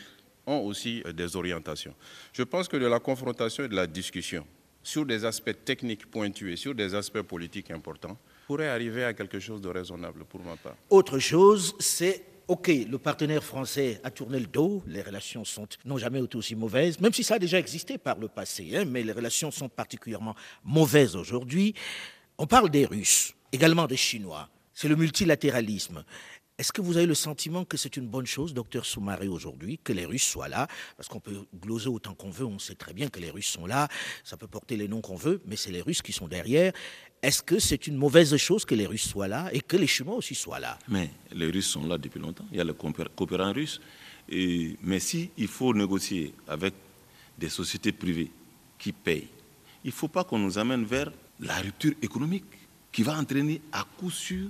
ont 0.47 0.60
aussi 0.60 1.04
euh, 1.06 1.12
des 1.12 1.36
orientations. 1.36 1.93
Je 2.34 2.43
pense 2.43 2.67
que 2.67 2.78
de 2.78 2.86
la 2.88 2.99
confrontation 2.99 3.65
et 3.65 3.67
de 3.67 3.75
la 3.75 3.86
discussion, 3.86 4.47
sur 4.82 5.06
des 5.06 5.25
aspects 5.25 5.65
techniques 5.65 6.10
pointus 6.10 6.54
et 6.54 6.56
sur 6.56 6.73
des 6.73 6.95
aspects 6.95 7.21
politiques 7.21 7.69
importants, 7.71 8.17
pourrait 8.47 8.69
arriver 8.69 9.04
à 9.04 9.13
quelque 9.13 9.39
chose 9.39 9.60
de 9.60 9.67
raisonnable 9.69 10.23
pour 10.25 10.41
ma 10.41 10.56
part. 10.56 10.75
Autre 10.89 11.19
chose, 11.19 11.75
c'est 11.80 12.23
OK, 12.48 12.68
le 12.68 12.98
partenaire 13.00 13.44
français 13.44 14.00
a 14.04 14.12
tourné 14.12 14.40
le 14.40 14.46
dos, 14.46 14.84
les 14.86 15.02
relations 15.02 15.42
n'ont 15.84 15.98
jamais 15.98 16.22
été 16.24 16.38
aussi 16.38 16.56
mauvaises, 16.56 17.00
même 17.00 17.12
si 17.12 17.24
ça 17.24 17.36
a 17.36 17.40
déjà 17.40 17.58
existé 17.58 17.98
par 17.98 18.20
le 18.20 18.28
passé, 18.28 18.76
hein, 18.76 18.86
mais 18.86 19.02
les 19.02 19.14
relations 19.14 19.50
sont 19.50 19.68
particulièrement 19.68 20.36
mauvaises 20.64 21.16
aujourd'hui. 21.16 21.74
On 22.38 22.46
parle 22.46 22.70
des 22.70 22.86
Russes, 22.86 23.34
également 23.52 23.88
des 23.88 23.98
Chinois. 23.98 24.48
C'est 24.76 24.88
le 24.88 24.96
multilatéralisme. 24.96 26.04
Est-ce 26.58 26.72
que 26.72 26.80
vous 26.82 26.96
avez 26.96 27.06
le 27.06 27.15
sentiment 27.15 27.65
que 27.65 27.76
c'est 27.76 27.98
une 27.98 28.08
bonne 28.08 28.26
chose, 28.26 28.54
docteur 28.54 28.86
Soumaré, 28.86 29.28
aujourd'hui, 29.28 29.78
que 29.84 29.91
les 29.91 30.06
Russes 30.06 30.24
soient 30.24 30.48
là? 30.48 30.70
Parce 30.96 31.10
qu'on 31.10 31.20
peut 31.20 31.46
gloser 31.54 31.89
autant 31.89 32.13
qu'on 32.13 32.30
veut, 32.30 32.46
on 32.46 32.60
sait 32.60 32.76
très 32.76 32.94
bien 32.94 33.10
que 33.10 33.20
les 33.20 33.30
Russes 33.30 33.48
sont 33.50 33.65
là, 33.65 33.89
ça 34.24 34.38
peut 34.38 34.48
porter 34.48 34.78
les 34.78 34.88
noms 34.88 35.02
qu'on 35.02 35.18
veut, 35.18 35.41
mais 35.46 35.58
c'est 35.58 35.72
les 35.72 35.82
Russes 35.82 36.02
qui 36.02 36.13
sont 36.13 36.30
derrière. 36.30 36.72
Est-ce 37.22 37.44
que 37.44 37.60
c'est 37.60 37.88
une 37.88 37.98
mauvaise 37.98 38.38
chose 38.38 38.63
que 38.63 38.74
les 38.74 38.86
Russes 38.86 39.10
soient 39.10 39.28
là 39.28 39.50
et 39.52 39.60
que 39.60 39.76
les 39.76 39.88
Chinois 39.88 40.15
aussi 40.15 40.34
soient 40.34 40.60
là? 40.60 40.80
Mais 40.88 41.10
les 41.34 41.48
Russes 41.48 41.68
sont 41.68 41.86
là 41.86 41.98
depuis 41.98 42.22
longtemps. 42.22 42.46
Il 42.52 42.58
y 42.58 42.62
a 42.62 42.63
les 42.63 42.74
coopérants 42.74 43.52
russes. 43.52 43.82
Et, 44.30 44.78
mais 44.82 45.02
si 45.02 45.32
il 45.38 45.50
faut 45.50 45.74
négocier 45.74 46.34
avec 46.48 46.74
des 47.38 47.50
sociétés 47.50 47.91
privées 47.91 48.32
qui 48.80 48.94
payent, 48.94 49.28
il 49.84 49.88
ne 49.88 49.94
faut 49.94 50.08
pas 50.08 50.24
qu'on 50.24 50.39
nous 50.39 50.58
amène 50.58 50.86
vers 50.86 51.12
la 51.41 51.56
rupture 51.56 51.96
économique 52.02 52.46
qui 52.94 53.04
va 53.04 53.18
entraîner 53.18 53.62
à 53.74 53.86
coup 53.98 54.10
sûr 54.10 54.50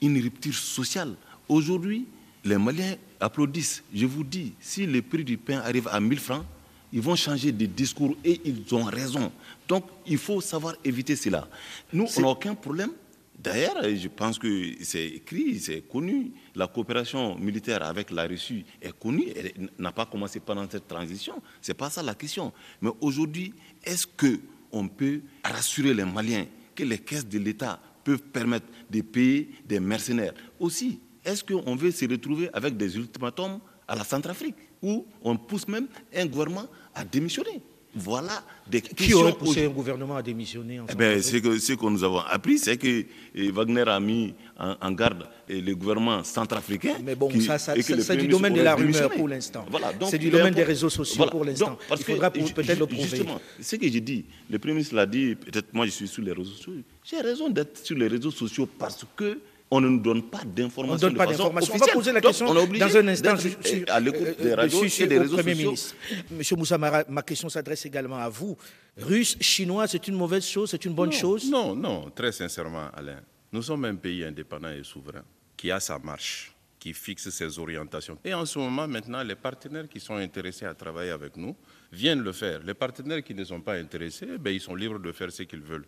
une 0.00 0.20
rupture 0.20 0.54
sociale. 0.54 1.16
Aujourd'hui, 1.48 2.06
les 2.44 2.58
Maliens 2.58 2.96
applaudissent. 3.20 3.82
Je 3.94 4.06
vous 4.06 4.24
dis, 4.24 4.54
si 4.60 4.86
le 4.86 5.02
prix 5.02 5.24
du 5.24 5.36
pain 5.36 5.58
arrive 5.58 5.88
à 5.88 6.00
1000 6.00 6.18
francs, 6.18 6.44
ils 6.92 7.00
vont 7.00 7.16
changer 7.16 7.52
de 7.52 7.66
discours 7.66 8.16
et 8.24 8.40
ils 8.44 8.74
ont 8.74 8.84
raison. 8.84 9.32
Donc, 9.66 9.84
il 10.06 10.18
faut 10.18 10.40
savoir 10.40 10.74
éviter 10.84 11.16
cela. 11.16 11.48
Nous, 11.92 12.06
on 12.16 12.20
n'a 12.20 12.28
aucun 12.28 12.54
problème. 12.54 12.90
D'ailleurs, 13.38 13.82
je 13.82 14.08
pense 14.08 14.38
que 14.38 14.72
c'est 14.82 15.06
écrit, 15.06 15.58
c'est 15.58 15.80
connu. 15.88 16.32
La 16.54 16.68
coopération 16.68 17.36
militaire 17.38 17.82
avec 17.82 18.10
la 18.10 18.24
Russie 18.24 18.64
est 18.80 18.96
connue. 18.96 19.26
Elle 19.34 19.70
n'a 19.78 19.90
pas 19.90 20.06
commencé 20.06 20.38
pendant 20.38 20.68
cette 20.70 20.86
transition. 20.86 21.42
Ce 21.60 21.70
n'est 21.70 21.74
pas 21.74 21.90
ça 21.90 22.02
la 22.02 22.14
question. 22.14 22.52
Mais 22.80 22.90
aujourd'hui, 23.00 23.52
est-ce 23.82 24.06
qu'on 24.06 24.86
peut 24.86 25.22
rassurer 25.42 25.92
les 25.92 26.04
Maliens 26.04 26.46
que 26.74 26.84
les 26.84 26.98
caisses 26.98 27.26
de 27.26 27.38
l'État 27.38 27.80
peuvent 28.04 28.22
permettre 28.22 28.66
de 28.88 29.00
payer 29.00 29.48
des 29.66 29.80
mercenaires? 29.80 30.34
Aussi, 30.60 31.00
est-ce 31.24 31.44
qu'on 31.44 31.76
veut 31.76 31.90
se 31.90 32.04
retrouver 32.06 32.48
avec 32.52 32.76
des 32.76 32.96
ultimatums 32.96 33.58
à 33.86 33.94
la 33.94 34.04
Centrafrique, 34.04 34.56
où 34.82 35.06
on 35.22 35.36
pousse 35.36 35.68
même 35.68 35.86
un 36.14 36.26
gouvernement 36.26 36.66
à 36.94 37.04
démissionner? 37.04 37.62
Voilà 37.94 38.42
des 38.66 38.80
Qui 38.80 39.12
aurait 39.12 39.34
poussé 39.34 39.66
un 39.66 39.68
gouvernement 39.68 40.16
à 40.16 40.22
démissionner 40.22 40.80
en 40.80 40.86
eh 40.90 40.94
ben, 40.94 41.22
Ce 41.22 41.36
que, 41.36 41.86
nous 41.86 42.02
avons 42.04 42.20
appris, 42.20 42.58
c'est 42.58 42.78
que 42.78 43.04
eh, 43.34 43.50
Wagner 43.50 43.82
a 43.86 44.00
mis 44.00 44.34
en, 44.58 44.92
garde 44.92 45.28
eh, 45.46 45.60
le 45.60 45.74
gouvernement 45.74 46.24
centrafricain. 46.24 46.94
Mais 47.04 47.14
bon, 47.14 47.28
ça, 47.40 47.58
c'est 47.58 48.16
du 48.16 48.28
domaine 48.28 48.54
de 48.54 48.62
la 48.62 48.74
rumeur 48.76 49.10
pour 49.10 49.28
l'instant. 49.28 49.66
Voilà, 49.70 49.92
c'est 50.08 50.18
du 50.18 50.30
domaine 50.30 50.54
des 50.54 50.62
réseaux 50.64 50.88
sociaux 50.88 51.26
pour 51.26 51.44
l'instant. 51.44 51.78
Il 51.90 51.98
faudra 52.04 52.30
peut-être 52.30 52.78
le 52.78 52.86
prouver. 52.86 53.02
Justement, 53.02 53.40
ce 53.60 53.76
que 53.76 53.86
j'ai 53.88 54.00
dit, 54.00 54.24
le 54.50 54.58
Premier 54.58 54.74
ministre 54.74 54.94
l'a 54.94 55.06
dit, 55.06 55.34
peut-être 55.34 55.74
moi 55.74 55.84
je 55.84 55.90
suis 55.90 56.08
sur 56.08 56.22
les 56.22 56.32
réseaux 56.32 56.50
sociaux. 56.52 56.72
J'ai 57.04 57.20
raison 57.20 57.50
d'être 57.50 57.76
sur 57.84 57.96
les 57.98 58.06
réseaux 58.08 58.30
sociaux 58.30 58.66
parce 58.78 59.04
que 59.16 59.38
on 59.72 59.80
ne 59.80 59.88
nous 59.88 60.00
donne 60.00 60.22
pas 60.22 60.42
d'informations. 60.44 60.92
On 60.92 60.94
ne 60.96 61.00
donne 61.00 61.16
pas 61.16 61.26
d'informations. 61.26 61.74
On 61.74 61.78
va 61.78 61.86
poser 61.86 62.12
la 62.12 62.20
question 62.20 62.52
dans 62.52 62.96
un 62.98 63.08
instant 63.08 63.36
sur, 63.38 63.84
à 63.88 64.00
l'écoute 64.00 64.38
des 64.38 64.52
radios 64.52 64.84
et 64.84 65.06
des 65.06 65.18
réseaux 65.18 65.36
Premier 65.36 65.54
Ministre. 65.54 65.96
Monsieur 66.30 66.56
Moussamara, 66.56 67.04
ma 67.08 67.22
question 67.22 67.48
s'adresse 67.48 67.86
également 67.86 68.18
à 68.18 68.28
vous. 68.28 68.54
Russe, 68.98 69.38
chinois, 69.40 69.86
c'est 69.88 70.06
une 70.08 70.16
mauvaise 70.16 70.46
chose, 70.46 70.70
c'est 70.70 70.84
une 70.84 70.92
bonne 70.92 71.12
chose? 71.12 71.50
Non, 71.50 71.74
non, 71.74 72.10
très 72.10 72.32
sincèrement, 72.32 72.88
Alain. 72.92 73.20
Nous 73.50 73.62
sommes 73.62 73.86
un 73.86 73.94
pays 73.94 74.22
indépendant 74.24 74.68
et 74.68 74.84
souverain 74.84 75.24
qui 75.56 75.70
a 75.70 75.80
sa 75.80 75.98
marche, 75.98 76.54
qui 76.78 76.92
fixe 76.92 77.30
ses 77.30 77.58
orientations. 77.58 78.18
Et 78.22 78.34
en 78.34 78.44
ce 78.44 78.58
moment, 78.58 78.86
maintenant, 78.86 79.22
les 79.22 79.36
partenaires 79.36 79.88
qui 79.88 80.00
sont 80.00 80.16
intéressés 80.16 80.66
à 80.66 80.74
travailler 80.74 81.12
avec 81.12 81.34
nous 81.38 81.56
viennent 81.90 82.22
le 82.22 82.32
faire. 82.32 82.60
Les 82.62 82.74
partenaires 82.74 83.22
qui 83.22 83.34
ne 83.34 83.44
sont 83.44 83.62
pas 83.62 83.76
intéressés, 83.76 84.36
ben, 84.38 84.50
ils 84.50 84.60
sont 84.60 84.74
libres 84.74 84.98
de 84.98 85.12
faire 85.12 85.32
ce 85.32 85.44
qu'ils 85.44 85.62
veulent. 85.62 85.86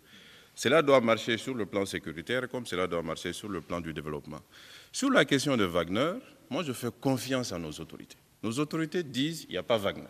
Cela 0.55 0.83
doit 0.83 1.01
marcher 1.01 1.37
sur 1.37 1.55
le 1.55 1.67
plan 1.67 1.85
sécuritaire 1.85 2.49
comme 2.49 2.67
cela 2.67 2.87
doit 2.87 3.03
marcher 3.03 3.33
sur 3.33 3.49
le 3.49 3.61
plan 3.61 3.81
du 3.81 3.93
développement. 3.93 4.41
Sur 4.93 5.11
la 5.11 5.25
question 5.25 5.57
de 5.57 5.65
Wagner, 5.65 6.13
moi 6.51 6.63
je 6.63 6.73
fais 6.73 6.91
confiance 7.01 7.53
à 7.53 7.59
nos 7.59 7.73
autorités. 7.73 8.17
Nos 8.43 8.59
autorités 8.59 9.03
disent 9.03 9.47
il 9.49 9.53
n'y 9.53 9.59
a 9.59 9.63
pas 9.63 9.79
Wagner. 9.79 10.05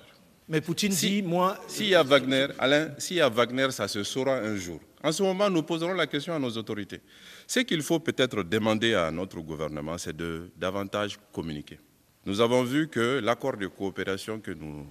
Mais 0.49 0.61
Poutine 0.61 0.93
dit 0.93 1.23
moi. 1.23 1.59
S'il 1.67 1.87
y 1.87 1.95
a 1.95 2.03
Wagner, 2.03 2.49
Alain, 2.59 2.95
s'il 2.99 3.17
y 3.17 3.21
a 3.21 3.29
Wagner, 3.29 3.71
ça 3.71 3.89
se 3.89 4.03
saura 4.03 4.37
un 4.37 4.57
jour. 4.57 4.81
En 5.03 5.13
ce 5.13 5.23
moment, 5.23 5.49
nous 5.49 5.63
poserons 5.63 5.95
la 5.95 6.07
question 6.07 6.35
à 6.35 6.39
nos 6.39 6.51
autorités. 6.51 7.01
Ce 7.47 7.61
qu'il 7.61 7.83
faut 7.83 8.01
peut-être 8.01 8.43
demander 8.43 8.95
à 8.95 9.11
notre 9.11 9.41
gouvernement, 9.41 9.97
c'est 9.99 10.17
de 10.17 10.51
davantage 10.57 11.19
communiquer. 11.33 11.79
Nous 12.27 12.41
avons 12.41 12.63
vu 12.63 12.89
que 12.89 13.21
l'accord 13.23 13.59
de 13.59 13.67
coopération 13.67 14.41
que 14.41 14.51
nous, 14.51 14.87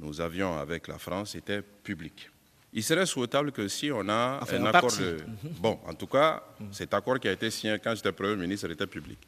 nous, 0.00 0.20
avions 0.20 0.58
avec 0.58 0.88
la 0.88 0.98
France 0.98 1.36
était 1.36 1.62
public. 1.62 2.28
Il 2.74 2.82
serait 2.82 3.04
souhaitable 3.04 3.52
que 3.52 3.68
si 3.68 3.90
on 3.92 4.08
a 4.08 4.40
un 4.50 4.64
accord 4.64 4.96
de... 4.96 5.18
Bon, 5.60 5.78
en 5.86 5.94
tout 5.94 6.06
cas, 6.06 6.42
cet 6.70 6.94
accord 6.94 7.20
qui 7.20 7.28
a 7.28 7.32
été 7.32 7.50
signé 7.50 7.78
quand 7.82 7.94
j'étais 7.94 8.12
Premier 8.12 8.36
ministre 8.36 8.70
était 8.70 8.86
public. 8.86 9.18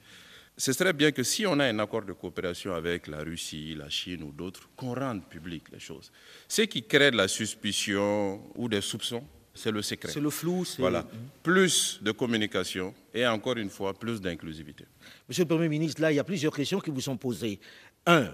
Ce 0.57 0.73
serait 0.73 0.93
bien 0.93 1.11
que 1.11 1.23
si 1.23 1.45
on 1.47 1.59
a 1.59 1.65
un 1.65 1.79
accord 1.81 2.03
de 2.03 2.13
coopération 2.13 2.75
avec 2.75 3.07
la 3.07 3.19
Russie, 3.19 3.75
la 3.75 3.91
Chine 3.91 4.23
ou 4.23 4.33
d'autres, 4.33 4.71
qu'on 4.77 4.95
rende 4.95 5.25
public 5.29 5.65
les 5.73 5.81
choses. 5.81 6.11
Ce 6.49 6.63
qui 6.63 6.85
crée 6.85 7.11
de 7.11 7.17
la 7.17 7.29
suspicion 7.29 8.41
ou 8.55 8.69
des 8.69 8.81
soupçons, 8.81 9.25
c'est 9.53 9.73
le 9.73 9.83
secret. 9.83 10.11
C'est 10.11 10.21
le 10.21 10.31
flou. 10.31 10.65
Voilà. 10.79 11.07
Plus 11.43 11.99
de 12.01 12.13
communication 12.13 12.95
et 13.13 13.27
encore 13.27 13.57
une 13.57 13.69
fois, 13.69 13.93
plus 13.93 14.21
d'inclusivité. 14.21 14.85
Monsieur 15.29 15.45
le 15.45 15.49
Premier 15.49 15.69
ministre, 15.69 16.01
là, 16.01 16.11
il 16.11 16.15
y 16.15 16.21
a 16.21 16.25
plusieurs 16.25 16.55
questions 16.55 16.81
qui 16.81 16.91
vous 16.91 17.01
sont 17.01 17.17
posées. 17.17 17.61
Un, 18.07 18.33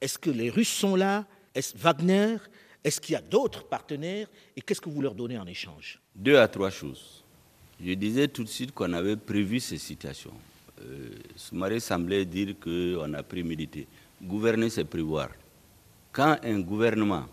est-ce 0.00 0.18
que 0.18 0.30
les 0.30 0.50
Russes 0.50 0.72
sont 0.72 0.96
là? 0.96 1.26
Est-ce 1.54 1.76
Wagner? 1.76 2.36
Est-ce 2.84 3.00
qu'il 3.00 3.12
y 3.14 3.16
a 3.16 3.20
d'autres 3.20 3.64
partenaires 3.64 4.28
Et 4.56 4.60
qu'est-ce 4.60 4.80
que 4.80 4.88
vous 4.88 5.02
leur 5.02 5.14
donnez 5.14 5.38
en 5.38 5.46
échange? 5.46 6.00
Deux 6.14 6.36
à 6.36 6.48
trois 6.48 6.70
choses. 6.70 7.24
Je 7.84 7.92
disais 7.94 8.28
tout 8.28 8.42
de 8.44 8.48
suite 8.48 8.72
qu'on 8.72 8.92
avait 8.92 9.16
prévu 9.16 9.60
ces 9.60 9.78
situations. 9.78 10.32
Euh, 10.82 11.10
Soumaré 11.36 11.80
semblait 11.80 12.24
dire 12.24 12.54
qu'on 12.60 13.12
a 13.14 13.22
prémédité. 13.22 13.86
Gouverner, 14.22 14.70
c'est 14.70 14.84
prévoir. 14.84 15.30
Quand 16.12 16.36
un 16.42 16.60
gouvernement 16.60 17.26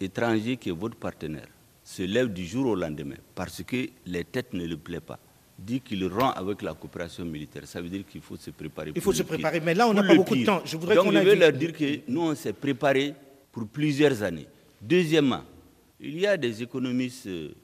étranger 0.00 0.56
qui 0.56 0.68
est 0.68 0.72
votre 0.72 0.96
partenaire 0.96 1.48
se 1.84 2.02
lève 2.02 2.32
du 2.32 2.44
jour 2.46 2.66
au 2.66 2.74
lendemain 2.76 3.16
parce 3.34 3.62
que 3.62 3.88
les 4.06 4.24
têtes 4.24 4.52
ne 4.52 4.64
lui 4.64 4.76
plaisent 4.76 5.00
pas, 5.06 5.18
dit 5.58 5.80
qu'il 5.80 6.04
rend 6.06 6.30
avec 6.30 6.62
la 6.62 6.74
coopération 6.74 7.24
militaire. 7.24 7.62
Ça 7.66 7.80
veut 7.80 7.88
dire 7.88 8.04
qu'il 8.06 8.20
faut 8.20 8.36
se 8.36 8.50
préparer. 8.50 8.92
Il 8.94 9.00
faut 9.02 9.12
se 9.12 9.22
préparer, 9.22 9.60
mais 9.60 9.74
là, 9.74 9.88
on 9.88 9.94
n'a 9.94 10.02
pas 10.02 10.14
beaucoup 10.14 10.36
de 10.36 10.44
temps. 10.44 10.62
Je 10.64 10.76
voudrais 10.76 10.94
Donc, 10.94 11.12
je 11.12 11.18
vais 11.18 11.36
leur 11.36 11.52
dire 11.52 11.72
que 11.72 12.00
nous, 12.08 12.22
on 12.22 12.34
s'est 12.34 12.52
préparé 12.52 13.14
pour 13.50 13.66
plusieurs 13.66 14.22
années. 14.22 14.46
Deuxièmement, 14.82 15.44
il 16.00 16.18
y 16.18 16.26
a 16.26 16.36
des 16.36 16.60
économistes, 16.60 17.28
euh, 17.28 17.54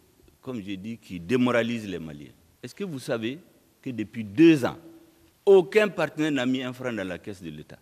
comme 0.40 0.62
j'ai 0.62 0.76
dit, 0.76 0.98
qui 0.98 1.18
démoralisent 1.18 1.88
les 1.88 1.98
Maliens. 1.98 2.30
Est-ce 2.62 2.74
que 2.74 2.84
vous 2.84 3.00
savez 3.00 3.40
que 3.82 3.90
depuis 3.90 4.22
deux 4.22 4.64
ans, 4.64 4.78
aucun 5.44 5.88
partenaire 5.88 6.30
n'a 6.30 6.46
mis 6.46 6.62
un 6.62 6.72
franc 6.72 6.92
dans 6.92 7.06
la 7.06 7.18
caisse 7.18 7.42
de 7.42 7.50
l'État? 7.50 7.78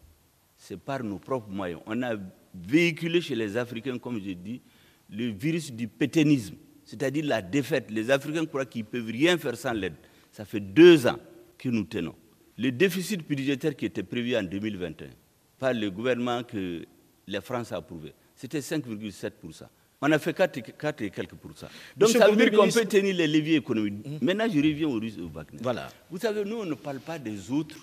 C'est 0.56 0.78
par 0.78 1.04
nos 1.04 1.18
propres 1.18 1.50
moyens. 1.50 1.82
On 1.84 2.02
a 2.02 2.14
véhiculé 2.54 3.20
chez 3.20 3.34
les 3.34 3.58
Africains, 3.58 3.98
comme 3.98 4.18
j'ai 4.22 4.34
dit, 4.34 4.62
le 5.10 5.26
virus 5.26 5.70
du 5.70 5.86
péténisme, 5.86 6.54
c'est-à-dire 6.84 7.26
la 7.26 7.42
défaite. 7.42 7.90
Les 7.90 8.10
Africains 8.10 8.46
croient 8.46 8.64
qu'ils 8.64 8.84
ne 8.84 8.86
peuvent 8.86 9.10
rien 9.10 9.36
faire 9.36 9.56
sans 9.56 9.74
l'aide. 9.74 9.96
Ça 10.32 10.46
fait 10.46 10.60
deux 10.60 11.06
ans 11.06 11.18
que 11.58 11.68
nous 11.68 11.84
tenons. 11.84 12.14
Le 12.56 12.72
déficit 12.72 13.26
budgétaire 13.28 13.76
qui 13.76 13.84
était 13.84 14.02
prévu 14.02 14.34
en 14.34 14.42
2021 14.42 15.08
par 15.58 15.74
le 15.74 15.90
gouvernement 15.90 16.42
que 16.42 16.86
la 17.26 17.40
France 17.42 17.72
a 17.72 17.76
approuvé, 17.76 18.14
c'était 18.36 18.60
5,7%. 18.60 19.64
On 20.02 20.12
a 20.12 20.18
fait 20.18 20.34
4, 20.34 20.58
et 21.02 21.10
quelques 21.10 21.34
pourcents. 21.34 21.68
Donc 21.96 22.10
ça 22.10 22.28
veut 22.30 22.36
dire 22.36 22.52
qu'on 22.52 22.68
peut 22.68 22.84
tenir 22.84 23.14
les 23.16 23.26
leviers 23.26 23.56
économiques. 23.56 24.06
Mmh. 24.06 24.18
Maintenant, 24.24 24.46
je 24.52 24.58
reviens 24.58 24.88
au 24.88 25.00
russe 25.00 25.16
au 25.18 25.28
Wagner. 25.28 25.58
Voilà. 25.62 25.88
Vous 26.10 26.18
savez, 26.18 26.44
nous, 26.44 26.56
on 26.58 26.66
ne 26.66 26.74
parle 26.74 27.00
pas 27.00 27.18
des 27.18 27.50
autres 27.50 27.78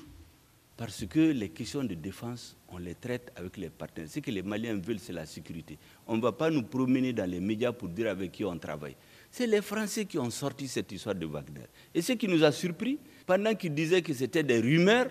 parce 0.77 1.05
que 1.07 1.19
les 1.19 1.49
questions 1.49 1.83
de 1.83 1.95
défense, 1.95 2.55
on 2.69 2.77
les 2.77 2.93
traite 2.95 3.31
avec 3.35 3.57
les 3.57 3.69
partenaires. 3.69 4.09
Ce 4.09 4.19
que 4.19 4.29
les 4.29 4.43
Maliens 4.43 4.75
veulent, 4.79 4.99
c'est 4.99 5.13
la 5.13 5.25
sécurité. 5.25 5.77
On 6.07 6.17
ne 6.17 6.21
va 6.21 6.31
pas 6.31 6.51
nous 6.51 6.63
promener 6.63 7.13
dans 7.13 7.29
les 7.29 7.39
médias 7.39 7.71
pour 7.71 7.89
dire 7.89 8.09
avec 8.09 8.31
qui 8.31 8.45
on 8.45 8.57
travaille. 8.57 8.95
C'est 9.31 9.47
les 9.47 9.61
Français 9.61 10.05
qui 10.05 10.19
ont 10.19 10.29
sorti 10.29 10.67
cette 10.67 10.91
histoire 10.91 11.15
de 11.15 11.25
Wagner. 11.25 11.65
Et 11.95 12.01
ce 12.03 12.13
qui 12.13 12.27
nous 12.27 12.43
a 12.43 12.51
surpris, 12.51 12.99
pendant 13.25 13.55
qu'ils 13.55 13.73
disaient 13.73 14.03
que 14.03 14.13
c'était 14.13 14.43
des 14.43 14.59
rumeurs, 14.59 15.07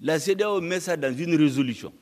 la 0.00 0.18
CDAO 0.18 0.60
met 0.60 0.80
ça 0.80 0.96
dans 0.96 1.16
une 1.16 1.34
résolution. 1.36 1.92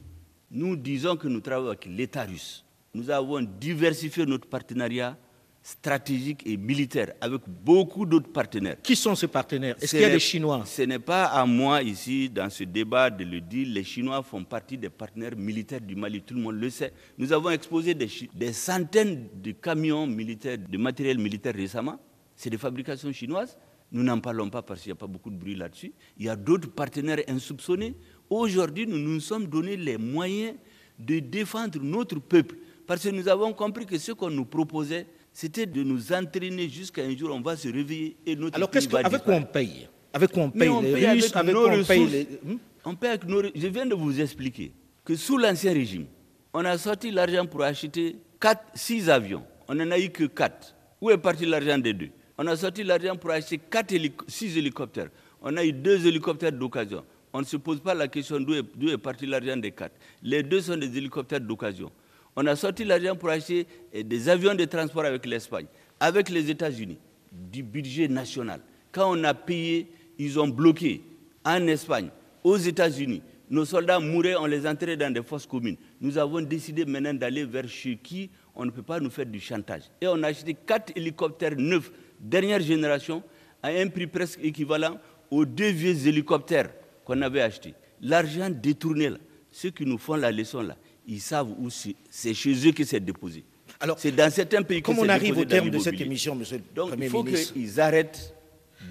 Nous 0.50 0.74
disons 0.74 1.16
que 1.16 1.28
nous 1.28 1.40
travaillons 1.40 1.68
avec 1.68 1.84
l'État 1.86 2.24
russe. 2.24 2.64
Nous 2.92 3.08
avons 3.10 3.40
diversifié 3.40 4.26
notre 4.26 4.48
partenariat 4.48 5.16
stratégique 5.62 6.42
et 6.46 6.56
militaire 6.56 7.12
avec 7.20 7.42
beaucoup 7.46 8.04
d'autres 8.04 8.32
partenaires. 8.32 8.76
Qui 8.82 8.96
sont 8.96 9.14
ces 9.14 9.28
partenaires? 9.28 9.76
Est-ce 9.80 9.90
qu'il 9.92 10.00
y 10.00 10.04
a 10.04 10.10
des 10.10 10.18
Chinois? 10.18 10.64
Ce 10.66 10.82
n'est 10.82 10.98
pas 10.98 11.26
à 11.26 11.44
moi 11.46 11.82
ici, 11.82 12.28
dans 12.28 12.50
ce 12.50 12.64
débat, 12.64 13.10
de 13.10 13.24
le 13.24 13.40
dire. 13.40 13.68
Les 13.70 13.84
Chinois 13.84 14.22
font 14.22 14.42
partie 14.42 14.76
des 14.76 14.88
partenaires 14.88 15.36
militaires 15.36 15.80
du 15.80 15.94
Mali, 15.94 16.22
tout 16.22 16.34
le 16.34 16.40
monde 16.40 16.56
le 16.58 16.68
sait. 16.70 16.92
Nous 17.18 17.32
avons 17.32 17.50
exposé 17.50 17.94
des, 17.94 18.08
des 18.34 18.52
centaines 18.52 19.28
de 19.40 19.52
camions 19.52 20.06
militaires, 20.06 20.58
de 20.58 20.78
matériel 20.78 21.18
militaire 21.18 21.54
récemment. 21.54 22.00
C'est 22.34 22.50
des 22.50 22.58
fabrications 22.58 23.12
chinoises. 23.12 23.56
Nous 23.92 24.02
n'en 24.02 24.18
parlons 24.18 24.48
pas 24.50 24.62
parce 24.62 24.80
qu'il 24.80 24.90
n'y 24.90 24.94
a 24.94 25.00
pas 25.00 25.06
beaucoup 25.06 25.30
de 25.30 25.36
bruit 25.36 25.54
là-dessus. 25.54 25.92
Il 26.18 26.24
y 26.24 26.28
a 26.28 26.36
d'autres 26.36 26.70
partenaires 26.70 27.20
insoupçonnés. 27.28 27.94
Aujourd'hui, 28.30 28.86
nous 28.86 28.98
nous 28.98 29.20
sommes 29.20 29.46
donné 29.46 29.76
les 29.76 29.98
moyens 29.98 30.54
de 30.98 31.18
défendre 31.18 31.78
notre 31.82 32.18
peuple. 32.18 32.56
Parce 32.90 33.04
que 33.04 33.10
nous 33.10 33.28
avons 33.28 33.52
compris 33.52 33.86
que 33.86 33.96
ce 33.98 34.10
qu'on 34.10 34.30
nous 34.30 34.44
proposait, 34.44 35.06
c'était 35.32 35.64
de 35.64 35.84
nous 35.84 36.12
entraîner 36.12 36.68
jusqu'à 36.68 37.02
un 37.04 37.16
jour, 37.16 37.30
on 37.32 37.40
va 37.40 37.54
se 37.54 37.68
réveiller 37.68 38.16
et 38.26 38.34
notre 38.34 38.56
Alors, 38.56 38.68
qu'est-ce 38.68 38.92
avec 38.96 39.22
quoi 39.22 39.34
on 39.34 39.44
paye? 39.44 39.88
Avec 40.12 40.32
quoi 40.32 40.42
on 40.42 40.50
paye 40.50 40.68
les 40.82 41.08
Russes 41.12 41.36
avec, 41.36 41.54
nos 41.54 41.68
on 41.68 41.84
paye 41.84 42.06
les... 42.08 42.28
Hmm? 42.42 42.56
On 42.84 42.96
paye 42.96 43.10
avec 43.10 43.28
nos... 43.28 43.42
Je 43.44 43.68
viens 43.68 43.86
de 43.86 43.94
vous 43.94 44.20
expliquer 44.20 44.72
que 45.04 45.14
sous 45.14 45.38
l'Ancien 45.38 45.72
régime, 45.72 46.06
on 46.52 46.64
a 46.64 46.76
sorti 46.78 47.12
l'argent 47.12 47.46
pour 47.46 47.62
acheter 47.62 48.16
4, 48.40 48.60
6 48.74 49.08
avions. 49.08 49.44
On 49.68 49.76
n'en 49.76 49.88
a 49.92 49.96
eu 50.00 50.10
que 50.10 50.24
4. 50.24 50.74
Où 51.00 51.12
est 51.12 51.18
parti 51.18 51.46
l'argent 51.46 51.78
des 51.78 51.92
deux? 51.92 52.08
On 52.38 52.46
a 52.48 52.56
sorti 52.56 52.82
l'argent 52.82 53.14
pour 53.14 53.30
acheter 53.30 53.58
4 53.58 53.94
6 54.26 54.58
hélicoptères. 54.58 55.10
On 55.42 55.56
a 55.56 55.64
eu 55.64 55.72
2 55.72 56.08
hélicoptères 56.08 56.50
d'occasion. 56.50 57.04
On 57.32 57.38
ne 57.38 57.44
se 57.44 57.56
pose 57.56 57.78
pas 57.78 57.94
la 57.94 58.08
question 58.08 58.40
d'où 58.40 58.54
est, 58.54 58.92
est, 58.92 58.98
parti 58.98 59.26
l'argent 59.26 59.56
des 59.56 59.70
4. 59.70 59.92
Les 60.24 60.42
deux 60.42 60.60
sont 60.60 60.76
des 60.76 60.98
hélicoptères 60.98 61.40
d'occasion. 61.40 61.92
On 62.36 62.46
a 62.46 62.56
sorti 62.56 62.84
l'argent 62.84 63.16
pour 63.16 63.28
acheter 63.30 63.66
eh, 63.92 64.02
des 64.02 64.28
avions 64.28 64.54
de 64.54 64.64
transport 64.64 65.04
avec 65.04 65.26
l'Espagne, 65.26 65.66
avec 65.98 66.28
les 66.28 66.50
États-Unis, 66.50 66.98
du 67.32 67.62
budget 67.62 68.08
national. 68.08 68.60
Quand 68.92 69.16
on 69.16 69.24
a 69.24 69.34
payé, 69.34 69.88
ils 70.18 70.38
ont 70.38 70.48
bloqué 70.48 71.02
en 71.44 71.66
Espagne, 71.66 72.08
aux 72.44 72.56
États-Unis. 72.56 73.22
Nos 73.48 73.64
soldats 73.64 73.98
mouraient, 73.98 74.36
on 74.36 74.46
les 74.46 74.66
entrait 74.66 74.96
dans 74.96 75.12
des 75.12 75.22
fosses 75.22 75.46
communes. 75.46 75.76
Nous 76.00 76.18
avons 76.18 76.40
décidé 76.40 76.84
maintenant 76.84 77.14
d'aller 77.14 77.44
vers 77.44 77.68
chez 77.68 77.96
qui 77.96 78.30
on 78.54 78.64
ne 78.64 78.70
peut 78.70 78.82
pas 78.82 79.00
nous 79.00 79.10
faire 79.10 79.26
du 79.26 79.40
chantage. 79.40 79.82
Et 80.00 80.06
on 80.06 80.22
a 80.22 80.28
acheté 80.28 80.54
quatre 80.54 80.92
hélicoptères 80.94 81.56
neufs, 81.56 81.90
dernière 82.20 82.60
génération, 82.60 83.22
à 83.62 83.68
un 83.68 83.88
prix 83.88 84.06
presque 84.06 84.38
équivalent 84.42 84.98
aux 85.30 85.44
deux 85.44 85.70
vieux 85.70 86.06
hélicoptères 86.06 86.70
qu'on 87.04 87.20
avait 87.22 87.40
achetés. 87.40 87.74
L'argent 88.00 88.50
détourné, 88.50 89.10
là, 89.10 89.18
ceux 89.50 89.70
qui 89.70 89.84
nous 89.84 89.98
font 89.98 90.14
la 90.14 90.30
leçon 90.30 90.62
là, 90.62 90.76
ils 91.10 91.20
savent 91.20 91.50
où 91.58 91.68
c'est 91.70 92.34
chez 92.34 92.68
eux 92.68 92.72
que 92.72 92.84
c'est 92.84 93.00
déposé. 93.00 93.44
Alors, 93.80 93.98
c'est 93.98 94.12
dans 94.12 94.30
certains 94.30 94.62
pays 94.62 94.80
que 94.80 94.86
Comme 94.86 95.00
on 95.00 95.08
arrive 95.08 95.36
au 95.38 95.44
terme 95.44 95.68
de 95.70 95.78
cette 95.78 96.00
émission, 96.00 96.34
monsieur 96.36 96.58
le 96.58 96.62
Donc, 96.74 96.90
Premier 96.90 97.08
ministre. 97.08 97.30
il 97.30 97.46
faut 97.46 97.52
qu'ils 97.54 97.80
arrêtent 97.80 98.34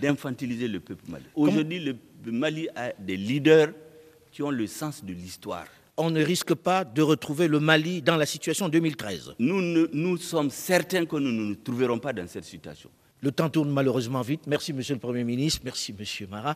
d'infantiliser 0.02 0.68
le 0.68 0.80
peuple 0.82 1.04
malien. 1.08 1.26
Aujourd'hui, 1.34 1.80
le 1.80 2.32
Mali 2.32 2.68
a 2.76 2.92
des 3.00 3.16
leaders 3.16 3.70
qui 4.32 4.44
ont 4.44 4.52
le 4.52 4.68
sens 4.68 5.04
de 5.04 5.14
l'histoire. 5.14 5.66
On 5.96 6.10
ne 6.12 6.22
risque 6.24 6.54
pas 6.54 6.84
de 6.84 7.02
retrouver 7.02 7.48
le 7.48 7.60
Mali 7.60 8.02
dans 8.02 8.16
la 8.16 8.26
situation 8.26 8.68
2013 8.70 9.36
Nous, 9.40 9.88
nous 9.94 10.18
sommes 10.18 10.50
certains 10.50 11.06
que 11.06 11.16
nous 11.18 11.32
ne 11.32 11.44
nous 11.46 11.56
trouverons 11.56 12.00
pas 12.00 12.14
dans 12.14 12.28
cette 12.28 12.46
situation. 12.46 12.90
Le 13.22 13.32
temps 13.32 13.50
tourne 13.50 13.70
malheureusement 13.70 14.22
vite. 14.22 14.42
Merci, 14.48 14.74
monsieur 14.74 14.94
le 14.94 15.00
Premier 15.00 15.24
ministre. 15.24 15.62
Merci, 15.66 15.94
monsieur 15.98 16.28
Marat. 16.28 16.56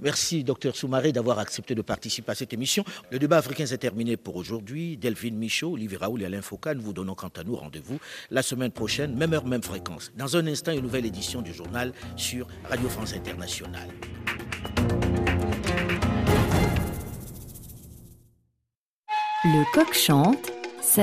Merci, 0.00 0.44
docteur 0.44 0.74
Soumaré, 0.76 1.12
d'avoir 1.12 1.38
accepté 1.38 1.74
de 1.74 1.82
participer 1.82 2.32
à 2.32 2.34
cette 2.34 2.52
émission. 2.52 2.84
Le 3.10 3.18
débat 3.18 3.36
africain 3.36 3.66
s'est 3.66 3.78
terminé 3.78 4.16
pour 4.16 4.36
aujourd'hui. 4.36 4.96
Delphine 4.96 5.36
Michaud, 5.36 5.72
Olivier 5.72 5.98
Raoul 5.98 6.22
et 6.22 6.24
Alain 6.24 6.40
Foucault, 6.40 6.74
nous 6.74 6.82
vous 6.82 6.92
donnons 6.94 7.14
quant 7.14 7.30
à 7.36 7.44
nous 7.44 7.54
rendez-vous 7.54 8.00
la 8.30 8.42
semaine 8.42 8.70
prochaine, 8.70 9.14
même 9.14 9.34
heure, 9.34 9.44
même 9.44 9.62
fréquence. 9.62 10.10
Dans 10.16 10.36
un 10.36 10.46
instant, 10.46 10.72
une 10.72 10.80
nouvelle 10.80 11.04
édition 11.04 11.42
du 11.42 11.52
journal 11.52 11.92
sur 12.16 12.46
Radio 12.64 12.88
France 12.88 13.12
Internationale. 13.12 13.90
Le 19.44 19.72
coq 19.74 19.94
chante 19.94 20.59